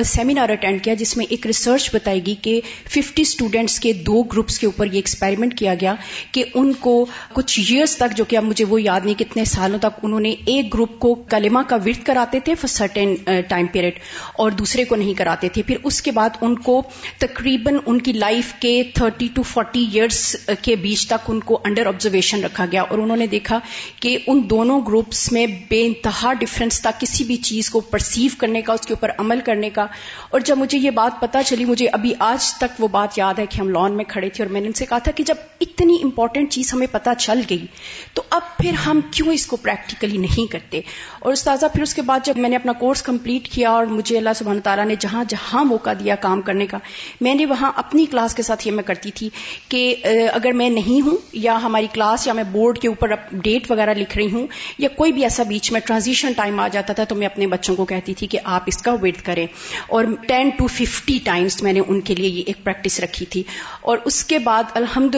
سیمینار 0.04 0.48
اٹینڈ 0.48 0.82
کیا، 0.84 0.94
جس 0.94 1.16
میں 1.16 1.26
ایک 1.30 1.46
ریسرچ 1.46 1.90
بتائی 1.94 2.24
گی 2.26 2.34
کہ 2.42 2.60
50 2.86 3.20
اسٹوڈینٹس 3.20 3.78
کے 3.80 3.92
دو 4.06 4.22
گروپس 4.22 4.58
کے 4.58 4.66
اوپر 4.66 4.86
یہ 4.86 4.98
ایکسپیریمنٹ 4.98 5.58
کیا 5.58 5.74
گیا 5.80 5.94
کہ 6.32 6.44
ان 6.54 6.72
کو 6.80 6.94
کچھ 7.32 7.58
ایئرس 7.60 7.96
تک، 7.96 8.16
جو 8.16 8.24
کہ 8.24 8.36
اب 8.36 8.44
مجھے 8.44 8.64
وہ 8.64 8.80
یاد 8.82 9.04
نہیں 9.04 9.18
کتنے 9.18 9.44
سالوں 9.44 9.78
تک، 9.78 9.98
انہوں 10.02 10.20
نے 10.20 10.34
ایک 10.46 10.72
گروپ 10.74 10.98
کو 10.98 11.14
کلمہ 11.14 11.62
کا 11.68 11.76
ورد 11.76 12.04
کراتے 12.06 12.40
تھے 12.40 12.54
فار 12.54 12.68
سرٹن 12.68 13.14
ٹائم 13.48 13.66
پیریڈ 13.72 13.98
اور 14.34 14.50
دوسرے 14.50 14.84
کو 14.84 14.96
نہیں 14.96 15.14
کراتے 15.14 15.48
تھے۔ 15.48 15.62
پھر 15.62 15.76
اس 15.84 16.02
کے 16.02 16.10
بعد 16.10 16.36
ان 16.40 16.54
کو 16.58 16.82
تقریباً 17.18 17.76
ان 17.86 18.00
کی 18.00 18.12
لائف 18.12 18.52
کے 18.60 18.77
تھرٹی 18.82 19.28
ٹو 19.34 19.42
فورٹی 19.42 19.84
ایئرس 19.92 20.36
کے 20.62 20.76
بیچ 20.76 21.06
تک 21.06 21.28
ان 21.28 21.40
کو 21.40 21.60
انڈر 21.64 21.86
آبزرویشن 21.86 22.44
رکھا 22.44 22.66
گیا 22.72 22.82
اور 22.82 22.98
انہوں 22.98 23.16
نے 23.16 23.26
دیکھا 23.26 23.58
کہ 24.00 24.18
ان 24.26 24.42
دونوں 24.50 24.80
گروپس 24.88 25.32
میں 25.32 25.46
بے 25.68 25.86
انتہا 25.86 26.32
ڈفرینس 26.32 26.80
تھا 26.82 26.90
کسی 26.98 27.24
بھی 27.24 27.36
چیز 27.36 27.70
کو 27.70 27.80
پرسیو 27.80 28.30
کرنے 28.38 28.62
کا 28.62 28.72
اس 28.72 28.80
کے 28.80 28.94
اوپر 28.94 29.10
عمل 29.18 29.40
کرنے 29.40 29.70
کا 29.70 29.86
اور 30.30 30.40
جب 30.40 30.58
مجھے 30.58 30.78
یہ 30.78 30.90
بات 30.90 31.20
پتا 31.20 31.42
چلی 31.42 31.64
مجھے 31.64 31.88
ابھی 31.88 32.12
آج 32.18 32.52
تک 32.54 32.80
وہ 32.80 32.88
بات 32.88 33.18
یاد 33.18 33.38
ہے 33.38 33.46
کہ 33.46 33.60
ہم 33.60 33.68
لان 33.68 33.96
میں 33.96 34.04
کھڑے 34.04 34.28
تھے 34.28 34.44
اور 34.44 34.52
میں 34.52 34.60
نے 34.60 34.66
ان 34.66 34.72
سے 34.72 34.86
کہا 34.86 34.98
تھا 34.98 35.12
کہ 35.12 35.24
جب 35.24 35.34
اتنی 35.60 35.96
امپورٹنٹ 36.04 36.52
چیز 36.52 36.74
ہمیں 36.74 36.86
پتا 36.90 37.14
چل 37.14 37.40
گئی 37.50 37.66
تو 38.14 38.22
اب 38.30 38.56
پھر 38.58 38.72
ہم 38.86 39.00
کیوں 39.10 39.32
اس 39.32 39.46
کو 39.46 39.56
پریکٹیکلی 39.56 40.18
نہیں 40.18 40.52
کرتے 40.52 40.80
اور 41.20 41.32
استاذہ 41.32 41.66
پھر 41.66 41.82
اس 41.82 41.94
کے 41.94 42.02
بعد 42.02 42.20
جب 42.24 42.36
میں 42.36 42.50
نے 42.50 42.56
اپنا 42.56 42.72
کورس 42.72 43.02
کمپلیٹ 43.02 43.48
کیا 43.48 43.70
اور 43.70 43.86
مجھے 43.86 44.16
اللہ 44.18 44.30
سبحانہ 44.36 44.60
تعالیٰ 44.60 44.86
نے 44.86 44.94
جہاں 45.00 45.24
جہاں 45.28 45.64
موقع 45.64 45.90
دیا 46.00 46.14
کام 46.14 46.40
کرنے 46.40 46.66
کا 46.66 46.78
میں 47.20 47.34
نے 47.34 47.46
وہاں 47.46 47.72
اپنی 47.76 48.06
کلاس 48.06 48.34
کے 48.34 48.42
ساتھ 48.42 48.67
یہ 48.68 48.72
میں 48.72 48.82
کرتی 48.82 49.10
تھی 49.10 49.30
کہ 49.68 49.94
اگر 50.34 50.52
میں 50.52 50.70
نہیں 50.70 51.06
ہوں 51.06 51.16
یا 51.32 51.58
ہماری 51.62 51.86
کلاس 51.92 52.26
یا 52.26 52.32
میں 52.32 52.44
بورڈ 52.44 52.78
کے 52.78 52.88
اوپر 52.88 53.10
ڈیٹ 53.32 53.70
وغیرہ 53.70 53.94
لکھ 53.94 54.16
رہی 54.16 54.32
ہوں 54.32 54.46
یا 54.78 54.88
کوئی 54.88 55.12
بھی 55.12 55.22
ایسا 55.22 55.42
بیچ 55.42 55.72
میں 55.72 55.80
ٹرانزیشن 55.80 56.32
ٹائم 56.32 56.60
آ 56.60 56.68
جاتا 56.68 56.92
تھا 56.92 57.04
تو 57.04 57.14
میں 57.14 57.26
اپنے 57.26 57.46
بچوں 57.46 57.76
کو 57.76 57.84
کہتی 57.84 58.14
تھی 58.14 58.26
کہ 58.26 58.38
آپ 58.44 58.62
اس 58.66 58.78
کا 58.78 58.94
ویٹ 59.00 59.22
کریں۔ 59.22 59.46
اور 59.88 60.04
ٹین 60.26 60.48
ٹو 60.48 60.66
ففٹی 60.66 61.18
ٹائمس 61.24 61.62
میں 61.62 61.72
نے 61.72 61.80
ان 61.88 62.00
کے 62.00 62.14
لیے 62.14 62.28
یہ 62.28 62.42
ایک 62.46 62.64
پریکٹس 62.64 63.00
رکھی 63.00 63.26
تھی۔ 63.26 63.42
اور 63.80 63.98
اس 64.04 64.24
کے 64.24 64.38
بعد 64.38 64.62
الحمد 64.74 65.16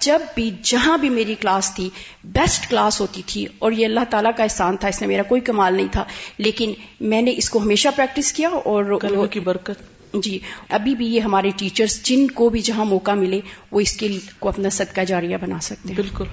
جب 0.00 0.18
بھی 0.34 0.50
جہاں 0.62 0.98
بھی 0.98 1.08
میری 1.08 1.34
کلاس 1.40 1.72
تھی 1.74 1.90
بیسٹ 2.24 2.70
کلاس 2.70 3.00
ہوتی 3.00 3.22
تھی 3.26 3.46
اور 3.58 3.72
یہ 3.72 3.86
اللہ 3.86 4.00
تعالیٰ 4.10 4.30
کا 4.36 4.42
احسان 4.42 4.76
تھا 4.76 4.88
اس 4.88 5.00
نے 5.00 5.06
میرا 5.06 5.22
کوئی 5.22 5.40
کمال 5.40 5.74
نہیں 5.74 5.92
تھا 5.92 6.04
لیکن 6.38 6.72
میں 7.00 7.22
نے 7.22 7.34
اس 7.36 7.50
کو 7.50 7.62
ہمیشہ 7.62 7.88
پریکٹس 7.96 8.32
کیا 8.32 8.48
اور 8.48 8.98
کی 9.30 9.40
برکت۔ 9.40 10.01
جی 10.14 10.38
ابھی 10.68 10.94
بھی 10.94 11.06
یہ 11.14 11.20
ہمارے 11.20 11.50
ٹیچرز 11.56 12.02
جن 12.02 12.26
کو 12.30 12.48
بھی 12.48 12.60
جہاں 12.60 12.84
موقع 12.84 13.10
ملے 13.10 13.40
وہ 13.70 13.80
اس 13.80 13.92
کے 13.92 14.08
کو 14.38 14.48
اپنا 14.48 14.68
صدقہ 14.68 15.00
جاریہ 15.00 15.36
بنا 15.36 15.60
سکتے 15.60 15.88
ہیں۔ 15.88 15.96
بالکل۔ 15.96 16.24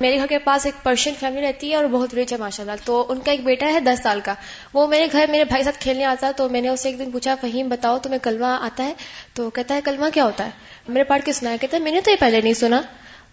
میرے 0.00 0.16
گھر 0.16 0.26
کے 0.26 0.38
پاس 0.38 0.66
ایک 0.66 0.84
پرشین 0.84 1.14
فیملی 1.20 1.40
رہتی 1.40 1.70
ہے 1.70 1.76
اور 1.76 1.84
بہت 1.84 2.14
ریچ 2.14 2.32
ہے 2.32 2.38
ماشاء 2.38 2.64
اللہ 2.64 2.72
تو 2.84 3.06
ان 3.08 3.20
کا 3.20 3.30
ایک 3.30 3.44
بیٹا 3.44 3.66
ہے 3.66 3.80
دس 3.80 4.02
سال 4.02 4.20
کا۔ 4.24 4.34
وہ 4.74 4.86
میرے 4.86 5.06
گھر 5.12 5.24
میرے 5.30 5.44
بھائی 5.44 5.64
ساتھ 5.64 5.78
کھیلنے 5.80 6.04
آتا 6.04 6.30
تو 6.36 6.48
میں 6.48 6.60
نے 6.60 6.68
اسے 6.68 6.88
ایک 6.88 6.98
دن 6.98 7.10
پوچھا 7.10 7.34
فہیم 7.40 7.68
بتاؤ 7.68 7.98
تمہیں 7.98 8.18
کلمہ 8.22 8.46
آتا 8.46 8.84
ہے؟ 8.84 8.94
تو 9.34 9.50
کہتا 9.50 9.74
ہے 9.74 9.80
کلمہ 9.84 10.04
کیا 10.14 10.24
ہوتا 10.24 10.44
ہے؟ 10.44 10.50
میرے 10.88 11.04
پڑھ 11.04 11.22
کے 11.24 11.32
سنا 11.32 11.56
کہتا 11.60 11.76
ہے 11.76 11.82
میں 11.82 11.92
نے 11.92 12.00
تو 12.00 12.10
یہ 12.10 12.16
پہلے 12.20 12.40
نہیں 12.40 12.54
سنا۔ 12.54 12.82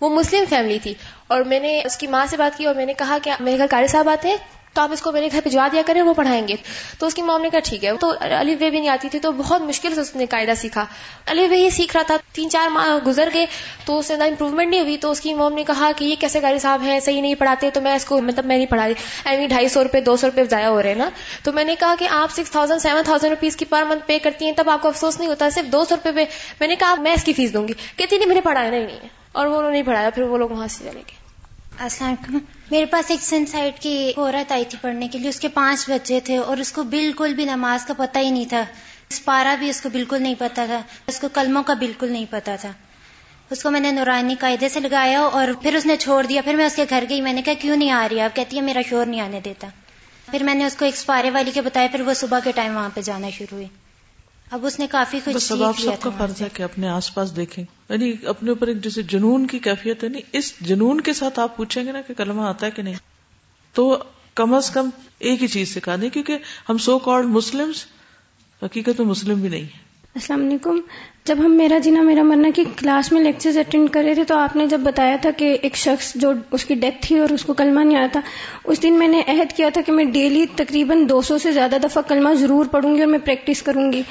وہ 0.02 0.10
مسلم 0.10 0.44
فیملی 0.50 0.80
تھی۔ 0.84 0.94
اور 1.28 1.42
میں 1.42 1.60
نے 1.60 1.82
اس 1.86 1.98
کی 1.98 2.08
ماں 2.08 2.26
سے 2.26 2.38
بات 2.38 2.58
کی 2.58 2.66
اور 2.66 2.76
میں 2.76 2.86
نے 2.86 2.94
کہا 2.94 3.18
کہ 3.24 3.32
میرے 3.40 3.58
گھر 3.58 3.66
کاری 3.70 3.88
صاحب 3.88 4.10
آتے 4.10 4.30
ہیں۔ 4.30 4.38
تو 4.74 4.82
آپ 4.82 4.92
اس 4.92 5.02
کو 5.02 5.12
میرے 5.12 5.30
گھر 5.32 5.40
بھجوا 5.44 5.68
دیا 5.72 5.82
کریں، 5.86 6.02
وہ 6.02 6.14
پڑھائیں 6.14 6.48
گے۔ 6.48 6.54
تو 7.00 7.08
اس 7.08 7.14
کی 7.14 7.22
مام 7.22 7.42
نے 7.42 7.50
کہا، 7.50 7.60
ٹھیک 7.64 7.86
ہے۔ 7.86 7.92
تو 8.00 8.14
علی 8.20 8.56
وے 8.60 8.70
بھی 8.70 8.80
نہیں 8.80 8.90
آتی 8.90 9.10
تھی، 9.10 9.20
تو 9.20 9.32
بہت 9.32 9.62
مشکل 9.62 9.96
سے 9.96 10.02
اس 10.02 10.16
نے 10.16 10.26
قاعدہ 10.26 10.52
سیکھا۔ 10.58 10.86
علی 11.26 11.48
وے 11.48 11.58
یہ 11.58 11.70
سیکھ 11.70 11.98
رہا 11.98 12.04
تھا، 12.04 12.18
تین 12.34 12.50
چار 12.50 12.68
ماہ 12.68 13.08
گزر 13.08 13.30
گئے، 13.34 13.46
تو 13.86 14.00
اس 14.00 14.06
سے 14.06 14.14
امپروومنٹ 14.14 14.70
نہیں 14.70 14.82
ہوئی۔ 14.82 14.98
تو 14.98 15.12
اس 15.12 15.22
کی 15.22 15.34
مام 15.34 15.54
نے 15.54 15.64
کہا 15.64 15.92
کہ 15.96 16.06
یہ 16.06 16.16
کیسے 16.20 16.42
گاڑی 16.42 16.60
صاحب 16.60 16.82
ہیں، 16.84 17.00
صحیح 17.00 17.22
نہیں 17.22 17.36
پڑھاتے، 17.36 17.70
تو 17.70 17.82
میں 17.82 17.96
اس 17.96 18.06
کو 18.06 18.22
مطلب 18.22 18.46
میں 18.46 18.58
نہیں 18.58 18.68
پڑھا 18.68 18.88
رہی۔ 18.88 18.94
ایوی 19.26 19.48
ڈھائی 19.48 19.70
سو 19.70 19.84
روپے، 19.84 20.02
دو 20.02 20.18
سو 20.18 20.28
روپے 20.28 20.44
ضائع 20.44 20.68
ہو 20.68 20.82
رہے 20.82 20.90
ہیں 20.90 20.96
نا۔ 20.96 21.10
تو 21.44 21.52
میں 21.52 21.64
نے 21.64 21.76
کہا 21.80 21.96
کہ 22.00 22.08
آپ 22.12 22.32
six 22.32 22.52
thousand 22.52 22.82
seven 22.82 23.04
thousand 23.04 23.34
rupees 23.34 23.56
کی 23.56 23.66
پر 23.66 23.84
منتھ 23.84 24.04
پے 24.08 24.20
کرتی 24.20 24.46
ہیں، 24.46 24.54
تب 24.56 24.70
آپ 24.70 24.82
کو 24.82 24.88
افسوس 24.88 25.20
نہیں 25.20 25.30
ہوتا، 25.30 25.50
صرف 25.50 25.72
دو 25.72 25.86
سو 25.86 25.96
روپے 25.96 26.12
پہ 26.12 26.26
میں 26.60 26.68
نے 26.68 26.76
کہا، 26.76 26.96
میں 26.96 27.14
اس 27.14 27.24
کی 27.24 27.34
فیس 27.34 27.54
دوں 27.54 27.68
گی۔ 27.68 27.74
کہتی 27.96 28.18
نہیں 28.18 28.28
میرے 28.28 28.42
پڑھایا 28.42 28.70
نہیں 28.70 28.82
ہے۔ 28.82 29.08
اور 29.32 29.46
وہ 29.46 29.70
نہیں 29.70 29.84
پڑھایا، 29.84 30.10
پھر 30.10 30.24
وہ 30.24 30.38
لوگ 30.38 30.50
وہاں 30.50 30.68
سے 30.68 30.80
چلے 30.80 30.92
گئے۔ 30.92 31.16
السلام 31.80 32.12
علیکم۔ 32.12 32.61
میرے 32.72 32.86
پاس 32.86 33.12
ایک 33.12 33.22
سن 33.22 33.46
سائڈ 33.46 33.80
کی 33.80 34.12
عورت 34.18 34.52
آئی 34.52 34.66
تھی 34.70 34.78
پڑھنے 34.82 35.08
کے 35.08 35.20
لیے، 35.20 35.30
اس 35.30 35.40
کے 35.40 35.48
پانچ 35.48 35.90
بچے 35.90 36.20
تھے 36.20 36.38
اور 36.38 36.58
اس 36.58 36.72
کو 36.72 36.84
بالکل 36.84 37.34
بھی 37.34 37.46
نماز 37.46 37.86
کا 37.86 37.94
پتہ 37.98 38.20
ہی 38.20 38.30
نہیں 38.30 38.46
تھا۔ 38.46 38.64
اس 39.10 39.26
پارا 39.26 39.56
بھی 39.60 39.70
اس 39.70 39.82
کو 39.82 39.90
بالکل 39.90 40.24
نہیں 40.24 40.36
پتا 40.40 40.66
تھا، 40.66 40.82
اس 41.08 41.20
کو 41.20 41.28
کلموں 41.34 41.64
کا 41.64 41.74
بالکل 41.74 42.12
نہیں 42.12 42.26
پتا 42.30 42.56
تھا۔ 42.56 42.72
اس 43.50 43.64
کو 43.64 43.72
میں 43.72 43.80
نے 43.80 43.92
نورانی 43.92 44.36
قاعدے 44.40 44.70
سے 44.70 44.80
لگایا 44.80 45.22
اور 45.22 45.48
پھر 45.62 45.76
اس 45.76 45.86
نے 45.86 45.96
چھوڑ 45.96 46.26
دیا۔ 46.26 46.42
پھر 46.42 46.56
میں 46.56 46.66
اس 46.66 46.76
کے 46.76 46.86
گھر 46.90 47.04
گئی، 47.10 47.22
میں 47.22 47.34
نے 47.34 47.42
کہا، 47.42 47.54
کیوں 47.54 47.76
نہیں 47.76 47.92
آ 47.92 48.08
رہی؟ 48.12 48.22
اب 48.22 48.36
کہتی 48.36 48.56
ہے 48.56 48.62
میرا 48.62 48.82
شور 48.90 49.06
نہیں 49.06 49.22
آنے 49.22 49.40
دیتا۔ 49.46 49.68
پھر 50.32 50.44
میں 50.44 50.56
نے 50.56 50.66
اس 50.66 50.76
کو 50.76 50.86
ایک 50.86 50.98
سپارے 50.98 51.32
والی 51.32 51.52
کے 51.52 51.62
بتایا 51.62 51.88
پھر 51.92 52.02
وہ 52.02 52.14
صبح 52.14 52.40
کے 52.44 52.52
ٹائم 52.56 52.76
وہاں 52.76 52.90
پہ 52.94 53.02
جانا 53.02 53.30
شروع 53.30 53.56
ہوئی۔ 53.56 53.81
اب 54.52 54.66
اس 54.66 54.80
نے 54.80 54.88
کافی 54.88 55.20
کچھ 55.26 55.38
سب 55.38 55.64
آپ 55.64 55.80
سب 55.80 56.02
کا 56.02 56.10
فرض 56.18 56.42
ہے 56.42 56.48
کہ 56.54 56.64
اپنے 56.64 56.88
آس 56.88 57.14
پاس 57.14 57.36
دیکھیں۔ 57.36 57.64
یعنی 57.90 58.14
اپنے 58.26 58.50
اوپر 58.50 58.68
ایک 58.68 58.84
جیسے 58.84 59.02
جنون 59.02 59.48
کی 59.48 59.60
کیفیت 59.60 60.04
ہے 60.04 60.10
نہیں 60.10 60.22
اس 60.34 60.54
جنون 60.62 61.02
کے 61.02 61.14
ساتھ 61.14 61.40
آپ 61.40 61.58
پوچھیں 61.58 61.86
گے 61.86 61.92
نا 61.92 62.02
کہ 62.02 62.14
کلمہ 62.14 62.42
آتا 62.42 62.66
ہے 62.66 62.72
کہ 62.72 62.82
نہیں 62.82 62.96
تو 63.74 63.98
کم 64.36 64.54
از 64.54 64.70
کم 64.70 64.90
ایک 65.20 65.44
ہی 65.44 65.48
چیز 65.48 65.76
سکھا 65.76 65.96
دیں 66.02 66.10
کیونکہ 66.10 66.38
ہم 66.70 66.78
سو 66.78 67.00
کالڈ 67.00 67.26
مسلم 67.26 67.72
حقیقت 68.62 69.00
میں 69.00 69.08
مسلم 69.08 69.42
بھی 69.42 69.50
نہیں 69.50 69.66
السلام 70.16 70.48
علیکم۔ 70.48 70.80
جب 71.26 71.38
ہم 71.40 71.52
میرا 71.58 71.78
جینا 71.78 72.02
میرا 72.02 72.24
مرنا 72.24 72.50
کی 72.56 72.64
کلاس 72.78 73.12
میں 73.12 73.22
لیکچرز 73.22 73.58
اٹینڈ 73.58 73.90
کر 73.90 74.04
رہے 74.04 74.14
تھے 74.14 74.24
تو 74.24 74.38
آپ 74.38 74.56
نے 74.56 74.68
جب 74.68 74.80
بتایا 74.80 75.16
تھا 75.22 75.32
کہ 75.32 75.58
ایک 75.62 75.76
شخص 75.76 76.12
جو 76.16 76.32
اس 76.52 76.66
کی 76.66 76.76
ڈیتھ 76.76 76.96
تھی 77.02 77.20
اور 77.20 77.30
اس 77.30 77.44
کو 77.44 77.54
کلمہ 77.54 77.80
نہیں 77.80 77.98
آیا 77.98 78.08
تھا 78.12 78.22
اس 78.64 78.84
دن 78.84 78.94
میں 78.94 79.08
نے 79.08 79.22
عہد 79.28 79.58
کیا 79.58 79.70
تھا 79.74 79.82
کہ 79.82 79.92
میں 79.92 80.06
ڈیلی 80.06 80.46
تقریباً 80.56 81.10
دو 81.10 81.22
سو 81.22 81.38
سے 81.38 81.52
زیادہ 81.52 81.76
دفعہ 81.84 82.02
کلمہ 82.02 82.34
ضرور 82.34 82.66
پڑھوں 82.66 82.96
گی 82.96 83.00
اور 83.00 83.08
میں 83.08 83.20
پریکٹس 83.20 83.62
کروں 83.62 83.92
گی۔ 83.94 84.04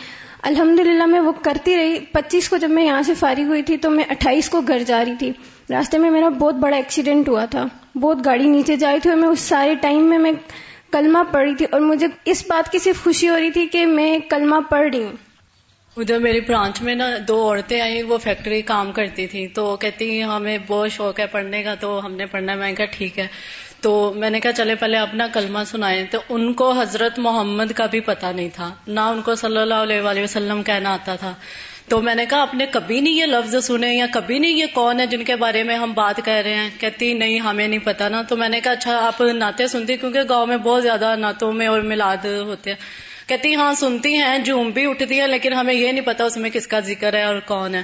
الحمد 0.42 0.78
للہ 0.78 1.06
میں 1.06 1.20
وہ 1.20 1.32
کرتی 1.42 1.76
رہی۔ 1.76 1.98
پچیس 2.12 2.48
کو 2.48 2.56
جب 2.56 2.70
میں 2.70 2.84
یہاں 2.84 3.02
سے 3.02 3.14
فارغ 3.14 3.42
ہوئی 3.42 3.62
تھی 3.62 3.76
تو 3.76 3.90
میں 3.90 4.04
اٹھائیس 4.10 4.50
کو 4.50 4.60
گھر 4.60 4.82
جا 4.86 5.04
رہی 5.04 5.14
تھی۔ 5.18 5.32
راستے 5.70 5.98
میں 5.98 6.10
میرا 6.10 6.28
بہت 6.28 6.54
بڑا 6.54 6.76
ایکسیڈنٹ 6.76 7.28
ہوا 7.28 7.44
تھا۔ 7.44 7.66
بہت 7.94 8.18
گاڑی 8.24 8.48
نیچے 8.48 8.76
جائی 8.76 9.00
تھی 9.00 9.10
اور 9.10 9.18
میں 9.18 9.28
اس 9.28 9.40
سارے 9.40 9.74
ٹائم 9.74 10.02
میں 10.04 10.18
میں 10.18 10.32
کلمہ 10.92 11.18
پڑھ 11.32 11.42
رہی 11.42 11.54
تھی 11.54 11.66
اور 11.70 11.80
مجھے 11.80 12.06
اس 12.24 12.44
بات 12.48 12.72
کی 12.72 12.78
صرف 12.78 13.04
خوشی 13.04 13.28
ہو 13.28 13.36
رہی 13.38 13.50
تھی 13.50 13.66
کہ 13.66 13.86
میں 13.86 14.18
کلمہ 14.18 14.56
پڑھ 14.70 14.94
رہی 14.94 15.02
ہوں۔ 15.02 15.12
ادھر 15.96 16.18
میری 16.18 16.40
برانچ 16.40 16.82
میں 16.82 16.94
نا 16.94 17.10
دو 17.28 17.48
عورتیں 17.48 17.80
آئی 17.80 18.02
وہ 18.02 18.18
فیکٹری 18.18 18.62
کام 18.62 18.92
کرتی 18.92 19.26
تھی 19.26 19.48
تو 19.48 19.76
کہتی 19.76 20.22
ہمیں 20.22 20.58
بہت 20.66 20.90
شوق 20.90 21.20
ہے 21.20 21.26
پڑھنے 21.26 21.62
کا، 21.62 21.74
تو 21.74 22.06
ہم 22.06 22.12
نے 22.12 22.26
پڑھنا 22.26 22.54
میں 22.54 22.72
کہا 22.72 22.84
ٹھیک 22.84 23.18
ہے۔ 23.18 23.26
تو 23.80 24.12
میں 24.16 24.30
نے 24.30 24.40
کہا 24.40 24.52
چلے 24.52 24.74
پہلے 24.74 24.96
اپنا 24.96 25.26
کلمہ 25.26 25.58
سنائے 25.66 26.06
تو 26.10 26.18
ان 26.28 26.52
کو 26.52 26.72
حضرت 26.72 27.18
محمد 27.18 27.72
کا 27.72 27.86
بھی 27.86 28.00
پتا 28.00 28.32
نہیں 28.32 28.48
تھا، 28.54 28.74
نہ 28.86 29.00
ان 29.00 29.22
کو 29.22 29.34
صلی 29.34 29.56
اللہ 29.56 29.74
علیہ 29.74 30.00
وآلہ 30.00 30.20
وسلم 30.20 30.62
کہنا 30.62 30.94
آتا 30.94 31.16
تھا۔ 31.16 31.34
تو 31.88 32.02
میں 32.02 32.14
نے 32.14 32.26
کہا 32.26 32.42
آپ 32.42 32.54
نے 32.54 32.66
کبھی 32.70 33.00
نہیں 33.00 33.14
یہ 33.14 33.26
لفظ 33.26 33.66
سنے 33.66 33.94
یا 33.94 34.06
کبھی 34.12 34.38
نہیں 34.38 34.52
یہ 34.52 34.66
کون 34.74 35.00
ہے 35.00 35.06
جن 35.06 35.24
کے 35.24 35.36
بارے 35.36 35.62
میں 35.62 35.76
ہم 35.76 35.92
بات 35.92 36.20
کر 36.24 36.42
رہے 36.44 36.54
ہیں؟ 36.54 36.70
کہتی 36.78 37.14
نہیں، 37.14 37.40
ہمیں 37.40 37.68
نہیں 37.68 37.78
پتا 37.84 38.08
نا۔ 38.08 38.22
تو 38.22 38.36
میں 38.36 38.48
نے 38.48 38.60
کہا 38.60 38.72
اچھا 38.72 39.06
آپ 39.06 39.20
ناطے 39.20 39.66
سنتی؟ 39.66 39.96
کیونکہ 39.96 40.20
گاؤں 40.28 40.46
میں 40.46 40.56
بہت 40.56 40.82
زیادہ 40.82 41.16
نعتوں 41.16 41.52
میں 41.52 41.66
اور 41.66 41.80
میلاد 41.80 42.24
ہوتے 42.24 42.70
ہیں۔ 42.70 42.76
کہتی 43.28 43.54
ہاں 43.54 43.74
سنتی 43.74 44.16
ہیں، 44.16 44.38
جھوم 44.38 44.70
بھی 44.70 44.86
اٹھتی 44.86 45.20
ہے 45.20 45.26
لیکن 45.26 45.52
ہمیں 45.52 45.74
یہ 45.74 45.92
نہیں 45.92 46.04
پتا 46.04 46.24
اس 46.24 46.36
میں 46.36 46.50
کس 46.50 46.66
کا 46.66 46.80
ذکر 46.80 47.14
ہے 47.14 47.22
اور 47.22 47.36
کون 47.46 47.74
ہے۔ 47.74 47.82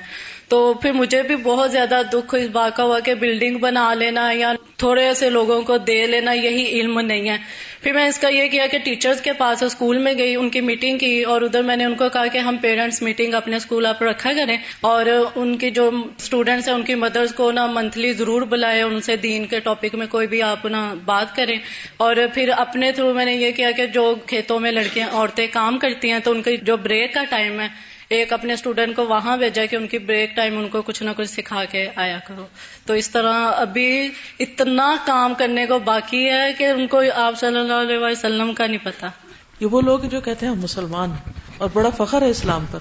تو 0.49 0.75
پھر 0.75 0.93
مجھے 0.93 1.23
بھی 1.23 1.37
بہت 1.37 1.73
زیادہ 1.73 2.03
دکھ 2.13 2.35
اس 2.35 2.49
بات 2.53 2.77
کا 2.77 2.83
ہوا 2.83 3.01
کہ 3.01 3.15
بلڈنگ 3.15 3.59
بنا 3.59 3.95
لینا 3.95 4.31
یا 4.33 4.53
تھوڑے 4.77 5.05
ایسے 5.07 5.31
لوگوں 5.31 5.63
کو 5.63 5.77
دے 5.77 6.07
لینا، 6.07 6.33
یہی 6.33 6.81
علم 6.81 7.01
نہیں 7.01 7.29
ہے۔ 7.29 7.37
پھر 7.83 7.93
میں 7.93 8.07
اس 8.07 8.19
کا 8.19 8.29
یہ 8.29 8.49
کیا 8.49 8.67
کہ 8.67 8.79
ٹیچرز 8.79 9.21
کے 9.21 9.33
پاس 9.33 9.63
اسکول 9.63 9.99
میں 9.99 10.15
گئی، 10.19 10.35
ان 10.35 10.51
کی 10.51 10.61
میٹنگ 10.61 10.99
کی 10.99 11.23
اور 11.23 11.43
ادھر 11.43 11.63
میں 11.63 11.77
نے 11.77 11.85
ان 11.85 11.95
کو 11.95 12.09
کہا 12.09 12.27
کہ 12.27 12.39
ہم 12.39 12.57
پیرنٹس 12.57 13.03
میٹنگ 13.03 13.35
اپنے 13.35 13.57
اسکول 13.57 13.87
آپ 13.87 14.03
رکھا 14.03 14.33
کریں 14.33 14.57
اور 14.81 15.07
ان 15.35 15.57
کی 15.59 15.71
جو 15.71 15.91
اسٹوڈینٹس 16.19 16.69
ہیں، 16.69 16.75
ان 16.75 16.83
کی 16.83 16.95
مدرس 16.95 17.35
کو 17.35 17.51
نا 17.53 17.67
منتھلی 17.67 18.13
ضرور 18.13 18.43
بلائے، 18.43 18.83
ان 18.83 19.01
سے 19.01 19.17
دین 19.17 19.47
کے 19.47 19.61
ٹاپک 19.61 19.95
میں 19.95 20.07
کوئی 20.07 20.27
بھی 20.27 20.43
آپ 20.43 20.67
نا 20.67 20.95
بات 21.05 21.37
کریں۔ 21.37 21.59
اور 21.97 22.17
پھر 22.35 22.51
اپنے 22.57 22.93
تھرو 22.93 23.13
میں 23.15 23.25
نے 23.25 23.35
یہ 23.35 23.51
کیا 23.53 23.71
کہ 23.71 23.87
جو 23.87 24.15
کھیتوں 24.27 24.61
میں 24.61 24.73
لڑکیاں، 24.73 25.09
عورتیں 25.13 25.47
کام 25.53 25.79
کرتی 25.79 26.11
ہیں 26.11 26.19
تو 26.19 26.31
ان 26.31 26.43
کی 26.43 26.57
جو 26.57 26.77
بریک 26.77 27.15
کا 27.15 27.25
ٹائم 27.31 27.61
ہے 27.61 27.96
ایک 28.09 28.33
اپنے 28.33 28.53
اسٹوڈینٹ 28.53 28.97
کو 28.97 29.07
وہاں 29.07 29.37
بھیجا 29.37 29.67
کہ 29.67 29.77
ان 29.77 29.87
کی 29.87 29.99
بریک 29.99 30.37
ٹائم 30.37 30.59
ان 30.59 30.69
کو 30.69 30.83
کچھ 30.83 31.03
نہ 31.03 31.11
کچھ 31.17 31.29
سکھا 31.29 31.65
کے 31.65 31.89
آیا 31.97 32.19
کرو۔ 32.29 32.47
تو 32.87 32.93
اس 32.93 33.11
طرح 33.11 33.35
ابھی 33.57 34.11
اتنا 34.41 34.97
کام 35.07 35.35
کرنے 35.39 35.67
کو 35.67 35.79
باقی 35.79 36.31
ہے 36.31 36.53
کہ 36.59 36.65
ان 36.65 36.87
کو 36.87 37.03
آپ 37.15 37.39
صلی 37.39 37.59
اللہ 37.59 37.73
علیہ 37.73 37.99
وسلم 37.99 38.55
کا 38.55 38.67
نہیں 38.67 38.85
پتا۔ 38.85 39.07
یہ 39.61 39.67
وہ 39.67 39.81
لوگ 39.81 39.99
جو 39.99 40.21
کہتے 40.21 40.47
ہیں 40.47 40.55
مسلمان 40.55 41.11
اور 41.59 41.69
بڑا 41.73 41.91
فخر 41.97 42.23
ہے 42.23 42.31
اسلام 42.31 42.65
پر۔ 42.71 42.79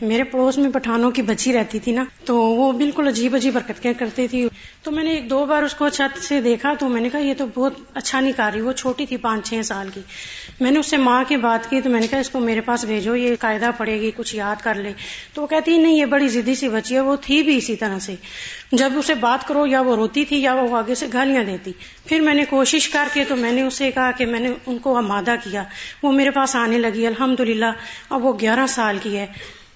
میرے 0.00 0.24
پڑوس 0.24 0.58
میں 0.58 0.70
پٹھانوں 0.70 1.10
کی 1.10 1.22
بچی 1.22 1.52
رہتی 1.52 1.78
تھی 1.78 1.92
نا، 1.92 2.04
تو 2.24 2.36
وہ 2.36 2.72
بالکل 2.72 3.08
عجیب 3.08 3.34
عجیب 3.34 3.56
حرکتیں 3.56 3.92
کرتی 3.98 4.28
تھی۔ 4.28 4.48
تو 4.82 4.90
میں 4.90 5.04
نے 5.04 5.10
ایک 5.10 5.30
دو 5.30 5.46
بار 5.46 5.62
اس 5.62 5.74
کو 5.74 5.88
چھت 5.88 6.18
سے 6.18 6.40
دیکھا 6.40 6.74
تو 6.78 6.88
میں 6.88 7.00
نے 7.00 7.08
کہا 7.08 7.20
یہ 7.20 7.34
تو 7.38 7.46
بہت 7.54 7.72
اچھا 7.94 8.20
نہیں 8.20 8.32
کر 8.36 8.50
رہی 8.54 8.60
وہ 8.60 8.72
چھوٹی 8.72 9.06
تھی 9.06 9.16
پانچ 9.16 9.48
چھ 9.48 9.60
سال 9.64 9.88
کی۔ 9.94 10.00
میں 10.60 10.70
نے 10.70 10.78
اس 10.78 10.86
سے 10.86 10.96
ماں 10.96 11.24
کی 11.28 11.36
بات 11.36 11.70
کی 11.70 11.80
تو 11.80 11.90
میں 11.90 12.00
نے 12.00 12.06
کہا 12.06 12.18
اس 12.18 12.30
کو 12.30 12.40
میرے 12.40 12.60
پاس 12.60 12.84
بھیجو، 12.84 13.16
یہ 13.16 13.34
قاعدہ 13.40 13.70
پڑے 13.76 14.00
گی، 14.00 14.10
کچھ 14.16 14.36
یاد 14.36 14.56
کر 14.62 14.74
لے۔ 14.74 14.92
تو 15.34 15.42
وہ 15.42 15.46
کہتی 15.46 15.78
نہیں، 15.78 15.92
یہ 15.92 16.04
بڑی 16.04 16.28
ضدی 16.28 16.54
سی 16.54 16.68
بچی 16.68 16.94
ہے، 16.94 17.00
وہ 17.00 17.16
تھی 17.20 17.42
بھی 17.42 17.56
اسی 17.56 17.76
طرح 17.76 17.98
سے۔ 17.98 18.14
جب 18.72 18.92
اسے 18.96 19.14
بات 19.14 19.48
کرو، 19.48 19.66
یا 19.66 19.80
وہ 19.80 19.96
روتی 19.96 20.24
تھی 20.24 20.42
یا 20.42 20.54
وہ 20.54 20.76
آگے 20.76 20.94
سے 20.94 21.06
گالیاں 21.12 21.44
دیتی۔ 21.44 21.72
پھر 22.06 22.20
میں 22.20 22.34
نے 22.34 22.44
کوشش 22.44 22.88
کر 22.88 23.08
کے 23.12 23.24
تو 23.24 23.36
میں 23.36 23.52
نے 23.52 23.62
اسے 23.62 23.90
کہا 23.90 24.10
کہ 24.10 24.26
میں 24.26 24.40
نے 24.40 24.50
ان 24.66 24.78
کو 24.78 24.96
آمادہ 24.96 25.34
کیا۔ 25.44 25.64
وہ 26.02 26.12
میرے 26.12 26.30
پاس 26.30 26.56
آنے 26.56 26.78
لگی 26.78 27.06
الحمد 27.06 27.40
للہ 27.40 27.72
اب 28.10 28.24
وہ 28.24 28.32
گیارہ 28.40 28.66
سال 28.68 28.98
کی 29.02 29.18
ہے۔ 29.18 29.26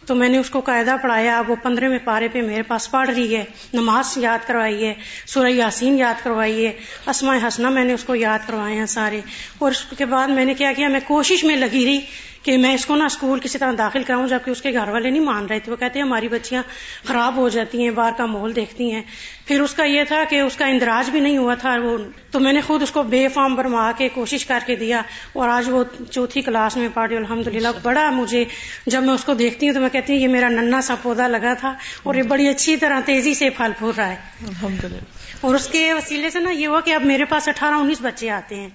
تو 0.07 0.15
میں 0.15 0.29
نے 0.29 0.39
اس 0.39 0.51
کو 0.51 0.61
قاعدہ 0.61 0.97
پڑھایا 1.03 1.43
وہ 1.49 1.57
پندرہ 1.57 1.89
میں 1.89 1.99
پارے 2.05 2.29
پہ 2.29 2.43
میرے 2.43 2.63
پاس 2.63 2.91
پڑھ 2.91 3.11
رہی 3.11 3.37
ہے، 3.37 3.45
نماز 3.75 4.13
یاد 4.17 4.39
کروائی 4.47 4.87
ہے، 4.87 4.95
سورہ 5.27 5.49
یاسین 5.49 5.99
یاد 5.99 6.25
کروائی 6.25 6.67
ہے، 6.67 6.73
اسماء 7.07 7.37
حسنا 7.49 7.69
میں 7.69 7.85
نے 7.85 7.93
اس 7.93 8.05
کو 8.05 8.15
یاد 8.15 8.39
کروائے 8.47 8.75
ہیں 8.75 8.87
سارے۔ 8.87 9.21
اور 9.59 9.71
اس 9.71 9.85
کے 9.99 10.05
بعد 10.05 10.29
میں 10.29 10.45
نے 10.45 10.55
کیا 10.55 10.73
کیا، 10.77 10.89
میں 10.89 11.01
کوشش 11.07 11.45
میں 11.45 11.57
لگی 11.57 11.85
رہی 11.85 12.01
کہ 12.47 12.59
میں 12.59 12.75
اس 12.75 12.87
کو 12.87 12.97
نا 12.97 13.05
اسکول 13.05 13.41
کسی 13.41 13.59
طرح 13.59 13.73
داخل 13.79 14.03
کراؤں 14.03 14.29
جبکہ 14.29 14.51
اس 14.51 14.63
کے 14.63 14.73
گھر 14.73 14.89
والے 14.89 15.11
نہیں 15.11 15.23
مان 15.23 15.47
رہے 15.47 15.61
تھے۔ 15.61 15.73
وہ 15.73 15.77
کہتے 15.77 15.99
ہیں 15.99 16.07
ہماری 16.07 16.29
بچیاں 16.29 16.63
خراب 17.05 17.37
ہو 17.37 17.49
جاتی 17.49 17.83
ہیں 17.83 17.91
باہر 17.91 18.13
کا 18.17 18.27
ماحول 18.27 18.57
دیکھتی 18.57 18.93
ہیں۔ 18.93 19.03
پھر 19.47 19.61
اس 19.61 19.75
کا 19.75 19.85
یہ 19.85 20.05
تھا 20.05 20.25
کہ 20.31 20.41
اس 20.41 20.57
کا 20.57 20.67
اندراج 20.67 21.11
بھی 21.11 21.21
نہیں 21.21 21.39
ہوا 21.39 21.55
تھا۔ 21.55 21.77
وہ 21.83 21.99
تو 22.31 22.41
میں 22.41 22.53
نے 22.53 22.61
خود 22.61 22.83
اس 22.83 22.91
کو 22.91 23.03
بے 23.03 23.29
فارم 23.29 23.55
برما 23.55 23.93
کے 23.93 24.09
کوشش 24.09 24.47
کر 24.47 24.59
کے 24.67 24.77
دیا۔ 24.77 25.03
اور 25.33 25.49
آج 25.49 25.69
وہ 25.69 25.85
چوتھی 26.11 26.43
کلاس 26.43 26.77
میں 26.77 26.89
پڑھ 26.95 27.09
رہی 27.09 27.17
الحمد 27.17 27.47
للہ 27.47 27.69
بڑا 27.83 28.11
مجھے 28.11 28.45
جب 28.87 29.03
میں 29.03 29.15
اس 29.15 29.25
کو 29.25 29.35
دیکھتی 29.35 29.67
ہوں 29.67 29.75
تو 29.75 29.81
میں 29.81 29.89
کہتی 29.89 30.13
ہوں 30.13 30.21
یہ 30.21 30.29
میرا 30.29 30.49
ننا 30.49 30.81
سا 30.81 30.95
پودا 31.03 31.29
لگا 31.29 31.55
تھا 31.55 31.75
اور 32.03 32.15
یہ 32.15 32.23
بڑی 32.23 32.49
اچھی 32.49 32.77
طرح 32.77 33.01
تیزی 33.01 33.35
سے 33.35 33.51
پھل 33.51 33.73
پھول 33.79 33.93
رہا 33.97 34.09
ہے۔ 34.09 34.17
الحمد 34.49 34.85
للہ 34.85 35.16
اور 35.41 35.55
اس 35.55 35.69
کے 35.69 35.95
وسیلے 35.95 36.31
سے 36.31 36.39
نا 36.39 36.51
یہ 36.51 36.67
ہوا 36.67 36.81
کہ 36.81 36.95
اب 36.95 37.03
میرے 37.03 37.25
پاس 37.25 37.49
اٹھارہ 37.49 37.75
انیس 37.75 37.99
بچے 38.01 38.31
آتے 38.31 38.55
ہیں۔ 38.55 38.69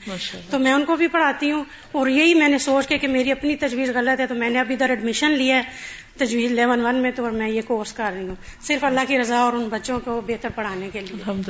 تو 0.49 0.59
میں 0.59 0.73
ان 0.73 0.85
کو 0.85 0.95
بھی 0.95 1.07
پڑھاتی 1.07 1.51
ہوں 1.51 1.63
اور 1.91 2.07
یہی 2.07 2.33
میں 2.33 2.47
نے 2.47 2.57
سوچ 2.57 2.87
کے 2.87 2.97
کہ 2.97 3.07
میری 3.07 3.31
اپنی 3.31 3.55
تجویز 3.55 3.89
غلط 3.95 4.19
ہے 4.19 4.27
تو 4.27 4.35
میں 4.35 4.49
نے 4.49 4.59
اب 4.59 4.65
ادھر 4.69 4.89
ایڈمیشن 4.89 5.31
لیا 5.31 5.55
ہے 5.55 5.61
تجویز 6.17 6.51
الیون 6.51 6.85
ون 6.85 6.95
میں 6.95 7.11
تو 7.11 7.23
اور 7.23 7.31
میں 7.31 7.49
یہ 7.49 7.61
کورس 7.61 7.93
کر 7.93 8.13
رہی 8.15 8.27
ہوں۔ 8.27 8.35
صرف 8.61 8.83
اللہ 8.83 8.99
کی 9.07 9.19
رضا 9.19 9.37
اور 9.37 9.53
ان 9.53 9.67
بچوں 9.69 9.99
کو 9.99 10.21
بہتر 10.27 10.49
پڑھانے 10.55 10.89
کے 10.93 10.99
لیے۔ 10.99 11.13
الحمد 11.13 11.49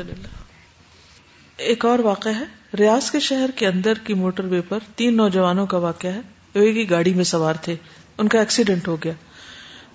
ایک 1.57 1.85
اور 1.85 1.99
واقعہ 1.99 2.31
ہے۔ 2.39 2.43
ریاض 2.79 3.11
کے 3.11 3.19
شہر 3.19 3.51
کے 3.51 3.67
اندر 3.67 3.93
کی 4.03 4.13
موٹر 4.13 4.45
وے 4.45 4.61
پر 4.61 4.79
تین 4.95 5.17
نوجوانوں 5.17 5.65
کا 5.65 5.77
واقعہ 5.77 6.09
ہے۔ 6.09 6.21
وہ 6.55 6.61
ایک 6.61 6.77
ہی 6.77 6.89
گاڑی 6.89 7.13
میں 7.13 7.23
سوار 7.23 7.53
تھے۔ 7.53 7.75
ان 8.17 8.27
کا 8.27 8.39
ایکسیڈنٹ 8.39 8.87
ہو 8.87 8.97
گیا۔ 9.03 9.13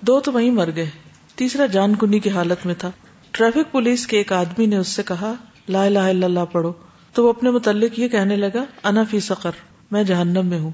دو 0.00 0.20
تو 0.20 0.32
وہیں 0.32 0.50
مر 0.50 0.68
گئے۔ 0.76 0.90
تیسرا 1.36 1.66
جان 1.66 1.94
کنی 1.94 2.18
کی 2.18 2.30
حالت 2.30 2.66
میں 2.66 2.74
تھا۔ 2.74 2.90
ٹریفک 3.36 3.72
پولیس 3.72 4.06
کے 4.06 4.18
ایک 4.18 4.32
آدمی 4.32 4.66
نے 4.66 4.76
اس 4.76 4.88
سے 4.88 5.02
کہا، 5.02 5.32
لا 5.68 5.84
الہ 5.84 5.98
الا 5.98 6.26
اللہ 6.26 6.44
پڑھو۔ 6.52 6.72
تو 7.12 7.24
وہ 7.24 7.28
اپنے 7.28 7.50
متعلق 7.50 7.98
یہ 7.98 8.08
کہنے 8.08 8.36
لگا، 8.36 8.64
انا 8.84 9.04
فی 9.10 9.20
سقر، 9.20 9.50
میں 9.90 10.02
جہنم 10.02 10.46
میں 10.46 10.58
ہوں۔ 10.58 10.70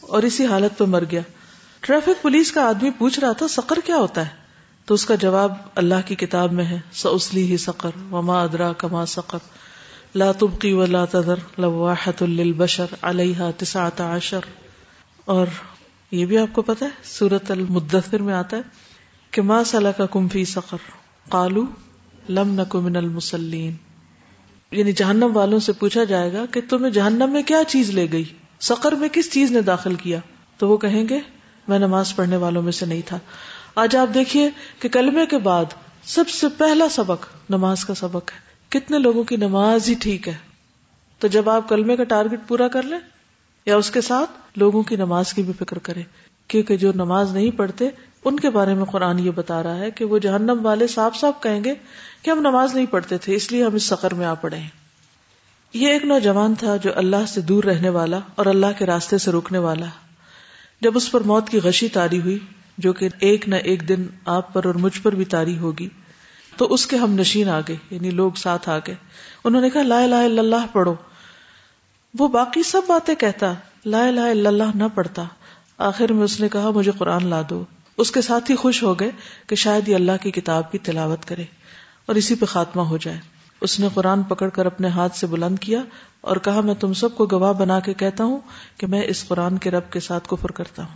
اور 0.00 0.22
اسی 0.22 0.46
حالت 0.46 0.78
پہ 0.78 0.84
مر 0.84 1.02
گیا۔ 1.10 1.20
ٹریفک 1.80 2.22
پولیس 2.22 2.52
کا 2.52 2.68
آدمی 2.68 2.90
پوچھ 2.90 3.20
رہا 3.20 3.32
تھا، 3.32 3.48
سقر 3.48 3.78
کیا 3.84 3.96
ہوتا 3.96 4.26
ہے؟ 4.26 4.30
تو 4.84 4.94
اس 4.94 5.06
کا 5.06 5.14
جواب 5.14 5.54
اللہ 5.74 5.94
کی 6.06 6.14
کتاب 6.14 6.52
میں 6.52 6.64
ہے 6.64 6.80
سسلی 6.92 7.50
ہی 7.50 7.56
سقر، 7.56 7.90
وما 8.12 8.42
ادرا 8.42 8.72
کما 8.72 9.06
سقر۔ 9.06 9.38
لا 10.14 10.32
تبقی 10.32 10.72
و 10.72 10.86
لا 10.86 11.04
تذر 11.04 11.34
لواحت 11.58 12.22
للبشر 12.22 12.86
علیہ 13.02 13.50
تسعت 13.56 14.00
عشر۔ 14.00 14.40
اور 15.24 15.46
یہ 16.10 16.26
بھی 16.26 16.38
آپ 16.38 16.54
کو 16.54 16.62
پتا 16.62 16.86
ہے 16.86 16.90
سورت 17.04 17.50
المدثر 17.50 18.22
میں 18.22 18.34
آتا 18.34 18.56
ہے 18.56 18.62
کہ 19.30 19.42
ما 19.42 19.62
صلاح 19.66 19.92
کا 19.92 20.06
کم 20.06 20.28
فی 20.28 20.44
سقر۔ 20.44 20.76
قالو 21.28 21.64
لم 22.28 22.60
نکو 22.60 22.80
من 22.80 22.96
المسلین 22.96 23.74
یعنی 24.70 24.92
جہنم 24.92 25.30
والوں 25.34 25.58
سے 25.58 25.72
پوچھا 25.72 26.04
جائے 26.04 26.32
گا 26.32 26.44
کہ 26.46 26.60
تمہیں 26.68 26.92
جہنم 26.92 27.30
میں 27.30 27.42
کیا 27.42 27.62
چیز 27.68 27.90
لے 27.90 28.06
گئی؟ 28.12 28.24
سقر 28.60 28.92
میں 28.92 29.08
کس 29.12 29.32
چیز 29.32 29.50
نے 29.50 29.60
داخل 29.60 29.94
کیا؟ 29.94 30.18
تو 30.58 30.68
وہ 30.68 30.76
کہیں 30.76 31.08
گے، 31.08 31.20
میں 31.68 31.78
نماز 31.78 32.16
پڑھنے 32.16 32.36
والوں 32.36 32.62
میں 32.62 32.72
سے 32.72 32.86
نہیں 32.86 33.00
تھا۔ 33.06 33.18
آج 33.74 33.96
آپ 33.96 34.14
دیکھیے 34.14 34.50
کہ 34.78 34.88
کلمے 34.88 35.26
کے 35.26 35.38
بعد 35.38 35.64
سب 36.04 36.28
سے 36.28 36.46
پہلا 36.58 36.88
سبق 36.88 37.26
نماز 37.50 37.84
کا 37.84 37.94
سبق 37.94 38.30
ہے۔ 38.32 38.38
کتنے 38.68 38.98
لوگوں 38.98 39.24
کی 39.24 39.36
نماز 39.36 39.88
ہی 39.88 39.94
ٹھیک 39.94 40.28
ہے۔ 40.28 40.34
تو 41.18 41.28
جب 41.28 41.50
آپ 41.50 41.68
کلمے 41.68 41.96
کا 41.96 42.04
ٹارگٹ 42.04 42.40
پورا 42.48 42.68
کر 42.68 42.82
لیں 42.82 42.98
یا 43.66 43.76
اس 43.76 43.90
کے 43.90 44.00
ساتھ 44.00 44.30
لوگوں 44.56 44.82
کی 44.82 44.96
نماز 44.96 45.34
کی 45.34 45.42
بھی 45.42 45.52
فکر 45.58 45.78
کریں۔ 45.78 46.02
کیونکہ 46.52 46.76
جو 46.76 46.92
نماز 46.94 47.32
نہیں 47.32 47.50
پڑھتے، 47.50 47.88
ان 48.24 48.40
کے 48.40 48.50
بارے 48.50 48.74
میں 48.74 48.84
قرآن 48.84 49.18
یہ 49.18 49.30
بتا 49.30 49.62
رہا 49.62 49.76
ہے 49.76 49.90
کہ 49.90 50.04
وہ 50.04 50.18
جہنم 50.18 50.58
والے 50.62 50.86
صاف 50.86 51.16
صاف 51.16 51.42
کہیں 51.42 51.64
گے 51.64 51.74
کہ 52.22 52.30
ہم 52.30 52.38
نماز 52.40 52.74
نہیں 52.74 52.86
پڑھتے 52.86 53.18
تھے، 53.18 53.34
اس 53.34 53.52
لیے 53.52 53.64
ہم 53.64 53.74
اس 53.74 53.82
سفر 53.82 54.14
میں 54.14 54.26
آ 54.26 54.34
پڑے 54.34 54.56
ہیں۔ 54.56 54.68
یہ 55.72 55.88
ایک 55.88 56.04
نوجوان 56.04 56.54
تھا 56.54 56.76
جو 56.76 56.90
اللہ 56.94 57.26
سے 57.28 57.40
دور 57.40 57.64
رہنے 57.64 57.88
والا 57.88 58.18
اور 58.34 58.46
اللہ 58.46 58.66
کے 58.78 58.86
راستے 58.86 59.18
سے 59.18 59.30
روکنے 59.30 59.58
والا۔ 59.58 59.86
جب 60.80 60.92
اس 60.94 61.12
پر 61.12 61.20
موت 61.20 61.48
کی 61.48 61.60
غشی 61.64 61.88
تاری 61.88 62.20
ہوئی، 62.20 62.38
جو 62.78 62.92
کہ 62.92 63.08
ایک 63.18 63.48
نہ 63.48 63.54
ایک 63.54 63.88
دن 63.88 64.06
آپ 64.24 64.52
پر 64.52 64.64
اور 64.64 64.74
مجھ 64.74 65.00
پر 65.02 65.14
بھی 65.14 65.24
تاری 65.24 65.58
ہوگی، 65.58 65.88
تو 66.56 66.74
اس 66.74 66.86
کے 66.86 66.96
ہم 66.96 67.12
نشین 67.12 67.48
آ 67.48 67.60
گئے 67.68 67.76
یعنی 67.90 68.10
لوگ 68.10 68.32
ساتھ 68.32 68.68
آ 68.68 68.78
گئے۔ 68.78 68.94
انہوں 69.44 69.62
نے 69.62 69.70
کہا، 69.70 69.82
لا 69.82 70.02
الہ 70.02 70.14
الا 70.14 70.40
اللہ 70.40 70.66
پڑھو۔ 70.72 70.94
وہ 72.18 72.28
باقی 72.28 72.62
سب 72.62 72.82
باتیں 72.86 73.14
کہتا، 73.14 73.52
لا 73.84 74.06
الہ 74.06 74.20
الا 74.20 74.48
اللہ 74.48 74.64
نہ 74.74 74.84
پڑھتا۔ 74.94 75.24
آخر 75.82 76.12
میں 76.12 76.24
اس 76.24 76.40
نے 76.40 76.48
کہا، 76.48 76.70
مجھے 76.70 76.92
قرآن 76.98 77.26
لا 77.26 77.42
دو۔ 77.50 77.64
اس 77.96 78.10
کے 78.10 78.20
ساتھ 78.20 78.50
ہی 78.50 78.56
خوش 78.56 78.82
ہو 78.82 79.00
گئے 79.00 79.10
کہ 79.46 79.56
شاید 79.56 79.88
یہ 79.88 79.94
اللہ 79.94 80.12
کی 80.22 80.30
کتاب 80.30 80.72
کی 80.72 80.78
تلاوت 80.78 81.24
کرے 81.24 81.44
اور 82.06 82.14
اسی 82.14 82.34
پہ 82.34 82.44
خاتمہ 82.44 82.82
ہو 82.82 82.96
جائے۔ 82.96 83.18
اس 83.60 83.80
نے 83.80 83.88
قرآن 83.94 84.22
پکڑ 84.22 84.48
کر 84.48 84.66
اپنے 84.66 84.88
ہاتھ 84.88 85.16
سے 85.16 85.26
بلند 85.26 85.58
کیا 85.58 85.82
اور 86.20 86.36
کہا، 86.36 86.60
میں 86.60 86.74
تم 86.74 86.92
سب 86.92 87.16
کو 87.16 87.26
گواہ 87.32 87.52
بنا 87.52 87.80
کے 87.80 87.94
کہتا 87.94 88.24
ہوں 88.24 88.38
کہ 88.76 88.86
میں 88.86 89.02
اس 89.04 89.24
قرآن 89.28 89.58
کے 89.58 89.70
رب 89.70 89.90
کے 89.90 90.00
ساتھ 90.00 90.28
کفر 90.28 90.50
کرتا 90.50 90.82
ہوں۔ 90.82 90.94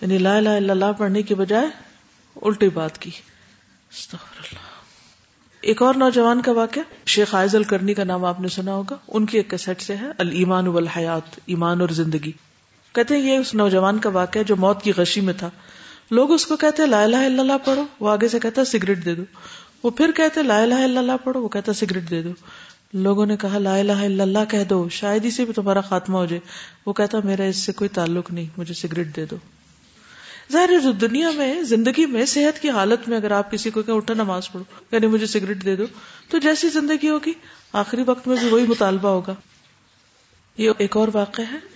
یعنی 0.00 0.18
لا 0.18 0.36
الہ 0.36 0.48
الا 0.48 0.72
اللہ 0.72 0.92
پڑھنے 0.98 1.22
کی 1.22 1.34
بجائے 1.34 1.66
الٹی 2.42 2.68
بات 2.68 2.98
کی۔ 2.98 3.10
اللہ 4.12 4.56
ایک 5.60 5.82
اور 5.82 5.94
نوجوان 5.94 6.42
کا 6.42 6.52
واقعہ، 6.52 6.82
شیخ 7.06 7.34
آئز 7.34 7.56
کرنی 7.68 7.94
کا 7.94 8.04
نام 8.04 8.24
آپ 8.24 8.40
نے 8.40 8.48
سنا 8.48 8.72
ہوگا۔ 8.72 8.96
ان 9.08 9.26
کی 9.26 9.36
ایک 9.36 9.50
کیسٹ 9.50 9.82
سے 9.82 9.96
ہے 9.96 10.06
المان 10.18 10.66
والحیات، 10.66 11.40
ایمان 11.46 11.80
اور 11.80 11.88
زندگی۔ 11.88 12.32
کہتے 12.94 13.16
ہیں 13.16 13.22
یہ 13.22 13.38
اس 13.38 13.54
نوجوان 13.54 13.98
کا 13.98 14.10
واقعہ 14.10 14.42
جو 14.42 14.56
موت 14.56 14.82
کی 14.82 14.92
غشی 14.96 15.20
میں 15.20 15.34
تھا۔ 15.34 15.50
لوگ 16.10 16.32
اس 16.32 16.46
کو 16.46 16.56
کہتے 16.56 16.86
لا 16.86 17.02
الہ 17.02 17.16
الا 17.16 17.40
اللہ 17.42 17.58
پڑھو۔ 17.64 17.84
وہ 18.00 18.10
آگے 18.10 18.28
سے 18.28 18.40
کہتا 18.40 18.64
سگریٹ 18.64 19.04
دے 19.04 19.14
دو۔ 19.14 19.22
وہ 19.82 19.90
پھر 19.90 20.10
کہتے 20.14 20.42
لا 20.42 20.62
الہ 20.62 20.74
الا 20.74 21.00
اللہ 21.00 21.12
پڑھو۔ 21.24 21.40
وہ 21.40 21.48
کہتا 21.48 21.72
سگریٹ 21.72 22.10
دے 22.10 22.22
دو۔ 22.22 22.30
لوگوں 22.92 23.26
نے 23.26 23.36
کہا 23.36 23.58
لا 23.58 23.76
الہ 23.76 23.92
الا 23.92 24.22
اللہ 24.22 24.38
کہہ 24.48 24.64
دو۔ 24.64 24.88
شاید 24.88 25.24
اسی 25.24 25.44
پہ 25.44 25.52
تمہارا 25.52 25.80
خاتمہ 25.80 26.18
ہو 26.18 26.26
جائے۔ 26.26 26.40
وہ 26.86 26.92
کہتا 26.92 27.18
میرا 27.24 27.42
اس 27.42 27.56
سے 27.56 27.72
کوئی 27.72 27.88
تعلق 27.88 28.30
نہیں، 28.30 28.46
مجھے 28.56 28.74
سگریٹ 28.74 29.16
دے 29.16 29.26
دو۔ 29.26 29.36
ظاہر 30.52 30.92
دنیا 30.92 31.30
میں، 31.30 31.62
زندگی 31.62 32.06
میں، 32.06 32.26
صحت 32.26 32.62
کی 32.62 32.70
حالت 32.70 33.08
میں 33.08 33.16
اگر 33.16 33.30
آپ 33.30 33.50
کسی 33.50 33.70
کو 33.70 33.82
کہ 33.82 33.90
اٹھا 33.90 34.14
نماز 34.14 34.52
پڑھو 34.52 34.64
یعنی 34.92 35.06
مجھے 35.06 35.26
سگریٹ 35.26 35.64
دے 35.64 35.76
دو، 35.76 35.84
تو 36.28 36.38
جیسی 36.38 36.68
زندگی 36.68 37.08
ہوگی، 37.08 37.32
آخری 37.72 38.02
وقت 38.06 38.28
میں 38.28 38.36
بھی 38.40 38.48
وہی 38.48 38.64
مطالبہ 38.66 39.08
ہوگا۔ 39.08 39.34
یہ 40.56 40.70
ایک 40.78 40.96
اور 40.96 41.08
واقعہ 41.12 41.44
ہے۔ 41.52 41.73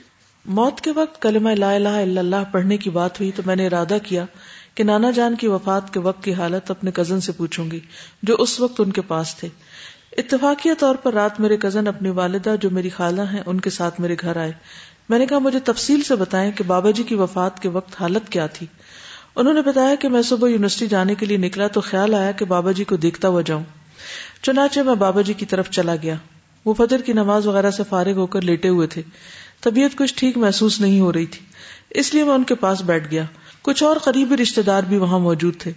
موت 0.49 0.80
کے 0.80 0.92
وقت 0.92 1.22
کلمہ 1.22 1.51
لا 1.51 1.72
الہ 1.72 1.88
الا 1.88 2.20
اللہ 2.20 2.36
پڑھنے 2.53 2.76
کی 2.76 2.90
بات 2.90 3.20
ہوئی 3.20 3.30
تو 3.36 3.42
میں 3.46 3.57
نے 3.57 3.66
ارادہ 3.66 3.96
کیا 4.03 4.24
کہ 4.74 4.84
نانا 4.84 5.11
جان 5.11 5.34
کی 5.34 5.46
وفات 5.46 5.94
کے 5.94 6.01
وقت 6.01 6.24
کی 6.24 6.34
حالت 6.34 6.70
اپنے 6.70 6.90
کزن 6.90 7.20
سے 7.20 7.32
پوچھوں 7.32 7.70
گی، 7.70 7.80
جو 8.22 8.36
اس 8.38 8.61
وقت 8.61 8.80
ان 8.80 8.92
کے 8.92 9.01
پاس 9.01 9.34
تھے۔ 9.34 9.49
اتفاقیہ 10.16 10.72
طور 10.78 10.94
پر 10.94 11.14
رات 11.14 11.40
میرے 11.40 11.57
کزن 11.57 11.86
اپنی 11.86 12.11
والدہ، 12.11 12.55
جو 12.61 12.70
میری 12.70 12.88
خالہ 12.88 13.22
ہیں، 13.22 13.42
ان 13.46 13.61
کے 13.61 13.70
ساتھ 13.70 14.01
میرے 14.01 14.16
گھر 14.20 14.36
آئے۔ 14.36 14.53
میں 15.09 15.18
نے 15.18 15.26
کہا، 15.26 15.38
مجھے 15.38 15.59
تفصیل 15.59 16.03
سے 16.03 16.16
بتائیں 16.16 16.53
کہ 16.53 16.64
بابا 16.64 16.90
جی 16.90 17.03
کی 17.03 17.14
وفات 17.14 17.62
کے 17.62 17.68
وقت 17.68 18.01
حالت 18.01 18.28
کیا 18.28 18.46
تھی۔ 18.46 18.66
انہوں 19.36 19.55
نے 19.55 19.62
بتایا 19.62 19.94
کہ 19.94 20.09
میں 20.09 20.22
صبح 20.22 20.49
یونیورسٹی 20.49 20.86
جانے 20.86 21.14
کے 21.14 21.26
لیے 21.26 21.36
نکلا 21.36 21.66
تو 21.66 21.80
خیال 21.80 22.14
آیا 22.14 22.30
کہ 22.30 22.44
بابا 22.44 22.72
جی 22.72 22.84
کو 22.84 22.96
دیکھتا 22.96 23.28
ہوا 23.28 23.42
جاؤں۔ 23.46 23.64
چنانچہ 24.42 24.80
میں 24.80 24.94
بابا 24.94 25.20
جی 25.20 25.32
کی 25.32 25.46
طرف 25.46 25.70
چلا 25.70 25.96
گیا۔ 26.03 26.14
وہ 26.64 26.74
فجر 26.74 27.01
کی 27.01 27.12
نماز 27.12 27.46
وغیرہ 27.46 27.70
سے 27.70 27.82
فارغ 27.88 28.12
ہو 28.12 28.26
کر 28.26 28.42
لیٹے 28.42 28.68
ہوئے 28.68 28.86
تھے۔ 28.86 29.03
طبیعت 29.61 29.97
کچھ 29.97 30.15
ٹھیک 30.17 30.37
محسوس 30.37 30.81
نہیں 30.81 31.01
ہو 31.01 31.13
رہی 31.13 31.27
تھی۔ 31.27 31.41
اس 31.91 32.15
لیے 32.15 32.25
میں 32.25 32.35
ان 32.35 32.45
کے 32.45 32.55
پاس 32.55 32.83
بیٹھ 32.83 33.11
گیا۔ 33.11 33.25
کچھ 33.63 33.83
اور 33.83 33.97
قریبی 33.97 34.37
رشتے 34.37 34.63
دار 34.63 34.83
بھی 34.83 34.97
وہاں 34.97 35.19
موجود 35.19 35.55
تھے۔ 35.59 35.73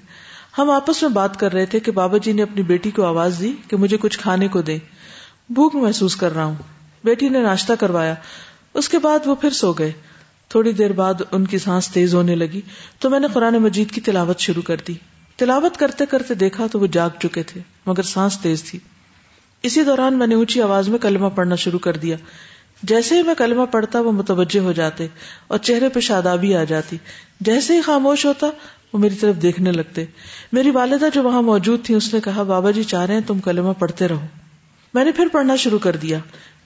ہم 0.57 0.69
آپس 0.69 1.01
میں 1.01 1.09
بات 1.09 1.39
کر 1.39 1.53
رہے 1.53 1.65
تھے 1.65 1.79
کہ 1.79 1.91
بابا 1.91 2.17
جی 2.17 2.31
نے 2.31 2.41
اپنی 2.41 2.61
بیٹی 2.61 2.91
کو 2.91 3.05
آواز 3.05 3.39
دی 3.39 3.53
کہ 3.67 3.77
مجھے 3.77 3.97
کچھ 3.97 4.19
کھانے 4.19 4.47
کو 4.47 4.61
دے 4.61 4.77
بھوک 5.49 5.75
محسوس 5.75 6.15
کر 6.15 6.33
رہا 6.35 6.45
ہوں۔ 6.45 6.55
بیٹی 7.03 7.29
نے 7.29 7.41
ناشتہ 7.41 7.73
کروایا۔ 7.79 8.13
اس 8.73 8.89
کے 8.89 8.99
بعد 8.99 9.19
وہ 9.25 9.35
پھر 9.35 9.49
سو 9.49 9.73
گئے۔ 9.73 9.91
تھوڑی 10.49 10.71
دیر 10.71 10.91
بعد 10.91 11.13
ان 11.31 11.45
کی 11.47 11.57
سانس 11.57 11.87
تیز 11.87 12.15
ہونے 12.15 12.35
لگی۔ 12.35 12.61
تو 12.99 13.09
میں 13.09 13.19
نے 13.19 13.27
قرآن 13.33 13.53
مجید 13.53 13.91
کی 13.91 14.01
تلاوت 14.01 14.39
شروع 14.39 14.61
کر 14.61 14.77
دی۔ 14.87 14.93
تلاوت 15.35 15.77
کرتے 15.77 16.05
کرتے 16.05 16.33
دیکھا 16.33 16.67
تو 16.67 16.79
وہ 16.79 16.87
جاگ 16.87 17.09
چکے 17.19 17.43
تھے، 17.43 17.61
مگر 17.85 18.03
سانس 18.03 18.39
تیز 18.39 18.63
تھی۔ 18.63 18.79
اسی 19.63 19.83
دوران 19.83 20.17
میں 20.17 20.27
نے 20.27 20.35
اونچی 20.35 20.61
آواز 20.61 20.89
میں 20.89 20.99
کلمہ 20.99 21.27
پڑھنا 21.35 21.55
شروع 21.55 21.79
کر 21.79 21.97
دیا۔ 21.97 22.15
جیسے 22.83 23.15
ہی 23.15 23.23
میں 23.23 23.35
کلمہ 23.35 23.65
پڑھتا 23.65 23.99
وہ 23.99 24.11
متوجہ 24.11 24.59
ہو 24.59 24.71
جاتے 24.71 25.07
اور 25.47 25.57
چہرے 25.57 25.89
پہ 25.89 25.99
شادابی 25.99 26.55
آ 26.55 26.63
جاتی۔ 26.63 26.97
جیسے 27.39 27.75
ہی 27.75 27.81
خاموش 27.81 28.25
ہوتا 28.25 28.47
وہ 28.93 28.99
میری 28.99 29.15
طرف 29.15 29.41
دیکھنے 29.41 29.71
لگتے۔ 29.71 30.05
میری 30.51 30.69
والدہ 30.69 31.05
جو 31.13 31.23
وہاں 31.23 31.41
موجود 31.41 31.85
تھی 31.85 31.95
اس 31.95 32.13
نے 32.13 32.19
کہا، 32.19 32.43
بابا 32.43 32.71
جی 32.71 32.83
چاہ 32.83 33.05
رہے 33.05 33.13
ہیں 33.13 33.21
تم 33.27 33.39
کلمہ 33.39 33.73
پڑھتے 33.79 34.07
رہو۔ 34.07 34.25
میں 34.93 35.05
نے 35.05 35.11
پھر 35.11 35.27
پڑھنا 35.31 35.55
شروع 35.55 35.79
کر 35.79 35.95
دیا۔ 35.95 36.19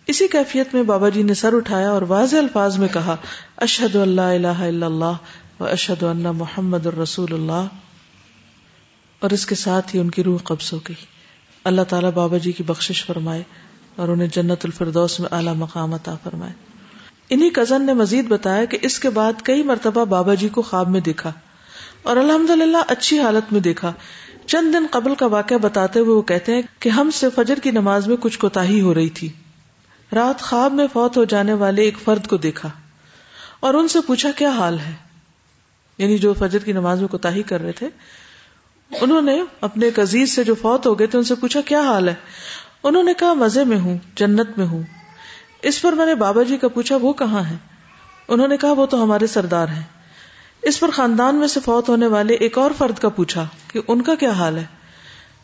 اسی 0.07 0.27
کیفیت 0.27 0.73
میں 0.73 0.83
بابا 0.83 1.09
جی 1.09 1.23
نے 1.23 1.33
سر 1.33 1.53
اٹھایا 1.53 1.89
اور 1.89 2.01
واضح 2.01 2.37
الفاظ 2.37 2.77
میں 2.77 2.87
کہا 2.93 3.15
اشد 3.57 3.95
اللہ 3.95 4.21
الہ 4.21 4.47
الا 4.47 4.85
اللہ 4.85 5.13
و 5.59 5.65
اشد 5.65 6.03
اللہ 6.03 6.31
محمد 6.31 6.85
الرسول 6.85 7.33
اللہ 7.33 7.67
اور 9.19 9.29
اس 9.29 9.45
کے 9.45 9.55
ساتھ 9.55 9.95
ہی 9.95 9.99
ان 9.99 10.09
کی 10.09 10.23
روح 10.23 10.37
قبض 10.43 10.73
ہو 10.73 10.77
گئی۔ 10.77 11.05
اللہ 11.63 11.81
تعالیٰ 11.81 12.11
بابا 12.11 12.37
جی 12.37 12.51
کی 12.51 12.63
بخشش 12.63 13.05
فرمائے۔ 13.05 13.43
اور 13.95 14.07
انہیں 14.07 14.27
جنت 14.27 14.65
الفردوس 14.65 15.19
میں 15.19 15.29
اعلیٰ 15.31 15.55
مقام 15.55 15.93
عطا 15.93 16.15
فرمائے۔ 16.23 16.53
انہی 17.29 17.49
کزن 17.49 17.85
نے 17.85 17.93
مزید 17.93 18.27
بتایا 18.27 18.65
کہ 18.65 18.77
اس 18.81 18.99
کے 18.99 19.09
بعد 19.09 19.33
کئی 19.43 19.63
مرتبہ 19.63 20.05
بابا 20.05 20.33
جی 20.33 20.49
کو 20.49 20.61
خواب 20.61 20.89
میں 20.89 20.99
دیکھا 20.99 21.31
اور 22.03 22.17
الحمد 22.17 22.49
للہ 22.49 22.77
اچھی 22.87 23.19
حالت 23.19 23.53
میں 23.53 23.61
دیکھا۔ 23.61 23.93
چند 24.45 24.73
دن 24.73 24.85
قبل 24.91 25.15
کا 25.15 25.25
واقعہ 25.25 25.57
بتاتے 25.57 25.99
ہوئے 25.99 26.15
وہ 26.15 26.21
کہتے 26.21 26.55
ہیں 26.55 26.61
کہ 26.79 26.89
ہم 26.89 27.11
سے 27.11 27.27
فجر 27.35 27.59
کی 27.59 27.71
نماز 27.71 28.07
میں 28.07 28.17
کچھ 28.19 28.39
کوتا 28.39 28.81
ہو 28.81 28.93
رہی 28.93 29.09
تھی۔ 29.09 29.29
رات 30.15 30.41
خواب 30.41 30.73
میں 30.73 30.87
فوت 30.93 31.17
ہو 31.17 31.23
جانے 31.23 31.53
والے 31.53 31.81
ایک 31.81 31.97
فرد 32.03 32.27
کو 32.27 32.37
دیکھا 32.37 32.69
اور 33.59 33.73
ان 33.73 33.87
سے 33.87 33.99
پوچھا 34.01 34.31
کیا 34.31 34.49
حال 34.49 34.79
ہے۔ 34.79 34.93
یعنی 35.97 36.17
جو 36.17 36.33
فجر 36.33 36.59
کی 36.59 36.71
نماز 36.71 36.99
میں 36.99 37.07
کوتا 37.07 37.29
کر 37.47 37.61
رہے 37.61 37.71
تھے۔ 37.71 37.89
انہوں 39.01 39.21
نے 39.21 39.43
اپنے 39.61 39.85
ایک 39.85 39.99
عزیز 39.99 40.35
سے 40.35 40.43
جو 40.43 40.55
فوت 40.55 40.87
ہو 40.87 40.99
گئے 40.99 41.07
تھے 41.07 41.17
ان 41.17 41.23
سے 41.23 41.35
پوچھا 41.35 41.61
کیا 41.61 41.81
حال 41.81 42.09
ہے۔ 42.09 42.13
انہوں 42.85 43.03
نے 43.03 43.13
کہا، 43.13 43.33
مزے 43.33 43.63
میں 43.63 43.79
ہوں، 43.79 43.97
جنت 44.15 44.57
میں 44.57 44.65
ہوں۔ 44.65 44.83
اس 45.61 45.81
پر 45.81 45.93
میں 45.93 46.05
نے 46.05 46.15
بابا 46.15 46.43
جی 46.43 46.57
کا 46.57 46.67
پوچھا، 46.67 46.95
وہ 47.01 47.13
کہاں 47.13 47.43
ہے 47.49 47.55
انہوں 48.27 48.47
نے 48.47 48.57
کہا، 48.57 48.71
وہ 48.71 48.85
تو 48.85 49.03
ہمارے 49.03 49.27
سردار 49.27 49.67
ہیں۔ 49.67 49.83
اس 50.61 50.79
پر 50.79 50.91
خاندان 50.91 51.35
میں 51.35 51.47
سے 51.47 51.59
فوت 51.59 51.89
ہونے 51.89 52.07
والے 52.07 52.33
ایک 52.33 52.57
اور 52.57 52.71
فرد 52.77 52.99
کا 52.99 53.09
پوچھا 53.09 53.47
کہ 53.67 53.79
ان 53.87 54.01
کا 54.01 54.15
کیا 54.15 54.31
حال 54.31 54.57
ہے؟ 54.57 54.63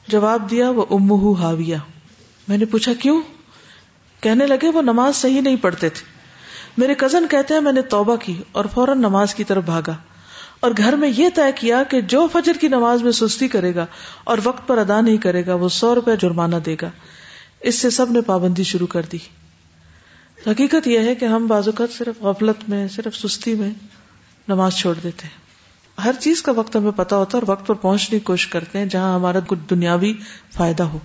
جواب 0.07 0.51
دیا، 0.51 0.69
وہ 0.69 0.85
امہ 0.91 1.39
ہاویہ 1.39 1.77
میں 2.47 2.57
نے 2.57 2.65
پوچھا، 2.65 2.93
کیوں؟ 2.93 3.21
کہنے 4.21 4.47
لگے، 4.47 4.67
وہ 4.67 4.81
نماز 4.81 5.15
صحیح 5.15 5.41
نہیں 5.41 5.55
پڑھتے 5.55 5.89
تھے۔ 5.89 6.05
میرے 6.77 6.93
کزن 6.93 7.27
کہتے 7.27 7.53
ہیں، 7.53 7.61
میں 7.61 7.71
نے 7.71 7.81
توبہ 7.81 8.15
کی 8.15 8.43
اور 8.51 8.65
فوراً 8.65 8.97
نماز 8.97 9.35
کی 9.35 9.43
طرف 9.43 9.63
بھاگا۔ 9.63 9.95
اور 10.59 10.71
گھر 10.77 10.93
میں 10.93 11.11
یہ 11.17 11.29
طے 11.35 11.51
کیا 11.55 11.83
کہ 11.83 12.01
جو 12.01 12.27
فجر 12.33 12.53
کی 12.61 12.67
نماز 12.67 13.03
میں 13.03 13.11
سستی 13.11 13.47
کرے 13.47 13.75
گا 13.75 13.85
اور 14.23 14.37
وقت 14.43 14.67
پر 14.67 14.77
ادا 14.77 15.01
نہیں 15.01 15.17
کرے 15.17 15.45
گا، 15.45 15.53
وہ 15.53 15.69
سو 15.69 15.95
روپے 15.95 16.15
جرمانہ 16.15 16.55
دے 16.55 16.75
گا۔ 16.81 16.89
اس 17.61 17.75
سے 17.75 17.89
سب 17.89 18.11
نے 18.11 18.21
پابندی 18.21 18.63
شروع 18.63 18.87
کر 18.87 19.01
دی۔ 19.11 19.17
حقیقت 20.47 20.87
یہ 20.87 20.99
ہے 20.99 21.15
کہ 21.15 21.25
ہم 21.25 21.47
بازوقت 21.47 21.97
صرف 21.97 22.21
غفلت 22.21 22.69
میں، 22.69 22.87
صرف 22.87 23.15
سستی 23.15 23.55
میں 23.55 23.69
نماز 24.47 24.73
چھوڑ 24.73 24.95
دیتے 25.03 25.27
ہیں۔ 25.27 25.41
ہر 26.03 26.11
چیز 26.19 26.41
کا 26.41 26.51
وقت 26.51 26.75
ہمیں 26.75 26.91
پتا 26.91 27.15
ہوتا 27.17 27.37
ہے 27.37 27.43
اور 27.43 27.51
وقت 27.51 27.67
پر 27.67 27.75
پہنچنے 27.75 28.19
کی 28.19 28.25
کوشش 28.25 28.47
کرتے 28.47 28.79
ہیں 28.79 28.85
جہاں 28.85 29.15
ہمارا 29.15 29.39
کچھ 29.47 29.59
دنیاوی 29.69 30.13
فائدہ 30.53 30.83
ہو۔ 30.83 30.99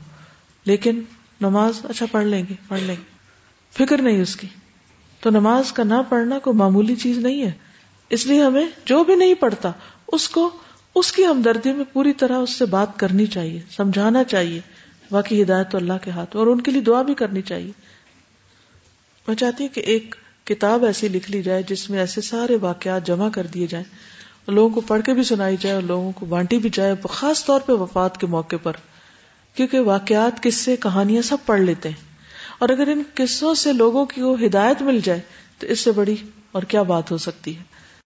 لیکن 0.65 1.03
نماز 1.41 1.81
اچھا 1.85 2.07
پڑھ 2.13 2.27
لیں 2.27 2.43
گے، 2.51 2.55
پڑھ 2.69 2.81
لیں 2.81 2.97
گے۔ 2.97 3.17
فکر 3.77 4.03
نہیں 4.03 4.23
اس 4.23 4.37
کی۔ 4.37 4.47
تو 5.21 5.31
نماز 5.31 5.73
کا 5.73 5.83
نہ 5.83 5.95
پڑھنا 6.09 6.39
کوئی 6.39 6.57
معمولی 6.57 6.97
چیز 6.97 7.19
نہیں 7.19 7.43
ہے۔ 7.43 7.51
اس 8.11 8.27
لیے 8.27 8.43
ہمیں 8.43 8.67
جو 8.85 9.05
بھی 9.05 9.15
نہیں 9.15 9.35
پڑھتا، 9.35 9.73
اس 10.09 10.29
کو، 10.29 10.51
اس 10.95 11.13
کی 11.13 11.27
ہمدردی 11.27 11.73
میں 11.73 11.85
پوری 11.93 12.13
طرح 12.13 12.37
اس 12.37 12.51
سے 12.51 12.65
بات 12.65 12.99
کرنی 12.99 13.27
چاہیے، 13.27 13.61
سمجھانا 13.77 14.25
چاہیے۔ 14.25 14.61
باقی 15.11 15.43
ہدایت 15.43 15.71
تو 15.71 15.79
اللہ 15.79 15.93
کے 16.03 16.11
ہاتھ 16.11 16.37
اور 16.37 16.47
ان 16.47 16.61
کے 16.61 16.71
لیے 16.71 16.81
دعا 16.81 17.03
بھی 17.03 17.15
کرنی 17.15 17.43
چاہیے۔ 17.43 17.73
میں 19.29 19.37
چاہتی 19.37 19.65
ہوں 19.65 19.75
کہ 19.75 19.81
ایک 19.81 20.15
کتاب 20.45 20.85
ایسی 20.85 21.09
لکھ 21.09 21.31
لی 21.31 21.43
جائے 21.43 21.63
جس 21.63 21.91
میں 21.91 21.99
ایسے 21.99 22.21
سارے 22.21 22.57
واقعات 22.57 23.07
جمع 23.07 23.29
کر 23.29 23.47
دیے 23.47 23.67
جائیں، 23.67 23.85
اور 24.45 24.55
لوگوں 24.55 24.75
کو 24.75 24.81
پڑھ 24.81 25.03
کے 25.03 25.15
بھی 25.15 25.23
سنائی 25.23 25.57
جائے 25.61 25.75
اور 25.75 25.83
لوگوں 25.83 26.13
کو 26.13 26.27
بانٹی 26.27 26.59
بھی 26.59 26.71
جائے، 26.73 26.95
خاص 27.11 27.45
طور 27.45 27.61
پہ 27.61 27.73
وفات 27.73 28.21
کے 28.21 28.27
موقع 28.27 28.57
پر۔ 28.63 28.73
کیونکہ 29.55 29.81
واقعات 29.81 30.43
قصے، 30.43 30.77
کہانیاں 30.77 31.23
سب 31.23 31.37
پڑھ 31.47 31.61
لیتے 31.61 31.89
ہیں۔ 31.89 32.05
اور 32.59 32.69
اگر 32.69 32.89
ان 32.89 33.03
قصوں 33.15 33.55
سے 33.55 33.73
لوگوں 33.73 34.07
کی 34.07 34.23
وہ 34.23 34.37
ہدایت 34.43 34.83
مل 34.83 35.01
جائے 35.05 35.21
تو 35.59 35.67
اس 35.67 35.81
سے 35.81 35.93
بڑی 35.93 36.17
اور 36.53 36.63
کیا 36.63 36.83
بات 36.83 37.11
ہو 37.11 37.19
سکتی 37.19 37.57
ہے؟ 37.57 37.63